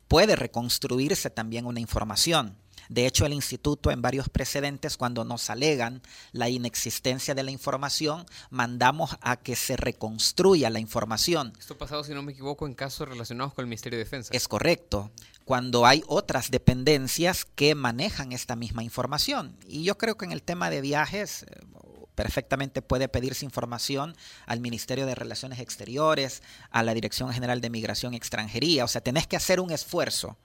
Puede 0.08 0.34
reconstruirse 0.34 1.28
también 1.28 1.66
una 1.66 1.80
información. 1.80 2.56
De 2.88 3.06
hecho, 3.06 3.26
el 3.26 3.32
instituto 3.32 3.90
en 3.90 4.02
varios 4.02 4.28
precedentes, 4.28 4.96
cuando 4.96 5.24
nos 5.24 5.50
alegan 5.50 6.02
la 6.32 6.48
inexistencia 6.48 7.34
de 7.34 7.42
la 7.42 7.50
información, 7.50 8.26
mandamos 8.50 9.16
a 9.20 9.36
que 9.36 9.56
se 9.56 9.76
reconstruya 9.76 10.70
la 10.70 10.80
información. 10.80 11.52
Esto 11.58 11.74
ha 11.74 11.78
pasado, 11.78 12.04
si 12.04 12.12
no 12.12 12.22
me 12.22 12.32
equivoco, 12.32 12.66
en 12.66 12.74
casos 12.74 13.08
relacionados 13.08 13.54
con 13.54 13.62
el 13.62 13.68
Ministerio 13.68 13.98
de 13.98 14.04
Defensa. 14.04 14.30
Es 14.32 14.48
correcto, 14.48 15.10
cuando 15.44 15.86
hay 15.86 16.02
otras 16.06 16.50
dependencias 16.50 17.44
que 17.44 17.74
manejan 17.74 18.32
esta 18.32 18.56
misma 18.56 18.82
información. 18.82 19.56
Y 19.66 19.84
yo 19.84 19.98
creo 19.98 20.16
que 20.16 20.24
en 20.24 20.32
el 20.32 20.42
tema 20.42 20.70
de 20.70 20.80
viajes, 20.80 21.44
eh, 21.44 21.60
perfectamente 22.14 22.82
puede 22.82 23.08
pedirse 23.08 23.44
información 23.44 24.16
al 24.46 24.60
Ministerio 24.60 25.06
de 25.06 25.14
Relaciones 25.14 25.58
Exteriores, 25.58 26.42
a 26.70 26.82
la 26.82 26.94
Dirección 26.94 27.32
General 27.32 27.60
de 27.60 27.70
Migración 27.70 28.14
y 28.14 28.16
Extranjería. 28.16 28.84
O 28.84 28.88
sea, 28.88 29.00
tenés 29.00 29.26
que 29.26 29.36
hacer 29.36 29.60
un 29.60 29.70
esfuerzo 29.70 30.36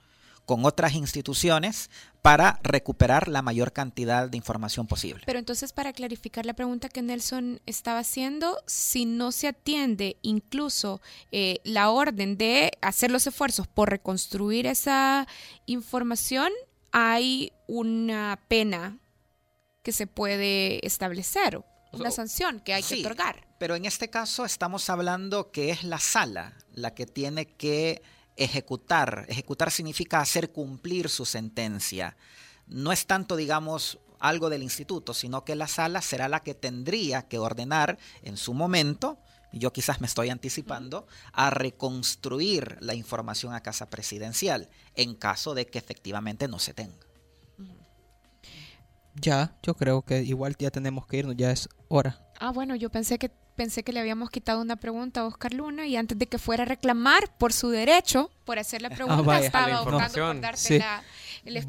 con 0.50 0.66
otras 0.66 0.96
instituciones 0.96 1.92
para 2.24 2.60
recuperar 2.64 3.28
la 3.28 3.44
mayor 3.44 3.72
cantidad 3.72 4.28
de 4.28 4.36
información 4.36 4.88
posible. 4.88 5.22
Pero 5.28 5.38
entonces, 5.38 5.74
para 5.74 5.94
clarificar 5.94 6.44
la 6.48 6.56
pregunta 6.56 6.90
que 6.90 7.04
Nelson 7.04 7.62
estaba 7.68 8.00
haciendo, 8.00 8.58
si 8.66 9.06
no 9.06 9.32
se 9.32 9.50
atiende 9.50 10.18
incluso 10.24 11.02
eh, 11.32 11.60
la 11.64 11.92
orden 11.92 12.36
de 12.36 12.72
hacer 12.82 13.12
los 13.12 13.28
esfuerzos 13.28 13.68
por 13.68 13.92
reconstruir 13.92 14.66
esa 14.66 15.28
información, 15.68 16.52
hay 16.92 17.54
una 17.68 18.40
pena 18.48 18.98
que 19.84 19.92
se 19.92 20.08
puede 20.08 20.84
establecer, 20.84 21.64
una 21.92 22.10
sanción 22.10 22.60
que 22.60 22.74
hay 22.74 22.82
que 22.82 23.02
otorgar. 23.02 23.48
Pero 23.60 23.76
en 23.76 23.86
este 23.86 24.10
caso 24.10 24.46
estamos 24.46 24.90
hablando 24.90 25.52
que 25.52 25.70
es 25.70 25.84
la 25.84 26.00
sala 26.00 26.56
la 26.74 26.96
que 26.96 27.06
tiene 27.06 27.46
que 27.46 28.02
ejecutar. 28.40 29.26
Ejecutar 29.28 29.70
significa 29.70 30.20
hacer 30.20 30.52
cumplir 30.52 31.10
su 31.10 31.26
sentencia. 31.26 32.18
No 32.68 32.92
es 32.92 33.06
tanto, 33.06 33.36
digamos, 33.36 34.00
algo 34.20 34.50
del 34.50 34.64
instituto, 34.64 35.14
sino 35.14 35.46
que 35.46 35.56
la 35.56 35.68
sala 35.68 36.02
será 36.02 36.28
la 36.28 36.42
que 36.42 36.56
tendría 36.56 37.28
que 37.28 37.38
ordenar 37.38 37.98
en 38.22 38.38
su 38.38 38.54
momento, 38.54 39.20
yo 39.52 39.74
quizás 39.74 40.02
me 40.02 40.08
estoy 40.08 40.30
anticipando, 40.30 41.08
a 41.34 41.50
reconstruir 41.50 42.78
la 42.82 42.94
información 42.94 43.54
a 43.54 43.62
casa 43.62 43.90
presidencial 43.90 44.70
en 44.96 45.16
caso 45.16 45.54
de 45.54 45.66
que 45.66 45.80
efectivamente 45.80 46.48
no 46.48 46.60
se 46.60 46.74
tenga. 46.74 46.98
Ya, 49.16 49.58
yo 49.64 49.74
creo 49.76 50.04
que 50.04 50.22
igual 50.22 50.56
ya 50.58 50.72
tenemos 50.72 51.06
que 51.08 51.18
irnos, 51.18 51.36
ya 51.36 51.52
es 51.52 51.68
hora. 51.88 52.29
Ah, 52.40 52.52
bueno, 52.52 52.76
yo 52.76 52.90
pensé 52.90 53.18
que 53.20 53.30
pensé 53.56 53.84
que 53.84 53.92
le 53.92 54.00
habíamos 54.00 54.30
quitado 54.30 54.62
una 54.62 54.78
pregunta 54.78 55.20
a 55.20 55.26
Oscar 55.26 55.54
Luna 55.54 55.86
y 55.86 55.98
antes 55.98 56.18
de 56.18 56.28
que 56.28 56.38
fuera 56.38 56.64
a 56.64 56.66
reclamar 56.66 57.30
por 57.38 57.52
su 57.52 57.70
derecho, 57.70 58.32
por 58.46 58.58
hacer 58.58 58.82
la 58.82 58.88
ah, 58.88 58.96
pregunta, 58.96 59.40
estaba 59.40 59.82
buscando 59.82 60.14
por 60.14 60.42
darte 60.42 60.82
el 61.46 61.58
espacio. 61.58 61.66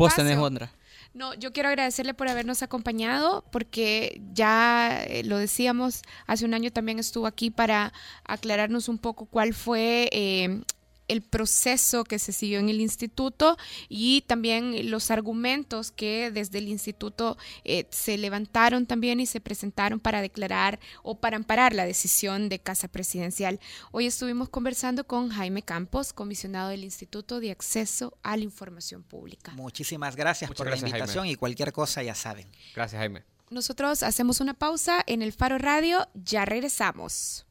No, 1.12 1.34
yo 1.34 1.52
quiero 1.52 1.68
agradecerle 1.68 2.14
por 2.14 2.28
habernos 2.28 2.62
acompañado, 2.62 3.44
porque 3.50 4.22
ya 4.32 5.02
eh, 5.02 5.24
lo 5.24 5.38
decíamos, 5.38 6.02
hace 6.28 6.44
un 6.44 6.54
año 6.54 6.70
también 6.70 7.00
estuvo 7.00 7.26
aquí 7.26 7.50
para 7.50 7.92
aclararnos 8.22 8.88
un 8.88 8.98
poco 8.98 9.26
cuál 9.26 9.52
fue 9.52 10.08
eh, 10.12 10.62
el 11.10 11.22
proceso 11.22 12.04
que 12.04 12.18
se 12.18 12.32
siguió 12.32 12.58
en 12.58 12.68
el 12.68 12.80
instituto 12.80 13.56
y 13.88 14.22
también 14.22 14.90
los 14.90 15.10
argumentos 15.10 15.90
que 15.90 16.30
desde 16.30 16.58
el 16.58 16.68
instituto 16.68 17.36
eh, 17.64 17.86
se 17.90 18.16
levantaron 18.16 18.86
también 18.86 19.20
y 19.20 19.26
se 19.26 19.40
presentaron 19.40 20.00
para 20.00 20.22
declarar 20.22 20.78
o 21.02 21.16
para 21.16 21.36
amparar 21.36 21.74
la 21.74 21.84
decisión 21.84 22.48
de 22.48 22.60
Casa 22.60 22.88
Presidencial. 22.88 23.60
Hoy 23.90 24.06
estuvimos 24.06 24.48
conversando 24.48 25.04
con 25.04 25.30
Jaime 25.30 25.62
Campos, 25.62 26.12
comisionado 26.12 26.70
del 26.70 26.84
Instituto 26.84 27.40
de 27.40 27.50
Acceso 27.50 28.16
a 28.22 28.36
la 28.36 28.44
Información 28.44 29.02
Pública. 29.02 29.52
Muchísimas 29.52 30.16
gracias 30.16 30.50
por 30.52 30.68
la 30.68 30.76
invitación 30.76 31.26
y 31.26 31.34
cualquier 31.34 31.72
cosa 31.72 32.02
ya 32.02 32.14
saben. 32.14 32.46
Gracias, 32.74 32.98
Jaime. 33.00 33.24
Nosotros 33.50 34.04
hacemos 34.04 34.40
una 34.40 34.54
pausa 34.54 35.02
en 35.08 35.22
el 35.22 35.32
Faro 35.32 35.58
Radio, 35.58 36.08
ya 36.14 36.44
regresamos. 36.44 37.46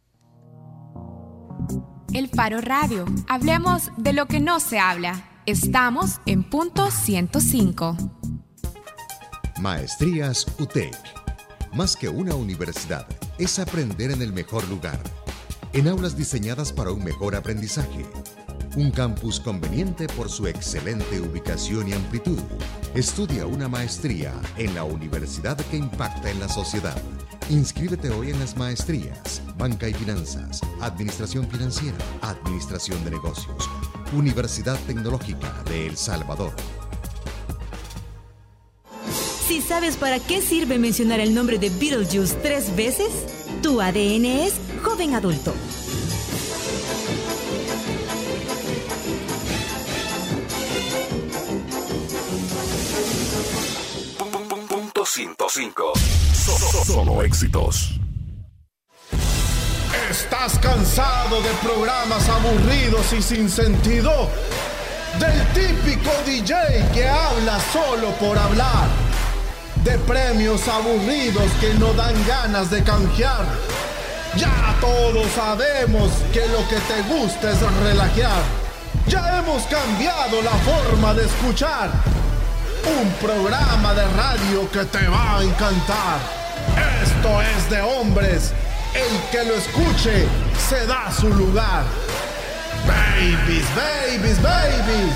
El 2.14 2.28
Faro 2.28 2.60
Radio. 2.60 3.06
Hablemos 3.28 3.92
de 3.98 4.14
lo 4.14 4.26
que 4.26 4.40
no 4.40 4.60
se 4.60 4.80
habla. 4.80 5.30
Estamos 5.46 6.22
en 6.26 6.44
punto 6.44 6.90
105. 6.90 7.96
Maestrías 9.62 10.48
UTEC. 10.60 10.96
Más 11.74 11.96
que 11.96 12.10
una 12.10 12.34
universidad, 12.34 13.06
es 13.38 13.60
aprender 13.60 14.10
en 14.10 14.24
el 14.24 14.34
mejor 14.34 14.68
lugar. 14.70 15.00
En 15.74 15.88
aulas 15.88 16.18
diseñadas 16.18 16.74
para 16.74 16.92
un 16.92 17.04
mejor 17.04 17.36
aprendizaje. 17.36 18.06
Un 18.76 18.90
campus 18.90 19.40
conveniente 19.40 20.08
por 20.08 20.30
su 20.30 20.48
excelente 20.48 21.22
ubicación 21.22 21.90
y 21.90 21.94
amplitud. 21.94 22.40
Estudia 22.96 23.46
una 23.46 23.68
maestría 23.68 24.34
en 24.58 24.74
la 24.74 24.84
universidad 24.84 25.58
que 25.70 25.78
impacta 25.78 26.32
en 26.32 26.40
la 26.40 26.50
sociedad. 26.50 27.00
Inscríbete 27.50 28.12
hoy 28.12 28.30
en 28.30 28.40
las 28.40 28.56
maestrías, 28.56 29.42
Banca 29.58 29.90
y 29.90 29.94
Finanzas, 29.96 30.62
Administración 30.82 31.50
Financiera, 31.50 31.98
Administración 32.22 33.04
de 33.04 33.10
Negocios, 33.10 33.68
Universidad 34.14 34.78
Tecnológica 34.86 35.64
de 35.64 35.88
El 35.88 35.98
Salvador. 35.98 36.54
Si 39.48 39.62
sabes 39.62 39.98
para 39.98 40.20
qué 40.20 40.44
sirve 40.44 40.78
mencionar 40.78 41.20
el 41.20 41.34
nombre 41.34 41.58
de 41.58 41.72
Beetlejuice 41.72 42.36
tres 42.36 42.76
veces, 42.76 43.10
tu 43.64 43.82
ADN 43.82 44.26
es 44.26 44.54
joven 44.84 45.16
adulto. 45.16 45.56
Punto 54.70 55.04
105. 55.04 55.99
Solo 56.86 57.22
éxitos. 57.22 58.00
¿Estás 60.10 60.58
cansado 60.58 61.42
de 61.42 61.50
programas 61.62 62.28
aburridos 62.28 63.14
y 63.14 63.22
sin 63.22 63.50
sentido? 63.50 64.30
Del 65.20 65.48
típico 65.54 66.10
DJ 66.26 66.54
que 66.94 67.08
habla 67.08 67.60
solo 67.72 68.10
por 68.20 68.38
hablar. 68.38 68.88
De 69.84 69.98
premios 70.00 70.68
aburridos 70.68 71.52
que 71.62 71.76
no 71.76 71.94
dan 71.94 72.16
ganas 72.26 72.72
de 72.72 72.84
canjear. 72.84 73.46
Ya 74.36 74.76
todos 74.82 75.28
sabemos 75.36 76.12
que 76.34 76.48
lo 76.48 76.68
que 76.68 76.80
te 76.92 77.02
gusta 77.04 77.52
es 77.52 77.62
relajar. 77.84 78.42
Ya 79.08 79.38
hemos 79.38 79.64
cambiado 79.64 80.42
la 80.42 80.52
forma 80.52 81.14
de 81.14 81.26
escuchar. 81.26 81.92
Un 83.00 83.12
programa 83.14 83.94
de 83.94 84.06
radio 84.06 84.72
que 84.72 84.86
te 84.86 85.08
va 85.08 85.38
a 85.38 85.44
encantar. 85.44 86.39
Esto 87.20 87.42
es 87.42 87.70
de 87.70 87.82
hombres. 87.82 88.54
El 88.94 89.30
que 89.30 89.44
lo 89.44 89.56
escuche 89.56 90.26
se 90.70 90.88
da 90.88 91.12
su 91.12 91.28
lugar. 91.28 91.84
Babies, 92.88 93.66
babies, 93.76 94.42
babies. 94.42 95.16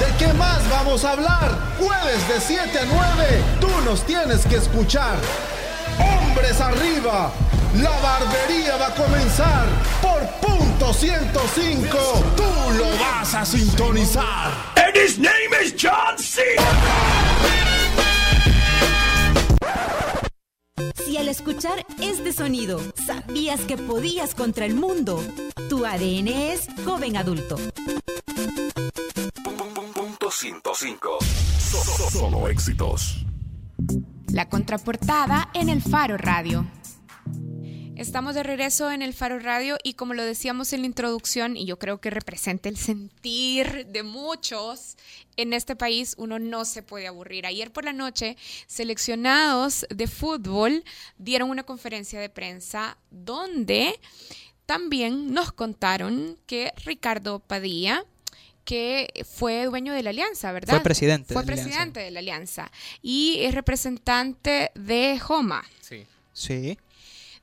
¿De 0.00 0.12
qué 0.18 0.32
más 0.32 0.68
vamos 0.68 1.04
a 1.04 1.12
hablar? 1.12 1.56
Jueves 1.78 2.28
de 2.28 2.40
7 2.40 2.78
a 2.80 2.84
9, 2.84 3.42
tú 3.60 3.68
nos 3.84 4.04
tienes 4.04 4.44
que 4.44 4.56
escuchar. 4.56 5.16
Hombres 6.00 6.60
arriba, 6.60 7.30
la 7.80 7.90
barbería 8.00 8.76
va 8.76 8.88
a 8.88 8.94
comenzar 8.96 9.66
por 10.02 10.20
punto 10.40 10.92
105. 10.92 11.96
Tú 12.36 12.72
lo 12.76 12.86
vas 12.98 13.32
a 13.34 13.46
sintonizar. 13.46 14.50
And 14.74 14.96
his 14.96 15.16
name 15.20 15.54
is 15.62 15.72
John 15.80 16.18
C. 16.18 16.56
Si 21.04 21.16
al 21.16 21.28
escuchar 21.28 21.86
este 22.00 22.32
sonido 22.32 22.80
sabías 23.06 23.60
que 23.60 23.76
podías 23.76 24.34
contra 24.34 24.66
el 24.66 24.74
mundo, 24.74 25.22
tu 25.68 25.84
ADN 25.84 26.28
es 26.28 26.66
joven 26.84 27.16
adulto. 27.16 27.56
Punto 29.94 30.30
105. 30.30 31.18
Solo 32.10 32.48
éxitos. 32.48 33.24
La 34.28 34.48
contraportada 34.48 35.50
en 35.54 35.68
el 35.68 35.80
Faro 35.80 36.16
Radio. 36.16 36.66
Estamos 37.96 38.34
de 38.34 38.42
regreso 38.42 38.90
en 38.90 39.02
el 39.02 39.14
Faro 39.14 39.38
Radio 39.38 39.78
y 39.84 39.94
como 39.94 40.14
lo 40.14 40.24
decíamos 40.24 40.72
en 40.72 40.80
la 40.80 40.86
introducción, 40.86 41.56
y 41.56 41.64
yo 41.64 41.78
creo 41.78 42.00
que 42.00 42.10
representa 42.10 42.68
el 42.68 42.76
sentir 42.76 43.86
de 43.86 44.02
muchos, 44.02 44.96
en 45.36 45.52
este 45.52 45.76
país 45.76 46.14
uno 46.18 46.40
no 46.40 46.64
se 46.64 46.82
puede 46.82 47.06
aburrir. 47.06 47.46
Ayer 47.46 47.72
por 47.72 47.84
la 47.84 47.92
noche, 47.92 48.36
seleccionados 48.66 49.86
de 49.90 50.08
fútbol 50.08 50.82
dieron 51.18 51.50
una 51.50 51.62
conferencia 51.62 52.18
de 52.18 52.28
prensa 52.28 52.98
donde 53.12 54.00
también 54.66 55.32
nos 55.32 55.52
contaron 55.52 56.36
que 56.46 56.72
Ricardo 56.84 57.38
Padilla, 57.38 58.04
que 58.64 59.24
fue 59.24 59.66
dueño 59.66 59.92
de 59.92 60.02
la 60.02 60.10
alianza, 60.10 60.50
¿verdad? 60.50 60.74
Fue 60.74 60.82
presidente. 60.82 61.32
Fue 61.32 61.44
presidente 61.44 62.00
de 62.00 62.10
la 62.10 62.18
alianza 62.18 62.72
y 63.02 63.36
es 63.40 63.54
representante 63.54 64.72
de 64.74 65.20
Joma. 65.20 65.64
Sí. 65.80 66.06
Sí 66.32 66.76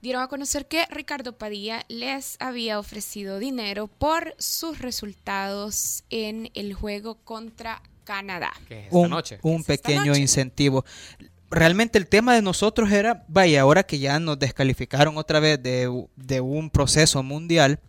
dieron 0.01 0.23
a 0.23 0.27
conocer 0.27 0.67
que 0.67 0.85
Ricardo 0.89 1.37
Padilla 1.37 1.85
les 1.87 2.37
había 2.39 2.79
ofrecido 2.79 3.39
dinero 3.39 3.87
por 3.87 4.35
sus 4.37 4.79
resultados 4.79 6.03
en 6.09 6.49
el 6.55 6.73
juego 6.73 7.15
contra 7.23 7.81
Canadá. 8.03 8.51
un, 8.89 9.15
un 9.43 9.63
pequeño 9.63 10.15
incentivo. 10.15 10.83
Realmente 11.51 11.97
el 11.97 12.07
tema 12.07 12.33
de 12.33 12.41
nosotros 12.41 12.91
era, 12.91 13.25
vaya, 13.27 13.61
ahora 13.61 13.83
que 13.83 13.99
ya 13.99 14.19
nos 14.19 14.39
descalificaron 14.39 15.17
otra 15.17 15.39
vez 15.39 15.61
de, 15.61 16.39
un 16.39 16.69
proceso 16.69 17.21
mundial, 17.23 17.79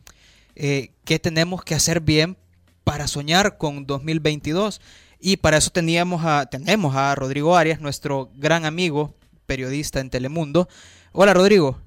eh, 0.55 0.91
¿qué 1.05 1.19
tenemos 1.19 1.65
que 1.65 1.75
hacer 1.75 2.01
bien 2.01 2.37
para 2.85 3.07
soñar 3.07 3.57
con 3.57 3.87
2022? 3.87 4.81
Y 5.19 5.37
para 5.37 5.59
eso 5.59 5.71
teníamos 5.71 6.25
a, 6.25 6.47
tenemos 6.47 6.97
a 6.97 7.15
Rodrigo 7.15 7.57
Arias, 7.57 7.81
nuestro 7.81 8.31
gran 8.35 8.65
amigo, 8.65 9.15
periodista 9.47 10.01
en 10.01 10.11
Telemundo. 10.11 10.69
Hola 11.13 11.33
Rodrigo. 11.33 11.81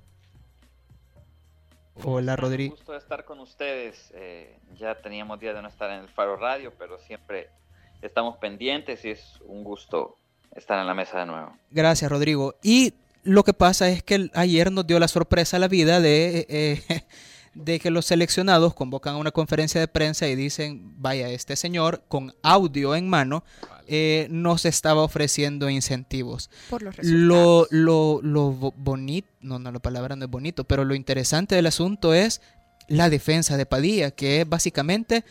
Hola, 2.03 2.35
Rodrigo. 2.35 2.73
Un 2.73 2.77
gusto 2.77 2.95
estar 2.95 3.25
con 3.25 3.39
ustedes. 3.39 4.11
Eh, 4.15 4.57
ya 4.77 4.95
teníamos 4.95 5.39
días 5.39 5.55
de 5.55 5.61
no 5.61 5.69
estar 5.69 5.89
en 5.91 6.01
el 6.01 6.09
Faro 6.09 6.35
Radio, 6.37 6.73
pero 6.77 6.99
siempre 6.99 7.49
estamos 8.01 8.37
pendientes 8.37 9.03
y 9.05 9.11
es 9.11 9.39
un 9.45 9.63
gusto 9.63 10.17
estar 10.55 10.79
en 10.79 10.87
la 10.87 10.93
mesa 10.93 11.19
de 11.19 11.25
nuevo. 11.25 11.55
Gracias, 11.71 12.11
Rodrigo. 12.11 12.55
Y 12.61 12.93
lo 13.23 13.43
que 13.43 13.53
pasa 13.53 13.89
es 13.89 14.03
que 14.03 14.29
ayer 14.33 14.71
nos 14.71 14.85
dio 14.85 14.99
la 14.99 15.07
sorpresa 15.07 15.57
a 15.57 15.59
la 15.59 15.67
vida 15.67 15.99
de, 15.99 16.45
eh, 16.49 16.81
de 17.55 17.79
que 17.79 17.89
los 17.89 18.05
seleccionados 18.05 18.73
convocan 18.73 19.15
a 19.15 19.17
una 19.17 19.31
conferencia 19.31 19.79
de 19.79 19.87
prensa 19.87 20.27
y 20.27 20.35
dicen, 20.35 20.93
vaya, 20.97 21.29
este 21.29 21.55
señor 21.55 22.03
con 22.09 22.35
audio 22.43 22.95
en 22.95 23.07
mano 23.07 23.45
eh, 23.87 24.27
nos 24.29 24.65
estaba 24.65 25.01
ofreciendo 25.01 25.69
incentivos. 25.69 26.49
Por 26.69 26.83
los 26.83 26.95
resultados. 26.97 27.69
Lo, 27.71 28.21
lo, 28.21 28.51
bonito, 28.51 29.29
no, 29.39 29.57
no, 29.57 29.71
la 29.71 29.79
palabra 29.79 30.17
no 30.17 30.25
es 30.25 30.31
bonito, 30.31 30.65
pero 30.65 30.83
lo 30.83 30.95
interesante 30.95 31.55
del 31.55 31.65
asunto 31.65 32.13
es 32.13 32.41
la 32.87 33.09
defensa 33.09 33.55
de 33.55 33.65
Padilla, 33.65 34.11
que 34.11 34.41
es 34.41 34.49
básicamente, 34.49 35.23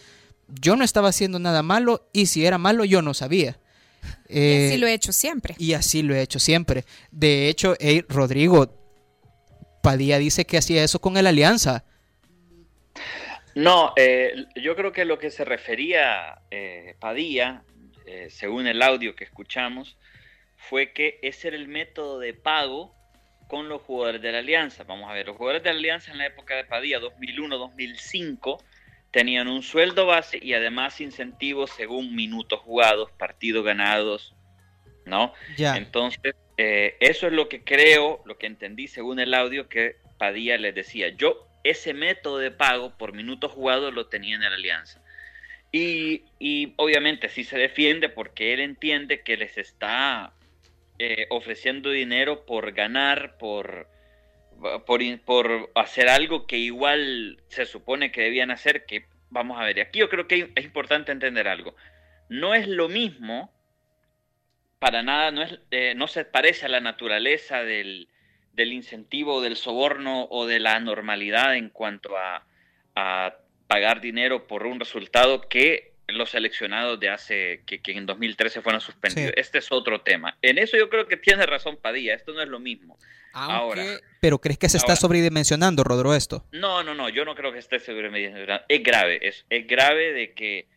yo 0.48 0.76
no 0.76 0.84
estaba 0.84 1.10
haciendo 1.10 1.38
nada 1.38 1.62
malo 1.62 2.08
y 2.12 2.26
si 2.26 2.46
era 2.46 2.56
malo 2.56 2.86
yo 2.86 3.02
no 3.02 3.12
sabía. 3.12 3.58
y 4.28 4.38
así 4.38 4.74
eh, 4.74 4.78
lo 4.78 4.86
he 4.86 4.94
hecho 4.94 5.12
siempre. 5.12 5.56
Y 5.58 5.74
así 5.74 6.02
lo 6.02 6.14
he 6.14 6.22
hecho 6.22 6.38
siempre. 6.38 6.86
De 7.10 7.50
hecho, 7.50 7.74
Rodrigo, 8.08 8.74
Padilla 9.82 10.18
dice 10.18 10.46
que 10.46 10.56
hacía 10.56 10.82
eso 10.82 11.00
con 11.00 11.18
el 11.18 11.26
Alianza. 11.26 11.84
No, 13.54 13.92
eh, 13.96 14.46
yo 14.56 14.74
creo 14.74 14.92
que 14.92 15.04
lo 15.04 15.18
que 15.18 15.30
se 15.30 15.44
refería 15.44 16.40
Padilla 16.98 17.62
eh, 18.06 18.28
según 18.28 18.66
el 18.66 18.82
audio 18.82 19.16
que 19.16 19.24
escuchamos, 19.24 19.96
fue 20.56 20.92
que 20.92 21.18
ese 21.22 21.48
era 21.48 21.56
el 21.56 21.68
método 21.68 22.18
de 22.18 22.34
pago 22.34 22.94
con 23.48 23.68
los 23.68 23.80
jugadores 23.82 24.20
de 24.20 24.32
la 24.32 24.38
Alianza. 24.38 24.84
Vamos 24.84 25.10
a 25.10 25.14
ver, 25.14 25.26
los 25.26 25.36
jugadores 25.36 25.62
de 25.62 25.72
la 25.72 25.78
Alianza 25.78 26.12
en 26.12 26.18
la 26.18 26.26
época 26.26 26.54
de 26.54 26.64
Padilla, 26.64 27.00
2001-2005, 27.00 28.62
tenían 29.10 29.48
un 29.48 29.62
sueldo 29.62 30.06
base 30.06 30.38
y 30.40 30.52
además 30.52 31.00
incentivos 31.00 31.70
según 31.70 32.14
minutos 32.14 32.60
jugados, 32.60 33.10
partidos 33.12 33.64
ganados, 33.64 34.34
¿no? 35.06 35.32
Ya. 35.56 35.76
Entonces, 35.76 36.34
eh, 36.58 36.96
eso 37.00 37.26
es 37.26 37.32
lo 37.32 37.48
que 37.48 37.64
creo, 37.64 38.22
lo 38.26 38.36
que 38.36 38.46
entendí 38.46 38.86
según 38.86 39.18
el 39.18 39.32
audio 39.32 39.68
que 39.68 39.96
Padilla 40.18 40.58
les 40.58 40.74
decía. 40.74 41.08
Yo 41.08 41.46
ese 41.64 41.94
método 41.94 42.38
de 42.38 42.50
pago 42.50 42.96
por 42.96 43.14
minutos 43.14 43.50
jugados 43.50 43.92
lo 43.92 44.06
tenía 44.06 44.36
en 44.36 44.42
la 44.42 44.48
Alianza. 44.48 45.02
Y, 45.72 46.22
obviamente 46.76 47.28
sí 47.28 47.42
se 47.42 47.58
defiende 47.58 48.08
porque 48.08 48.52
él 48.52 48.60
entiende 48.60 49.22
que 49.22 49.36
les 49.36 49.58
está 49.58 50.32
eh, 51.00 51.26
ofreciendo 51.30 51.90
dinero 51.90 52.46
por 52.46 52.70
ganar, 52.72 53.38
por, 53.38 53.88
por, 54.86 55.72
hacer 55.74 56.08
algo 56.08 56.46
que 56.46 56.58
igual 56.58 57.42
se 57.48 57.66
supone 57.66 58.12
que 58.12 58.20
debían 58.20 58.52
hacer, 58.52 58.86
que 58.86 59.06
vamos 59.30 59.60
a 59.60 59.64
ver, 59.64 59.78
y 59.78 59.80
aquí 59.80 59.98
yo 59.98 60.08
creo 60.08 60.28
que 60.28 60.52
es 60.54 60.64
importante 60.64 61.10
entender 61.10 61.48
algo. 61.48 61.74
No 62.28 62.54
es 62.54 62.68
lo 62.68 62.88
mismo, 62.88 63.52
para 64.78 65.02
nada, 65.02 65.32
no, 65.32 65.42
es, 65.42 65.58
eh, 65.72 65.94
no 65.96 66.06
se 66.06 66.24
parece 66.24 66.66
a 66.66 66.68
la 66.68 66.80
naturaleza 66.80 67.64
del, 67.64 68.08
del 68.54 68.72
incentivo, 68.72 69.42
del 69.42 69.56
soborno 69.56 70.26
o 70.30 70.46
de 70.46 70.60
la 70.60 70.78
normalidad 70.80 71.56
en 71.56 71.70
cuanto 71.70 72.16
a, 72.16 72.46
a 72.94 73.34
pagar 73.66 74.00
dinero 74.00 74.46
por 74.46 74.66
un 74.66 74.78
resultado 74.78 75.48
que 75.48 75.94
los 76.08 76.30
seleccionados 76.30 77.00
de 77.00 77.08
hace, 77.08 77.62
que, 77.66 77.80
en 77.86 78.06
2013 78.06 78.60
fueron 78.60 78.80
suspendidos. 78.80 79.32
Este 79.36 79.58
es 79.58 79.72
otro 79.72 80.02
tema. 80.02 80.36
En 80.42 80.58
eso 80.58 80.76
yo 80.76 80.88
creo 80.88 81.08
que 81.08 81.16
tiene 81.16 81.46
razón 81.46 81.78
Padilla, 81.80 82.14
esto 82.14 82.32
no 82.32 82.42
es 82.42 82.48
lo 82.48 82.60
mismo. 82.60 82.98
Ahora, 83.32 83.82
¿Pero 84.20 84.38
crees 84.40 84.58
que 84.58 84.68
se 84.68 84.76
está 84.76 84.94
sobredimensionando, 84.94 85.82
Rodro, 85.82 86.14
esto? 86.14 86.46
No, 86.52 86.84
no, 86.84 86.94
no, 86.94 87.08
yo 87.08 87.24
no 87.24 87.34
creo 87.34 87.52
que 87.52 87.58
esté 87.58 87.80
sobredimensionando. 87.80 88.64
Es 88.68 88.82
grave, 88.82 89.26
es, 89.26 89.44
es 89.50 89.66
grave 89.66 90.12
de 90.12 90.34
que, 90.34 90.68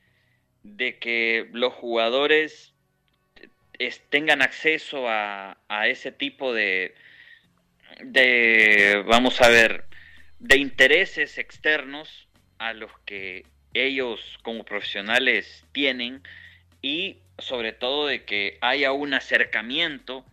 de 0.63 0.97
que 0.97 1.49
los 1.53 1.73
jugadores 1.73 2.73
tengan 4.09 4.41
acceso 4.41 5.07
a, 5.07 5.59
a 5.67 5.87
ese 5.87 6.11
tipo 6.11 6.51
de, 6.51 6.95
de, 8.03 9.03
vamos 9.07 9.41
a 9.41 9.49
ver, 9.49 9.85
de 10.39 10.57
intereses 10.57 11.37
externos 11.37 12.27
a 12.57 12.73
los 12.73 12.91
que 13.05 13.45
ellos 13.73 14.19
como 14.43 14.63
profesionales 14.63 15.65
tienen 15.71 16.21
y 16.81 17.17
sobre 17.39 17.73
todo 17.73 18.07
de 18.07 18.23
que 18.23 18.57
haya 18.61 18.91
un 18.91 19.13
acercamiento 19.13 20.25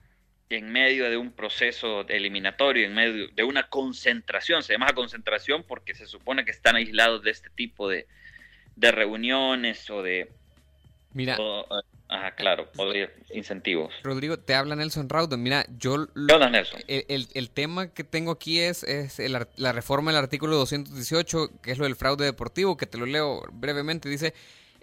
en 0.51 0.71
medio 0.71 1.11
de 1.11 1.17
un 1.17 1.33
proceso 1.33 2.07
eliminatorio, 2.09 2.87
en 2.87 2.95
medio 2.95 3.29
de 3.29 3.45
una 3.45 3.69
concentración, 3.69 4.63
se 4.63 4.75
llama 4.75 4.93
concentración 4.95 5.65
porque 5.65 5.95
se 5.95 6.07
supone 6.07 6.45
que 6.45 6.51
están 6.51 6.77
aislados 6.77 7.23
de 7.23 7.31
este 7.31 7.51
tipo 7.51 7.89
de, 7.89 8.07
de 8.77 8.93
reuniones 8.93 9.89
o 9.91 10.03
de... 10.03 10.31
Mira, 11.13 11.37
Ah, 12.17 12.33
claro, 12.37 12.71
podría, 12.73 13.11
incentivos. 13.33 13.93
Rodrigo, 14.05 14.39
te 14.39 14.55
habla 14.55 14.77
Nelson 14.77 15.09
Raudon. 15.09 15.43
Mira, 15.43 15.67
yo... 15.77 16.07
Nelson? 16.15 16.81
El, 16.87 17.27
el, 17.35 17.51
tema 17.51 17.89
que 17.89 18.05
tengo 18.05 18.31
aquí 18.31 18.61
es, 18.61 18.85
es 18.85 19.19
la 19.19 19.73
reforma 19.73 20.13
del 20.13 20.19
artículo 20.19 20.57
218, 20.57 21.61
que 21.61 21.73
es 21.73 21.79
lo 21.79 21.85
del 21.85 21.97
fraude 21.97 22.25
deportivo, 22.25 22.77
que 22.77 22.87
te 22.87 22.99
lo 22.99 23.07
leo 23.07 23.43
brevemente. 23.53 24.09
Dice, 24.09 24.33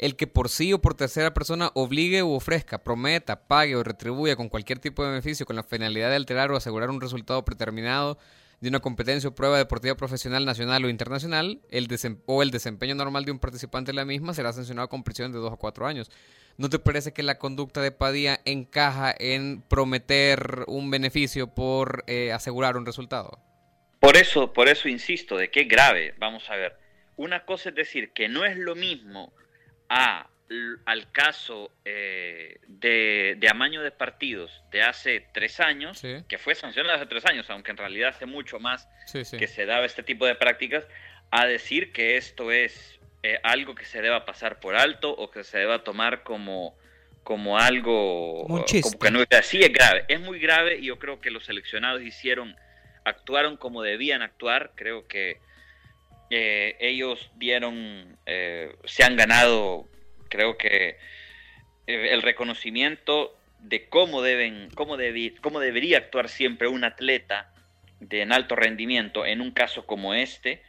el 0.02 0.16
que 0.16 0.28
por 0.28 0.50
sí 0.50 0.74
o 0.74 0.82
por 0.82 0.96
tercera 0.96 1.34
persona 1.34 1.72
obligue 1.76 2.24
u 2.24 2.34
ofrezca, 2.34 2.80
prometa, 2.80 3.48
pague 3.48 3.76
o 3.76 3.84
retribuya 3.84 4.36
con 4.36 4.50
cualquier 4.50 4.80
tipo 4.80 5.04
de 5.04 5.12
beneficio 5.12 5.46
con 5.46 5.56
la 5.56 5.64
finalidad 5.64 6.10
de 6.10 6.16
alterar 6.16 6.52
o 6.52 6.58
asegurar 6.58 6.90
un 6.90 7.00
resultado 7.00 7.46
preterminado 7.46 8.18
de 8.62 8.70
una 8.70 8.80
competencia 8.80 9.28
o 9.28 9.36
prueba 9.36 9.58
deportiva 9.58 9.96
profesional 9.96 10.46
nacional 10.46 10.86
o 10.86 10.90
internacional, 10.90 11.60
el 11.70 11.88
o 12.28 12.44
el 12.44 12.52
desempeño 12.52 12.96
normal 12.96 13.26
de 13.26 13.32
un 13.32 13.40
participante 13.40 13.92
en 13.92 13.96
la 13.98 14.06
misma 14.06 14.34
será 14.34 14.54
sancionado 14.54 14.88
con 14.88 15.04
prisión 15.04 15.32
de 15.32 15.40
dos 15.40 15.52
a 15.52 15.58
cuatro 15.58 15.88
años. 15.88 16.12
¿No 16.58 16.70
te 16.70 16.78
parece 16.78 17.12
que 17.12 17.24
la 17.24 17.40
conducta 17.40 17.82
de 17.82 17.92
Padilla 17.92 18.40
encaja 18.46 19.14
en 19.18 19.64
prometer 19.64 20.64
un 20.68 20.92
beneficio 20.92 21.48
por 21.48 22.04
eh, 22.06 22.32
asegurar 22.32 22.78
un 22.78 22.86
resultado? 22.86 23.40
Por 24.00 24.16
eso, 24.16 24.54
por 24.54 24.68
eso 24.68 24.88
insisto, 24.88 25.38
de 25.38 25.50
qué 25.50 25.64
grave. 25.64 26.14
Vamos 26.20 26.48
a 26.50 26.56
ver. 26.56 26.76
Una 27.18 27.46
cosa 27.46 27.70
es 27.70 27.76
decir 27.76 28.12
que 28.14 28.28
no 28.28 28.46
es 28.46 28.58
lo 28.58 28.76
mismo 28.76 29.34
a, 29.90 30.30
al 30.86 31.12
caso 31.12 31.72
eh, 31.86 32.60
de, 32.68 33.38
amaño 33.50 33.82
de 33.82 33.92
partidos 33.92 34.64
de 34.72 34.82
hace 34.82 35.26
tres 35.34 35.60
años, 35.60 36.02
que 36.28 36.38
fue 36.38 36.56
sancionado 36.56 36.96
hace 36.96 37.06
tres 37.06 37.26
años, 37.26 37.50
aunque 37.50 37.72
en 37.72 37.78
realidad 37.78 38.10
hace 38.10 38.26
mucho 38.26 38.60
más 38.60 38.88
que 39.12 39.48
se 39.48 39.66
daba 39.66 39.86
este 39.86 40.04
tipo 40.04 40.26
de 40.26 40.36
prácticas, 40.36 40.86
a 41.32 41.46
decir 41.46 41.94
que 41.94 42.18
esto 42.18 42.52
es 42.52 43.00
eh, 43.24 43.40
algo 43.44 43.76
que 43.76 43.86
se 43.86 44.02
deba 44.02 44.26
pasar 44.26 44.60
por 44.60 44.76
alto 44.76 45.12
o 45.12 45.32
que 45.32 45.44
se 45.44 45.60
deba 45.60 45.84
tomar 45.84 46.24
como, 46.24 46.76
como 47.24 47.58
algo 47.58 48.46
como 48.48 48.66
que 48.66 49.12
no 49.12 49.24
así 49.30 49.62
es 49.62 49.72
grave, 49.72 50.06
es 50.08 50.20
muy 50.20 50.40
grave 50.40 50.78
y 50.78 50.88
yo 50.88 51.00
creo 51.00 51.22
que 51.22 51.32
los 51.32 51.46
seleccionados 51.46 52.02
hicieron, 52.02 52.56
actuaron 53.06 53.58
como 53.58 53.84
debían 53.84 54.22
actuar, 54.22 54.72
creo 54.76 55.08
que 55.08 55.40
eh, 56.32 56.78
ellos 56.80 57.30
dieron, 57.36 58.18
eh, 58.26 58.74
se 58.86 59.04
han 59.04 59.18
ganado, 59.18 59.88
creo 60.32 60.58
que 60.58 60.98
el 61.86 62.22
reconocimiento 62.24 63.38
de 63.60 63.88
cómo 63.88 64.24
deben, 64.24 64.70
cómo, 64.74 64.98
cómo 65.42 65.60
debería 65.60 65.98
actuar 66.00 66.30
siempre 66.30 66.68
un 66.68 66.84
atleta 66.84 67.54
de 68.00 68.22
en 68.22 68.32
alto 68.32 68.56
rendimiento 68.56 69.26
en 69.26 69.42
un 69.42 69.52
caso 69.52 69.86
como 69.86 70.16
este 70.16 70.64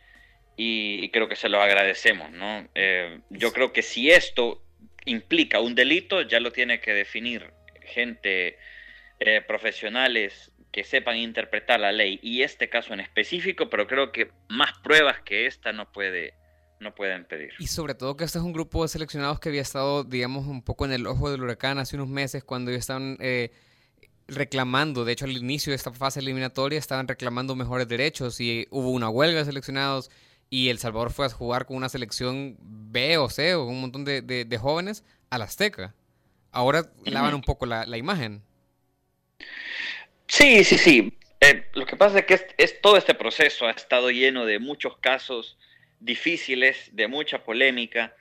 y, 0.56 1.08
creo 1.10 1.28
que 1.28 1.36
se 1.36 1.48
lo 1.48 1.62
agradecemos, 1.62 2.30
¿no? 2.30 2.68
Eh, 2.74 3.20
yo 3.30 3.54
creo 3.54 3.72
que 3.72 3.80
si 3.80 4.10
esto 4.10 4.62
implica 5.06 5.60
un 5.60 5.74
delito, 5.74 6.20
ya 6.22 6.40
lo 6.40 6.52
tiene 6.52 6.78
que 6.80 6.92
definir 6.92 7.50
gente 7.80 8.58
eh, 9.18 9.40
profesionales 9.40 10.52
que 10.70 10.84
sepan 10.84 11.16
interpretar 11.16 11.80
la 11.80 11.90
ley 11.90 12.20
y 12.22 12.42
este 12.42 12.68
caso 12.68 12.92
en 12.92 13.00
específico, 13.00 13.70
pero 13.70 13.86
creo 13.86 14.12
que 14.12 14.30
más 14.48 14.72
pruebas 14.82 15.20
que 15.20 15.46
esta 15.46 15.72
no 15.72 15.90
puede 15.90 16.34
no 16.82 16.94
pueden 16.94 17.24
pedir. 17.24 17.52
Y 17.58 17.66
sobre 17.66 17.94
todo 17.94 18.16
que 18.16 18.24
este 18.24 18.38
es 18.38 18.44
un 18.44 18.52
grupo 18.52 18.82
de 18.82 18.88
seleccionados 18.88 19.40
que 19.40 19.48
había 19.48 19.62
estado, 19.62 20.04
digamos, 20.04 20.46
un 20.46 20.62
poco 20.62 20.84
en 20.84 20.92
el 20.92 21.06
ojo 21.06 21.30
del 21.30 21.42
huracán 21.42 21.78
hace 21.78 21.96
unos 21.96 22.08
meses 22.08 22.44
cuando 22.44 22.70
ellos 22.70 22.80
estaban 22.80 23.16
eh, 23.20 23.50
reclamando, 24.28 25.04
de 25.04 25.12
hecho 25.12 25.24
al 25.24 25.32
inicio 25.32 25.70
de 25.70 25.76
esta 25.76 25.92
fase 25.92 26.20
eliminatoria 26.20 26.78
estaban 26.78 27.08
reclamando 27.08 27.54
mejores 27.54 27.88
derechos 27.88 28.40
y 28.40 28.66
hubo 28.70 28.90
una 28.90 29.08
huelga 29.08 29.40
de 29.40 29.44
seleccionados 29.46 30.10
y 30.50 30.68
El 30.68 30.78
Salvador 30.78 31.10
fue 31.10 31.26
a 31.26 31.30
jugar 31.30 31.64
con 31.64 31.76
una 31.76 31.88
selección 31.88 32.56
B 32.60 33.16
o 33.18 33.30
C 33.30 33.54
o 33.54 33.64
un 33.64 33.80
montón 33.80 34.04
de, 34.04 34.20
de, 34.22 34.58
jóvenes 34.58 35.02
a 35.30 35.38
la 35.38 35.46
Azteca. 35.46 35.94
Ahora 36.50 36.92
lavan 37.06 37.34
un 37.34 37.40
poco 37.40 37.64
la, 37.64 37.86
la 37.86 37.96
imagen. 37.96 38.42
Sí, 40.26 40.62
sí, 40.64 40.76
sí. 40.76 41.18
Eh, 41.40 41.66
lo 41.72 41.86
que 41.86 41.96
pasa 41.96 42.20
es 42.20 42.26
que 42.26 42.38
es, 42.56 42.80
todo 42.80 42.96
este 42.96 43.14
proceso 43.14 43.66
ha 43.66 43.72
estado 43.72 44.10
lleno 44.10 44.46
de 44.46 44.60
muchos 44.60 44.96
casos 44.98 45.58
difíciles, 46.04 46.90
de 46.92 47.08
mucha 47.08 47.44
polémica, 47.44 48.14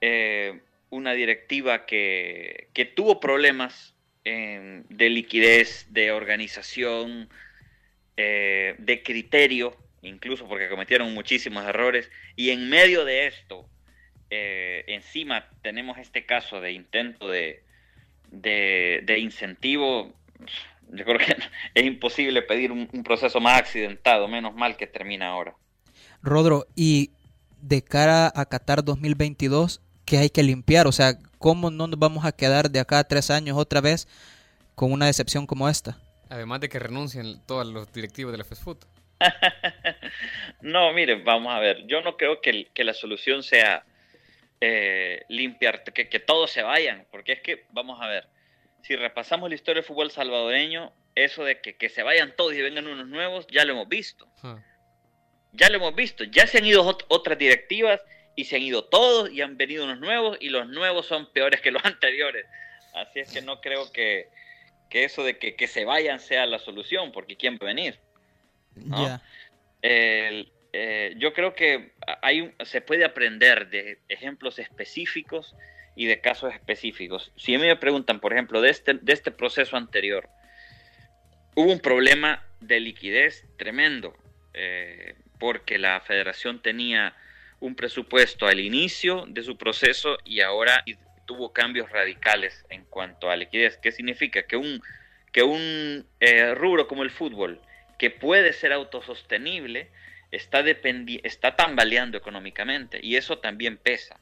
eh, 0.00 0.60
una 0.90 1.12
directiva 1.12 1.84
que, 1.84 2.68
que 2.72 2.84
tuvo 2.84 3.20
problemas 3.20 3.94
de 4.24 5.08
liquidez, 5.08 5.86
de 5.88 6.12
organización, 6.12 7.30
eh, 8.18 8.74
de 8.78 9.02
criterio, 9.02 9.76
incluso 10.02 10.46
porque 10.48 10.68
cometieron 10.68 11.14
muchísimos 11.14 11.64
errores, 11.64 12.10
y 12.36 12.50
en 12.50 12.68
medio 12.68 13.04
de 13.04 13.28
esto, 13.28 13.68
eh, 14.28 14.84
encima 14.88 15.48
tenemos 15.62 15.98
este 15.98 16.26
caso 16.26 16.60
de 16.60 16.72
intento 16.72 17.28
de, 17.28 17.62
de, 18.30 19.00
de, 19.04 19.18
incentivo, 19.18 20.12
yo 20.90 21.04
creo 21.04 21.18
que 21.18 21.36
es 21.74 21.84
imposible 21.84 22.42
pedir 22.42 22.72
un 22.72 23.04
proceso 23.04 23.40
más 23.40 23.60
accidentado, 23.60 24.28
menos 24.28 24.54
mal 24.54 24.76
que 24.76 24.86
termina 24.86 25.28
ahora. 25.28 25.54
Rodro, 26.22 26.66
y 26.74 27.10
de 27.60 27.82
cara 27.82 28.32
a 28.34 28.46
Qatar 28.46 28.84
2022, 28.84 29.80
¿qué 30.04 30.18
hay 30.18 30.30
que 30.30 30.42
limpiar? 30.42 30.86
O 30.86 30.92
sea, 30.92 31.14
¿cómo 31.38 31.70
no 31.70 31.86
nos 31.86 31.98
vamos 31.98 32.24
a 32.24 32.32
quedar 32.32 32.70
de 32.70 32.80
acá 32.80 32.98
a 32.98 33.04
tres 33.04 33.30
años 33.30 33.56
otra 33.56 33.80
vez 33.80 34.08
con 34.74 34.92
una 34.92 35.06
decepción 35.06 35.46
como 35.46 35.68
esta? 35.68 35.98
Además 36.28 36.60
de 36.60 36.68
que 36.68 36.78
renuncien 36.78 37.40
todos 37.46 37.66
los 37.66 37.92
directivos 37.92 38.32
de 38.32 38.38
la 38.38 38.44
fast 38.44 38.62
food. 38.62 38.78
no, 40.60 40.92
miren, 40.92 41.24
vamos 41.24 41.52
a 41.52 41.58
ver. 41.58 41.86
Yo 41.86 42.02
no 42.02 42.16
creo 42.16 42.40
que, 42.40 42.68
la 42.84 42.94
solución 42.94 43.42
sea 43.42 43.84
eh, 44.60 45.24
limpiar, 45.28 45.82
que, 45.84 46.20
todos 46.20 46.50
se 46.50 46.62
vayan, 46.62 47.06
porque 47.10 47.32
es 47.32 47.40
que, 47.40 47.64
vamos 47.70 48.00
a 48.00 48.06
ver, 48.06 48.28
si 48.82 48.96
repasamos 48.96 49.48
la 49.48 49.54
historia 49.54 49.82
del 49.82 49.88
fútbol 49.88 50.10
salvadoreño, 50.10 50.92
eso 51.14 51.44
de 51.44 51.60
que, 51.60 51.88
se 51.88 52.02
vayan 52.02 52.34
todos 52.36 52.54
y 52.54 52.62
vengan 52.62 52.86
unos 52.86 53.08
nuevos, 53.08 53.46
ya 53.48 53.64
lo 53.64 53.72
hemos 53.72 53.88
visto. 53.88 54.28
Ah 54.42 54.58
ya 55.52 55.68
lo 55.70 55.76
hemos 55.76 55.94
visto, 55.94 56.24
ya 56.24 56.46
se 56.46 56.58
han 56.58 56.64
ido 56.64 56.98
otras 57.08 57.38
directivas 57.38 58.00
y 58.36 58.44
se 58.44 58.56
han 58.56 58.62
ido 58.62 58.84
todos 58.84 59.30
y 59.30 59.40
han 59.40 59.56
venido 59.56 59.84
unos 59.84 59.98
nuevos 59.98 60.38
y 60.40 60.48
los 60.48 60.68
nuevos 60.68 61.06
son 61.06 61.30
peores 61.32 61.60
que 61.60 61.70
los 61.70 61.84
anteriores. 61.84 62.46
Así 62.94 63.20
es 63.20 63.32
que 63.32 63.42
no 63.42 63.60
creo 63.60 63.90
que, 63.92 64.28
eso 64.90 65.24
de 65.24 65.38
que, 65.38 65.66
se 65.66 65.84
vayan 65.84 66.20
sea 66.20 66.46
la 66.46 66.58
solución, 66.58 67.12
porque 67.12 67.36
¿quién 67.36 67.54
va 67.54 67.66
a 67.66 67.74
venir? 67.74 67.98
Eh, 69.82 71.14
yo 71.16 71.32
creo 71.32 71.54
que 71.54 71.92
hay 72.22 72.52
se 72.64 72.80
puede 72.80 73.04
aprender 73.04 73.70
de 73.70 74.00
ejemplos 74.08 74.58
específicos 74.58 75.54
y 75.96 76.06
de 76.06 76.20
casos 76.20 76.54
específicos. 76.54 77.32
Si 77.36 77.54
a 77.54 77.58
mí 77.58 77.66
me 77.66 77.76
preguntan, 77.76 78.20
por 78.20 78.32
ejemplo, 78.32 78.60
de 78.60 78.70
este, 78.70 78.94
de 78.94 79.12
este 79.12 79.30
proceso 79.30 79.76
anterior, 79.76 80.28
hubo 81.56 81.72
un 81.72 81.80
problema 81.80 82.46
de 82.60 82.78
liquidez 82.80 83.44
tremendo. 83.56 84.16
Eh, 84.54 85.14
porque 85.38 85.78
la 85.78 86.00
federación 86.00 86.60
tenía 86.60 87.14
un 87.60 87.74
presupuesto 87.74 88.46
al 88.46 88.60
inicio 88.60 89.24
de 89.28 89.42
su 89.42 89.56
proceso 89.56 90.18
y 90.24 90.40
ahora 90.40 90.84
tuvo 91.26 91.52
cambios 91.52 91.90
radicales 91.90 92.64
en 92.70 92.84
cuanto 92.84 93.30
a 93.30 93.36
liquidez. 93.36 93.76
¿Qué 93.78 93.92
significa? 93.92 94.42
Que 94.44 94.56
un, 94.56 94.82
que 95.32 95.42
un 95.42 96.06
eh, 96.20 96.54
rubro 96.54 96.88
como 96.88 97.02
el 97.02 97.10
fútbol, 97.10 97.60
que 97.98 98.10
puede 98.10 98.52
ser 98.52 98.72
autosostenible, 98.72 99.88
está, 100.30 100.64
está 101.22 101.56
tambaleando 101.56 102.16
económicamente 102.16 103.00
y 103.02 103.16
eso 103.16 103.38
también 103.38 103.76
pesa. 103.76 104.20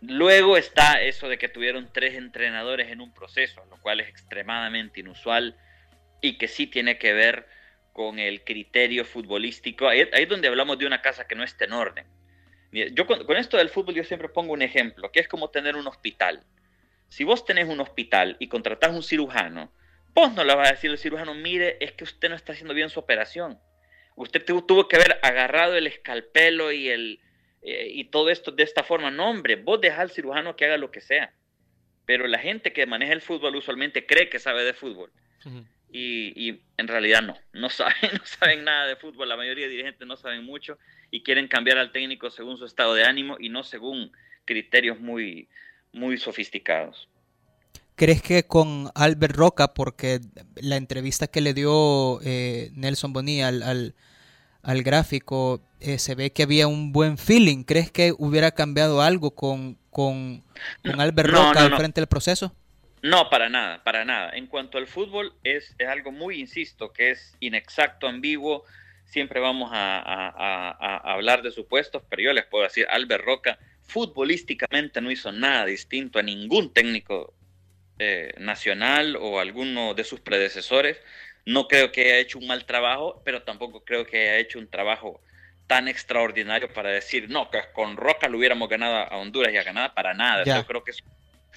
Luego 0.00 0.56
está 0.56 1.00
eso 1.02 1.28
de 1.28 1.38
que 1.38 1.48
tuvieron 1.48 1.88
tres 1.92 2.14
entrenadores 2.14 2.90
en 2.90 3.00
un 3.00 3.14
proceso, 3.14 3.64
lo 3.70 3.76
cual 3.80 4.00
es 4.00 4.08
extremadamente 4.08 5.00
inusual 5.00 5.56
y 6.20 6.38
que 6.38 6.48
sí 6.48 6.66
tiene 6.66 6.98
que 6.98 7.12
ver 7.12 7.46
con 7.92 8.18
el 8.18 8.42
criterio 8.44 9.04
futbolístico. 9.04 9.88
Ahí, 9.88 10.08
es 10.12 10.28
donde 10.28 10.48
hablamos 10.48 10.78
de 10.78 10.86
una 10.86 11.02
casa 11.02 11.26
que 11.26 11.34
no 11.34 11.44
está 11.44 11.64
en 11.64 11.72
orden. 11.72 12.06
Yo 12.72 13.06
con, 13.06 13.36
esto 13.36 13.58
del 13.58 13.68
fútbol 13.68 13.94
yo 13.94 14.04
siempre 14.04 14.30
pongo 14.30 14.54
un 14.54 14.62
ejemplo, 14.62 15.12
que 15.12 15.20
es 15.20 15.28
como 15.28 15.50
tener 15.50 15.76
un 15.76 15.86
hospital. 15.86 16.42
Si 17.08 17.22
vos 17.22 17.44
tenés 17.44 17.68
un 17.68 17.80
hospital 17.80 18.36
y 18.38 18.48
contratás 18.48 18.92
un 18.92 19.02
cirujano, 19.02 19.70
vos 20.14 20.32
no 20.32 20.42
le 20.42 20.54
vas 20.54 20.68
a 20.68 20.72
decir 20.72 20.90
al 20.90 20.96
cirujano, 20.96 21.34
mire, 21.34 21.76
es 21.80 21.92
que 21.92 22.04
usted 22.04 22.30
no 22.30 22.34
está 22.34 22.52
haciendo 22.52 22.72
bien 22.72 22.88
su 22.88 22.98
operación. 22.98 23.58
Usted 24.16 24.42
tuvo 24.44 24.88
que 24.88 24.96
haber 24.96 25.18
agarrado 25.22 25.74
el 25.74 25.86
escalpelo 25.86 26.72
y, 26.72 26.88
el, 26.88 27.20
eh, 27.60 27.88
y 27.90 28.04
todo 28.04 28.30
esto 28.30 28.52
de 28.52 28.62
esta 28.62 28.82
forma. 28.82 29.10
No, 29.10 29.28
hombre, 29.28 29.56
vos 29.56 29.80
dejás 29.80 30.00
al 30.00 30.10
cirujano 30.10 30.56
que 30.56 30.64
haga 30.64 30.78
lo 30.78 30.90
que 30.90 31.02
sea. 31.02 31.34
Pero 32.06 32.26
la 32.26 32.38
gente 32.38 32.72
que 32.72 32.86
maneja 32.86 33.12
el 33.12 33.20
fútbol 33.20 33.56
usualmente 33.56 34.06
cree 34.06 34.30
que 34.30 34.38
sabe 34.38 34.64
de 34.64 34.72
fútbol 34.72 35.12
y, 35.92 36.60
en 36.78 36.88
realidad 36.88 37.22
no, 37.22 37.36
no 37.52 37.68
saben, 37.70 37.94
no 38.12 38.24
saben 38.24 38.64
nada 38.64 38.86
de 38.86 38.96
fútbol, 38.96 39.28
la 39.28 39.36
mayoría 39.36 39.66
de 39.66 39.72
dirigentes 39.72 40.06
no 40.06 40.16
saben 40.16 40.44
mucho 40.44 40.78
y 41.10 41.22
quieren 41.22 41.48
cambiar 41.48 41.78
al 41.78 41.92
técnico 41.92 42.30
según 42.30 42.56
su 42.56 42.64
estado 42.64 42.94
de 42.94 43.04
ánimo 43.04 43.36
y 43.38 43.50
no 43.50 43.62
según 43.62 44.12
criterios 44.44 44.98
muy, 44.98 45.48
muy 45.92 46.18
sofisticados. 46.18 47.08
¿Crees 47.94 48.22
que 48.22 48.44
con 48.44 48.90
Albert 48.94 49.36
Roca, 49.36 49.74
porque 49.74 50.20
la 50.56 50.76
entrevista 50.76 51.26
que 51.26 51.42
le 51.42 51.52
dio 51.52 52.20
eh, 52.22 52.70
Nelson 52.74 53.12
Bonilla 53.12 53.48
al, 53.48 53.94
al, 54.62 54.82
gráfico, 54.82 55.60
eh, 55.78 55.98
se 55.98 56.14
ve 56.14 56.32
que 56.32 56.42
había 56.42 56.66
un 56.66 56.92
buen 56.92 57.18
feeling, 57.18 57.64
¿crees 57.64 57.92
que 57.92 58.14
hubiera 58.16 58.52
cambiado 58.52 59.02
algo 59.02 59.32
con, 59.32 59.76
con, 59.90 60.42
Albert 60.84 61.28
Roca 61.28 61.64
al 61.64 61.76
frente 61.76 62.00
del 62.00 62.08
proceso? 62.08 62.56
No, 63.02 63.28
para 63.30 63.48
nada, 63.48 63.82
para 63.82 64.04
nada. 64.04 64.30
En 64.34 64.46
cuanto 64.46 64.78
al 64.78 64.86
fútbol, 64.86 65.34
es, 65.42 65.74
algo 65.86 66.12
muy, 66.12 66.38
insisto, 66.38 66.92
que 66.92 67.10
es 67.10 67.36
inexacto, 67.40 68.06
ambiguo. 68.06 68.64
Siempre 69.04 69.40
vamos 69.40 69.70
a, 69.72 71.00
hablar 71.12 71.42
de 71.42 71.50
supuestos, 71.50 72.02
pero 72.08 72.22
yo 72.22 72.32
les 72.32 72.46
puedo 72.46 72.64
decir, 72.64 72.86
Albert 72.88 73.24
Roca 73.24 73.58
futbolísticamente 73.82 75.00
no 75.00 75.10
hizo 75.10 75.32
nada 75.32 75.66
distinto 75.66 76.20
a 76.20 76.22
ningún 76.22 76.72
técnico 76.72 77.34
eh, 77.98 78.32
nacional 78.38 79.16
o 79.16 79.40
alguno 79.40 79.94
de 79.94 80.04
sus 80.04 80.20
predecesores. 80.20 80.98
No 81.44 81.66
creo 81.66 81.90
que 81.90 82.02
haya 82.02 82.18
hecho 82.18 82.38
un 82.38 82.46
mal 82.46 82.64
trabajo, 82.64 83.20
pero 83.24 83.42
tampoco 83.42 83.84
creo 83.84 84.06
que 84.06 84.16
haya 84.16 84.38
hecho 84.38 84.60
un 84.60 84.68
trabajo 84.68 85.20
tan 85.66 85.88
extraordinario 85.88 86.72
para 86.72 86.90
decir, 86.90 87.28
no, 87.28 87.50
que 87.50 87.58
con 87.72 87.96
Roca 87.96 88.28
lo 88.28 88.38
hubiéramos 88.38 88.68
ganado 88.68 88.96
a 88.96 89.16
Honduras 89.16 89.52
y 89.52 89.56
a 89.56 89.64
Canadá, 89.64 89.92
para 89.92 90.14
nada. 90.14 90.44
Yo 90.44 90.64
creo 90.64 90.84
que 90.84 90.92
es 90.92 91.02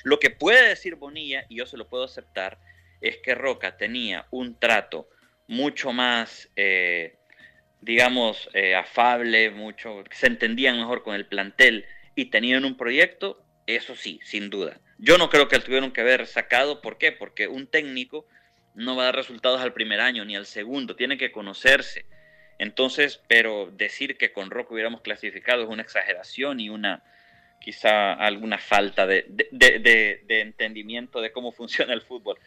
lo 0.04 0.20
que 0.20 0.30
puede 0.30 0.70
decir 0.70 0.96
Bonilla, 0.96 1.46
y 1.50 1.58
yo 1.58 1.66
se 1.66 1.78
lo 1.78 1.88
puedo 1.88 2.04
aceptar, 2.04 2.60
es 3.02 3.18
que 3.18 3.36
Roca 3.36 3.78
tenía 3.78 4.28
un 4.32 4.58
trato 4.60 5.10
mucho 5.48 5.92
más, 5.94 6.50
eh, 6.56 7.18
digamos, 7.82 8.50
eh, 8.54 8.76
afable, 8.76 9.52
mucho, 9.52 10.04
se 10.12 10.28
entendían 10.28 10.78
mejor 10.78 11.04
con 11.04 11.16
el 11.16 11.26
plantel 11.26 11.86
y 12.16 12.26
tenían 12.26 12.66
un 12.66 12.78
proyecto, 12.78 13.44
eso 13.68 13.96
sí, 13.96 14.20
sin 14.24 14.50
duda. 14.50 14.80
Yo 14.98 15.18
no 15.18 15.30
creo 15.30 15.48
que 15.48 15.60
tuvieron 15.60 15.92
que 15.92 16.02
haber 16.02 16.26
sacado, 16.26 16.82
¿por 16.82 16.98
qué? 16.98 17.12
Porque 17.12 17.48
un 17.48 17.68
técnico 17.68 18.26
no 18.74 18.96
va 18.96 19.04
a 19.04 19.06
dar 19.08 19.16
resultados 19.16 19.62
al 19.62 19.74
primer 19.74 20.02
año 20.02 20.26
ni 20.26 20.36
al 20.36 20.46
segundo, 20.46 20.96
tiene 20.96 21.18
que 21.18 21.32
conocerse. 21.32 22.06
Entonces, 22.58 23.22
pero 23.28 23.70
decir 23.72 24.18
que 24.18 24.32
con 24.32 24.50
Roca 24.50 24.74
hubiéramos 24.74 25.02
clasificado 25.02 25.64
es 25.64 25.70
una 25.70 25.82
exageración 25.82 26.60
y 26.60 26.70
una, 26.70 27.04
quizá 27.60 28.14
alguna 28.14 28.58
falta 28.58 29.08
de, 29.08 29.26
entendimiento 30.28 31.22
de 31.22 31.32
cómo 31.32 31.52
funciona 31.52 31.94
el 31.94 32.02
fútbol. 32.02 32.40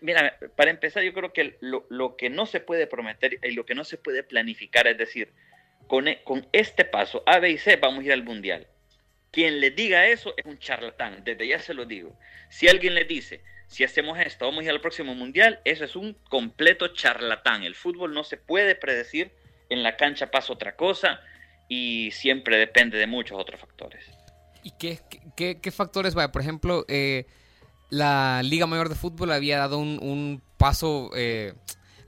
Mira, 0.00 0.38
para 0.56 0.70
empezar, 0.70 1.02
yo 1.02 1.14
creo 1.14 1.32
que 1.32 1.56
lo, 1.60 2.16
que 2.16 2.30
no 2.30 2.46
se 2.46 2.60
puede 2.60 2.86
prometer 2.86 3.38
y 3.42 3.52
lo 3.52 3.64
que 3.64 3.74
no 3.74 3.84
se 3.84 3.96
puede 3.96 4.22
planificar 4.22 4.86
es 4.86 4.98
decir, 4.98 5.32
con, 5.86 6.08
e, 6.08 6.22
con 6.22 6.46
este 6.52 6.84
paso, 6.84 7.22
A, 7.26 7.38
B 7.38 7.50
y 7.50 7.58
C, 7.58 7.76
vamos 7.76 8.00
a 8.00 8.06
ir 8.06 8.12
al 8.12 8.24
Mundial. 8.24 8.66
Quien 9.30 9.60
le 9.60 9.70
diga 9.70 10.06
eso 10.06 10.34
es 10.36 10.44
un 10.46 10.58
charlatán, 10.58 11.22
desde 11.24 11.46
ya 11.46 11.58
se 11.58 11.74
lo 11.74 11.84
digo. 11.84 12.18
Si 12.48 12.68
alguien 12.68 12.94
le 12.94 13.04
dice, 13.04 13.42
si 13.68 13.84
hacemos 13.84 14.18
esto, 14.18 14.46
vamos 14.46 14.62
a 14.62 14.64
ir 14.64 14.70
al 14.70 14.80
próximo 14.80 15.14
mundial, 15.14 15.60
eso 15.64 15.84
es 15.84 15.94
un 15.94 16.14
completo 16.30 16.88
charlatán. 16.88 17.62
El 17.62 17.74
fútbol 17.74 18.14
no 18.14 18.24
se 18.24 18.38
puede 18.38 18.74
predecir, 18.74 19.30
en 19.68 19.82
la 19.82 19.96
cancha 19.96 20.30
pasa 20.30 20.52
otra 20.52 20.76
cosa 20.76 21.20
y 21.68 22.10
siempre 22.12 22.56
depende 22.56 22.96
de 22.96 23.06
muchos 23.06 23.38
otros 23.38 23.60
factores. 23.60 24.17
¿Y 24.68 24.72
qué, 25.36 25.70
factores? 25.70 26.14
Vaya, 26.14 26.30
por 26.30 26.42
ejemplo, 26.42 26.84
eh, 26.88 27.26
la 27.88 28.42
Liga 28.42 28.66
Mayor 28.66 28.90
de 28.90 28.96
Fútbol 28.96 29.32
había 29.32 29.58
dado 29.58 29.78
un, 29.78 30.42
paso, 30.58 31.10
eh, 31.16 31.54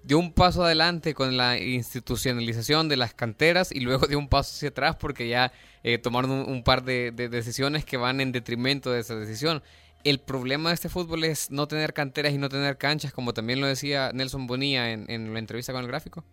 dio 0.02 0.18
un 0.18 0.34
paso 0.34 0.64
adelante 0.64 1.14
con 1.14 1.38
la 1.38 1.58
institucionalización 1.58 2.90
de 2.90 2.98
las 2.98 3.14
canteras 3.14 3.72
y 3.72 3.80
luego 3.80 4.06
dio 4.06 4.18
un 4.18 4.28
paso 4.28 4.54
hacia 4.54 4.68
atrás 4.68 4.96
porque 4.96 5.26
ya 5.28 5.52
eh, 5.82 5.96
tomaron 5.96 6.30
un, 6.30 6.62
par 6.62 6.84
de, 6.84 7.12
decisiones 7.12 7.86
que 7.86 7.96
van 7.96 8.20
en 8.20 8.30
detrimento 8.30 8.92
de 8.92 9.00
esa 9.00 9.14
decisión. 9.16 9.62
El 10.04 10.20
problema 10.20 10.68
de 10.68 10.74
este 10.74 10.90
fútbol 10.90 11.24
es 11.24 11.50
no 11.50 11.66
tener 11.66 11.94
canteras 11.94 12.34
y 12.34 12.38
no 12.38 12.50
tener 12.50 12.76
canchas, 12.76 13.12
como 13.12 13.32
también 13.32 13.60
lo 13.60 13.66
decía 13.66 14.10
Nelson 14.12 14.46
Bonilla 14.46 14.90
en, 14.90 15.10
en 15.10 15.32
la 15.32 15.38
entrevista 15.38 15.72
con 15.72 15.82
el 15.82 15.88
gráfico. 15.88 16.24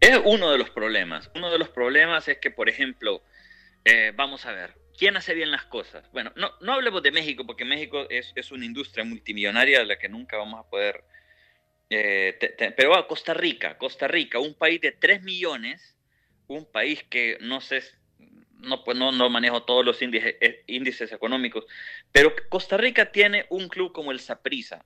Es 0.00 0.20
uno 0.24 0.50
de 0.50 0.58
los 0.58 0.68
problemas. 0.68 1.30
Uno 1.34 1.50
de 1.50 1.58
los 1.58 1.70
problemas 1.70 2.28
es 2.28 2.36
que, 2.38 2.50
por 2.50 2.68
ejemplo, 2.68 3.22
eh, 3.84 4.12
vamos 4.16 4.46
a 4.46 4.52
ver, 4.52 4.83
¿quién 4.96 5.16
hace 5.16 5.34
bien 5.34 5.50
las 5.50 5.64
cosas? 5.64 6.10
Bueno, 6.12 6.32
no, 6.36 6.52
no 6.60 6.72
hablemos 6.72 7.02
de 7.02 7.12
México, 7.12 7.46
porque 7.46 7.64
México 7.64 8.06
es, 8.10 8.32
es 8.34 8.52
una 8.52 8.64
industria 8.64 9.04
multimillonaria 9.04 9.80
de 9.80 9.86
la 9.86 9.98
que 9.98 10.08
nunca 10.08 10.36
vamos 10.36 10.60
a 10.60 10.68
poder... 10.68 11.04
Eh, 11.90 12.38
pero 12.76 12.96
a 12.96 13.06
Costa 13.06 13.34
Rica, 13.34 13.76
Costa 13.78 14.08
Rica, 14.08 14.38
un 14.38 14.54
país 14.54 14.80
de 14.80 14.92
3 14.92 15.22
millones, 15.22 15.96
un 16.46 16.64
país 16.64 17.04
que 17.04 17.38
no 17.40 17.60
sé, 17.60 17.82
no, 18.58 18.82
pues 18.84 18.96
no, 18.96 19.12
no 19.12 19.28
manejo 19.28 19.62
todos 19.64 19.84
los 19.84 20.00
índices, 20.02 20.34
eh, 20.40 20.64
índices 20.66 21.12
económicos, 21.12 21.66
pero 22.10 22.34
Costa 22.48 22.76
Rica 22.76 23.12
tiene 23.12 23.46
un 23.50 23.68
club 23.68 23.92
como 23.92 24.12
el 24.12 24.20
Saprissa, 24.20 24.84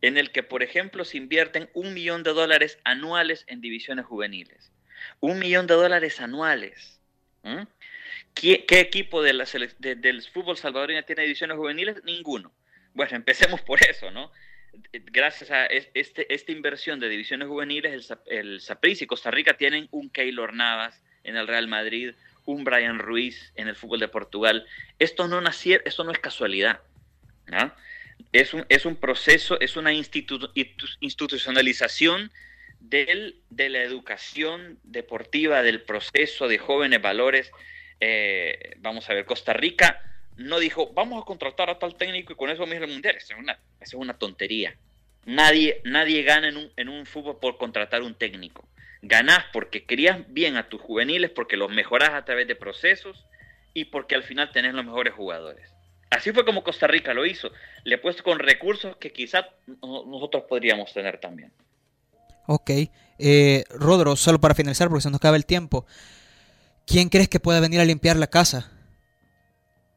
en 0.00 0.18
el 0.18 0.30
que, 0.30 0.42
por 0.42 0.62
ejemplo, 0.62 1.04
se 1.04 1.16
invierten 1.16 1.70
un 1.74 1.94
millón 1.94 2.22
de 2.22 2.32
dólares 2.32 2.78
anuales 2.84 3.44
en 3.46 3.60
divisiones 3.60 4.04
juveniles. 4.04 4.72
Un 5.20 5.38
millón 5.38 5.66
de 5.66 5.74
dólares 5.74 6.20
anuales. 6.20 7.00
¿Qué, 8.34 8.64
equipo 8.68 9.22
de 9.22 9.32
del 9.78 10.22
fútbol 10.22 10.56
salvadoreño 10.56 11.04
tiene 11.04 11.22
divisiones 11.22 11.56
juveniles? 11.56 12.02
Ninguno. 12.04 12.52
Bueno, 12.94 13.16
empecemos 13.16 13.60
por 13.60 13.84
eso, 13.84 14.10
¿no? 14.10 14.32
Gracias 14.92 15.50
a 15.50 15.66
este, 15.66 16.32
esta 16.32 16.52
inversión 16.52 16.98
de 16.98 17.08
divisiones 17.08 17.48
juveniles, 17.48 18.10
el, 18.26 18.26
el 18.26 18.60
y 19.00 19.06
Costa 19.06 19.30
Rica 19.30 19.58
tienen 19.58 19.88
un 19.90 20.08
Keylor 20.08 20.54
Navas 20.54 21.02
en 21.24 21.36
el 21.36 21.46
Real 21.46 21.68
Madrid, 21.68 22.14
un 22.46 22.64
Brian 22.64 22.98
Ruiz 22.98 23.52
en 23.54 23.68
el 23.68 23.76
fútbol 23.76 24.00
de 24.00 24.08
Portugal. 24.08 24.66
Esto 24.98 25.28
no, 25.28 25.40
nació, 25.40 25.80
esto 25.84 26.02
no 26.04 26.12
es 26.12 26.18
casualidad. 26.18 26.80
Un, 28.54 28.64
es 28.68 28.86
un 28.86 28.96
proceso, 28.96 29.60
es 29.60 29.76
una 29.76 29.92
institucionalización 29.92 32.32
del, 32.88 33.36
de 33.50 33.68
la 33.68 33.82
educación 33.82 34.78
deportiva, 34.82 35.62
del 35.62 35.82
proceso 35.82 36.48
de 36.48 36.58
jóvenes 36.58 37.00
valores. 37.00 37.50
Eh, 38.00 38.74
vamos 38.78 39.08
a 39.08 39.14
ver, 39.14 39.24
Costa 39.24 39.52
Rica 39.52 40.02
no 40.36 40.58
dijo, 40.58 40.92
vamos 40.92 41.22
a 41.22 41.26
contratar 41.26 41.70
a 41.70 41.78
tal 41.78 41.94
técnico 41.96 42.32
y 42.32 42.36
con 42.36 42.50
eso 42.50 42.64
ir 42.66 42.82
al 42.82 42.88
mundial. 42.88 43.16
Eso 43.16 43.34
es 43.34 43.38
una, 43.38 43.58
es 43.80 43.94
una 43.94 44.18
tontería. 44.18 44.76
Nadie, 45.24 45.80
nadie 45.84 46.22
gana 46.22 46.48
en 46.48 46.56
un, 46.56 46.72
en 46.76 46.88
un 46.88 47.06
fútbol 47.06 47.38
por 47.40 47.56
contratar 47.56 48.02
un 48.02 48.14
técnico. 48.14 48.68
Ganás 49.02 49.44
porque 49.52 49.84
crías 49.84 50.18
bien 50.28 50.56
a 50.56 50.68
tus 50.68 50.80
juveniles, 50.80 51.30
porque 51.30 51.56
los 51.56 51.70
mejorás 51.70 52.10
a 52.10 52.24
través 52.24 52.46
de 52.48 52.56
procesos 52.56 53.24
y 53.74 53.86
porque 53.86 54.14
al 54.14 54.22
final 54.22 54.50
tenés 54.52 54.74
los 54.74 54.84
mejores 54.84 55.14
jugadores. 55.14 55.72
Así 56.10 56.32
fue 56.32 56.44
como 56.44 56.62
Costa 56.62 56.86
Rica 56.86 57.14
lo 57.14 57.24
hizo. 57.24 57.50
Le 57.84 57.94
he 57.94 57.98
puesto 57.98 58.22
con 58.22 58.38
recursos 58.38 58.96
que 58.96 59.12
quizás 59.12 59.46
nosotros 59.82 60.44
podríamos 60.48 60.92
tener 60.92 61.18
también. 61.18 61.52
Ok. 62.46 62.70
Eh, 63.18 63.64
Rodro, 63.70 64.16
solo 64.16 64.40
para 64.40 64.54
finalizar, 64.54 64.88
porque 64.88 65.02
se 65.02 65.10
nos 65.10 65.18
acaba 65.18 65.36
el 65.36 65.46
tiempo. 65.46 65.86
¿Quién 66.86 67.08
crees 67.08 67.28
que 67.28 67.40
pueda 67.40 67.60
venir 67.60 67.80
a 67.80 67.84
limpiar 67.84 68.16
la 68.16 68.26
casa? 68.26 68.70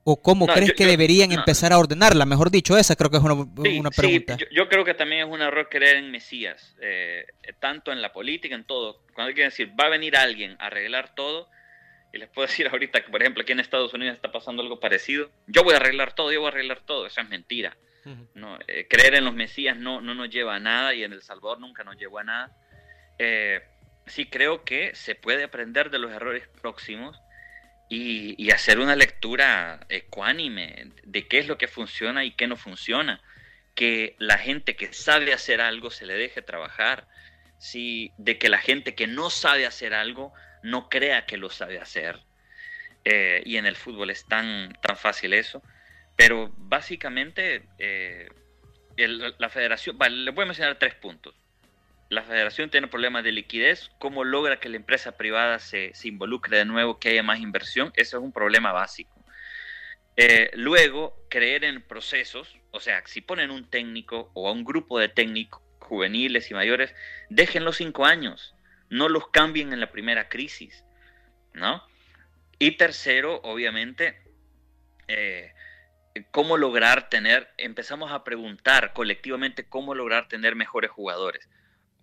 ¿O 0.03 0.21
cómo 0.21 0.45
crees 0.45 0.73
que 0.73 0.85
deberían 0.85 1.31
empezar 1.31 1.73
a 1.73 1.79
ordenarla? 1.79 2.27
Mejor 2.27 2.51
dicho, 2.51 2.77
esa 2.77 2.95
creo 2.95 3.09
que 3.09 3.17
es 3.17 3.23
una, 3.23 3.89
pregunta. 3.89 4.37
Sí, 4.37 4.45
yo, 4.51 4.69
creo 4.69 4.85
que 4.85 4.93
también 4.93 5.27
es 5.27 5.33
un 5.33 5.41
error 5.41 5.67
creer 5.67 5.97
en 5.97 6.11
Mesías, 6.11 6.75
eh, 6.79 7.25
tanto 7.59 7.91
en 7.91 8.03
la 8.03 8.13
política, 8.13 8.53
en 8.53 8.65
todo. 8.65 9.01
Cuando 9.15 9.29
hay 9.29 9.33
que 9.33 9.41
decir, 9.41 9.71
va 9.79 9.87
a 9.87 9.89
venir 9.89 10.15
alguien 10.15 10.55
a 10.59 10.67
arreglar 10.67 11.15
todo, 11.15 11.49
y 12.13 12.19
les 12.19 12.29
puedo 12.29 12.47
decir 12.47 12.67
ahorita 12.67 13.03
que, 13.03 13.09
por 13.09 13.21
ejemplo, 13.23 13.41
aquí 13.41 13.53
en 13.53 13.59
Estados 13.59 13.95
Unidos 13.95 14.15
está 14.15 14.31
pasando 14.31 14.61
algo 14.61 14.79
parecido, 14.79 15.31
yo 15.47 15.63
voy 15.63 15.73
a 15.73 15.77
arreglar 15.77 16.13
todo, 16.13 16.31
yo 16.31 16.39
voy 16.39 16.49
a 16.49 16.51
arreglar 16.51 16.81
todo, 16.81 17.07
eso 17.07 17.21
es 17.21 17.29
mentira. 17.29 17.75
No, 18.33 18.59
eh, 18.67 18.87
creer 18.87 19.15
en 19.15 19.25
los 19.25 19.33
Mesías 19.33 19.77
no, 19.77 20.01
no 20.01 20.13
nos 20.13 20.29
lleva 20.29 20.55
a 20.55 20.59
nada 20.59 20.93
y 20.93 21.03
en 21.03 21.13
El 21.13 21.21
Salvador 21.21 21.59
nunca 21.59 21.83
nos 21.83 21.97
llevó 21.97 22.19
a 22.19 22.23
nada. 22.23 22.55
Eh, 23.17 23.61
sí 24.05 24.25
creo 24.27 24.63
que 24.63 24.93
se 24.95 25.15
puede 25.15 25.43
aprender 25.43 25.89
de 25.89 25.99
los 25.99 26.11
errores 26.11 26.47
próximos 26.61 27.19
y, 27.89 28.51
hacer 28.51 28.79
una 28.79 28.95
lectura 28.95 29.85
ecuánime 29.89 30.91
de 31.03 31.27
qué 31.27 31.39
es 31.39 31.47
lo 31.47 31.57
que 31.57 31.67
funciona 31.67 32.23
y 32.23 32.31
qué 32.31 32.47
no 32.47 32.55
funciona. 32.55 33.21
Que 33.75 34.15
la 34.19 34.37
gente 34.37 34.75
que 34.75 34.93
sabe 34.93 35.33
hacer 35.33 35.61
algo 35.61 35.91
se 35.91 36.05
le 36.05 36.13
deje 36.13 36.41
trabajar. 36.41 37.07
Sí, 37.57 38.11
de 38.17 38.37
que 38.37 38.49
la 38.49 38.59
gente 38.59 38.95
que 38.95 39.07
no 39.07 39.29
sabe 39.29 39.65
hacer 39.65 39.93
algo 39.93 40.33
no 40.63 40.89
crea 40.89 41.25
que 41.25 41.37
lo 41.37 41.49
sabe 41.49 41.79
hacer. 41.79 42.19
Eh, 43.03 43.43
y 43.45 43.57
en 43.57 43.65
el 43.65 43.75
fútbol 43.75 44.09
es 44.09 44.25
tan, 44.25 44.73
tan 44.81 44.97
fácil 44.97 45.33
eso. 45.33 45.61
Pero 46.15 46.51
básicamente 46.57 47.67
eh, 47.77 48.29
la 48.97 49.49
federación, 49.49 49.97
vale, 49.97 50.17
le 50.17 50.31
voy 50.31 50.43
a 50.43 50.47
mencionar 50.47 50.79
tres 50.79 50.95
puntos 50.95 51.35
la 52.09 52.23
federación 52.23 52.69
tiene 52.69 52.87
problemas 52.87 53.23
de 53.23 53.31
liquidez, 53.31 53.91
cómo 53.97 54.23
logra 54.23 54.59
que 54.59 54.69
la 54.69 54.77
empresa 54.77 55.17
privada 55.17 55.59
se, 55.59 55.91
involucre 56.03 56.57
de 56.57 56.65
nuevo, 56.65 56.99
que 56.99 57.09
haya 57.09 57.23
más 57.23 57.39
inversión, 57.39 57.91
eso 57.95 58.17
es 58.17 58.23
un 58.23 58.31
problema 58.31 58.71
básico. 58.71 59.23
Eh, 60.17 60.51
luego, 60.53 61.25
creer 61.29 61.65
en 61.65 61.81
procesos, 61.81 62.55
o 62.71 62.79
sea, 62.79 63.05
si 63.05 63.21
ponen 63.21 63.51
un 63.51 63.69
técnico 63.69 64.31
o 64.33 64.47
a 64.47 64.51
un 64.51 64.63
grupo 64.63 64.99
de 64.99 65.09
técnicos 65.09 65.61
juveniles 65.79 66.49
y 66.51 66.53
mayores, 66.53 66.93
déjenlos 67.29 67.77
cinco 67.77 68.05
años, 68.05 68.55
no 68.89 69.09
los 69.09 69.27
cambien 69.29 69.73
en 69.73 69.79
la 69.79 69.91
primera 69.91 70.29
crisis, 70.29 70.85
¿no? 71.53 71.83
Y 72.59 72.77
tercero, 72.77 73.41
obviamente, 73.43 74.21
eh, 75.07 75.53
cómo 76.31 76.57
lograr 76.57 77.09
tener, 77.09 77.53
empezamos 77.57 78.11
a 78.11 78.23
preguntar 78.23 78.93
colectivamente 78.93 79.67
cómo 79.67 79.95
lograr 79.95 80.27
tener 80.27 80.55
mejores 80.55 80.91
jugadores 80.91 81.49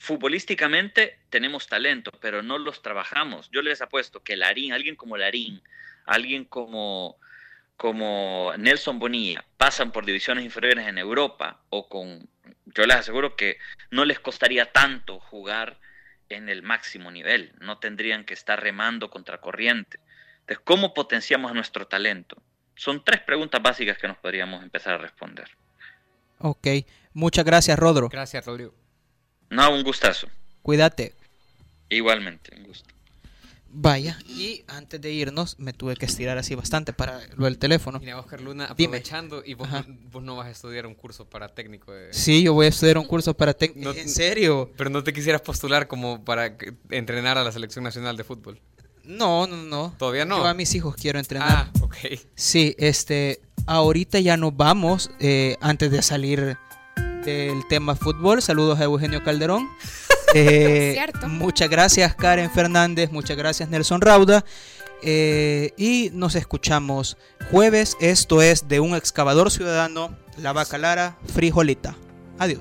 futbolísticamente 0.03 1.21
tenemos 1.31 1.69
talento, 1.69 2.11
pero 2.21 2.43
no 2.43 2.59
los 2.59 2.83
trabajamos. 2.83 3.49
Yo 3.53 3.63
les 3.63 3.81
apuesto 3.83 4.25
que 4.25 4.37
Larín, 4.37 4.73
alguien 4.73 4.97
como 4.97 5.17
Larín, 5.17 5.63
alguien 6.07 6.45
como, 6.45 7.21
como 7.77 8.53
Nelson 8.59 8.99
Bonilla, 8.99 9.45
pasan 9.57 9.93
por 9.93 10.05
divisiones 10.05 10.45
inferiores 10.45 10.89
en 10.89 10.99
Europa 10.99 11.63
o 11.71 11.89
con, 11.89 12.29
yo 12.65 12.85
les 12.85 12.97
aseguro 12.97 13.37
que 13.37 13.59
no 13.93 14.05
les 14.05 14.19
costaría 14.19 14.73
tanto 14.73 15.21
jugar 15.21 15.79
en 16.29 16.49
el 16.49 16.65
máximo 16.65 17.13
nivel, 17.13 17.53
no 17.61 17.79
tendrían 17.79 18.25
que 18.25 18.35
estar 18.35 18.61
remando 18.61 19.09
contra 19.09 19.41
corriente. 19.41 20.01
Entonces, 20.41 20.65
¿cómo 20.65 20.95
potenciamos 20.95 21.55
nuestro 21.55 21.87
talento? 21.87 22.43
Son 22.83 23.01
tres 23.05 23.21
preguntas 23.21 23.63
básicas 23.63 23.97
que 23.97 24.09
nos 24.09 24.17
podríamos 24.17 24.61
empezar 24.61 24.95
a 24.95 24.99
responder. 24.99 25.49
Ok, 26.41 26.67
muchas 27.13 27.45
gracias, 27.45 27.79
Rodro. 27.79 28.09
Gracias, 28.09 28.45
Rodrigo. 28.45 28.75
No, 29.51 29.73
un 29.73 29.85
gustazo. 29.85 30.27
Cuídate. 30.63 31.15
Igualmente, 31.89 32.53
un 32.57 32.65
gusto. 32.65 32.93
Vaya, 33.69 34.19
y 34.27 34.65
antes 34.67 35.01
de 35.01 35.13
irnos 35.13 35.61
me 35.61 35.73
tuve 35.73 35.95
que 35.95 36.07
estirar 36.07 36.39
así 36.39 36.57
bastante 36.57 36.93
para 36.93 37.21
lo 37.37 37.45
del 37.45 37.57
teléfono. 37.57 38.01
Mira, 38.01 38.19
Oscar 38.19 38.41
Luna, 38.41 38.65
aprovechando, 38.65 39.45
y 39.47 39.55
vos, 39.55 39.69
no 40.21 40.35
vas 40.35 40.49
a 40.49 40.51
estudiar 40.51 40.85
un 40.85 40.97
curso 40.97 41.25
para 41.31 41.55
técnico. 41.55 41.93
De... 41.93 42.13
Sí, 42.13 42.43
yo 42.43 42.53
voy 42.53 42.67
a 42.67 42.71
estudiar 42.71 42.99
un 42.99 43.07
curso 43.07 43.33
para 43.33 43.55
técnico. 43.55 43.93
¿En 43.93 44.09
serio? 44.09 44.73
Pero 44.77 44.91
no 44.91 45.05
te 45.05 45.13
quisieras 45.13 45.41
postular 45.43 45.87
como 45.87 46.25
para 46.25 46.57
entrenar 46.91 47.39
a 47.39 47.45
la 47.45 47.53
selección 47.53 47.85
nacional 47.85 48.17
de 48.17 48.25
fútbol. 48.25 48.61
No, 49.05 49.47
no, 49.47 49.57
no. 49.57 49.95
¿Todavía 49.99 50.25
no? 50.25 50.39
Yo 50.39 50.47
a 50.47 50.55
mis 50.55 50.75
hijos 50.75 50.95
quiero 50.97 51.19
entrenar. 51.19 51.49
Ah, 51.51 51.71
ok. 51.81 51.97
Sí, 52.35 52.75
este, 52.79 53.41
ahorita 53.67 54.21
ya 54.21 54.37
nos 54.37 54.57
vamos 54.57 55.11
eh, 55.21 55.57
antes 55.61 55.91
de 55.91 56.03
salir 56.03 56.57
del 57.25 57.67
tema 57.69 57.95
fútbol. 57.95 58.43
Saludos 58.43 58.79
a 58.81 58.85
Eugenio 58.85 59.23
Calderón. 59.23 59.69
Eh, 60.35 60.97
muchas 61.29 61.69
gracias 61.69 62.15
Karen 62.15 62.51
Fernández, 62.51 63.13
muchas 63.13 63.37
gracias 63.37 63.69
Nelson 63.69 64.01
Rauda. 64.01 64.47
Eh, 65.03 65.75
y 65.77 66.11
nos 66.15 66.37
escuchamos 66.37 67.19
jueves. 67.51 67.99
Esto 68.01 68.41
es 68.41 68.67
de 68.67 68.81
un 68.81 68.95
excavador 68.95 69.51
ciudadano, 69.51 70.17
La 70.39 70.55
Bacalara 70.55 71.19
Frijolita. 71.35 71.97
Adiós. 72.39 72.61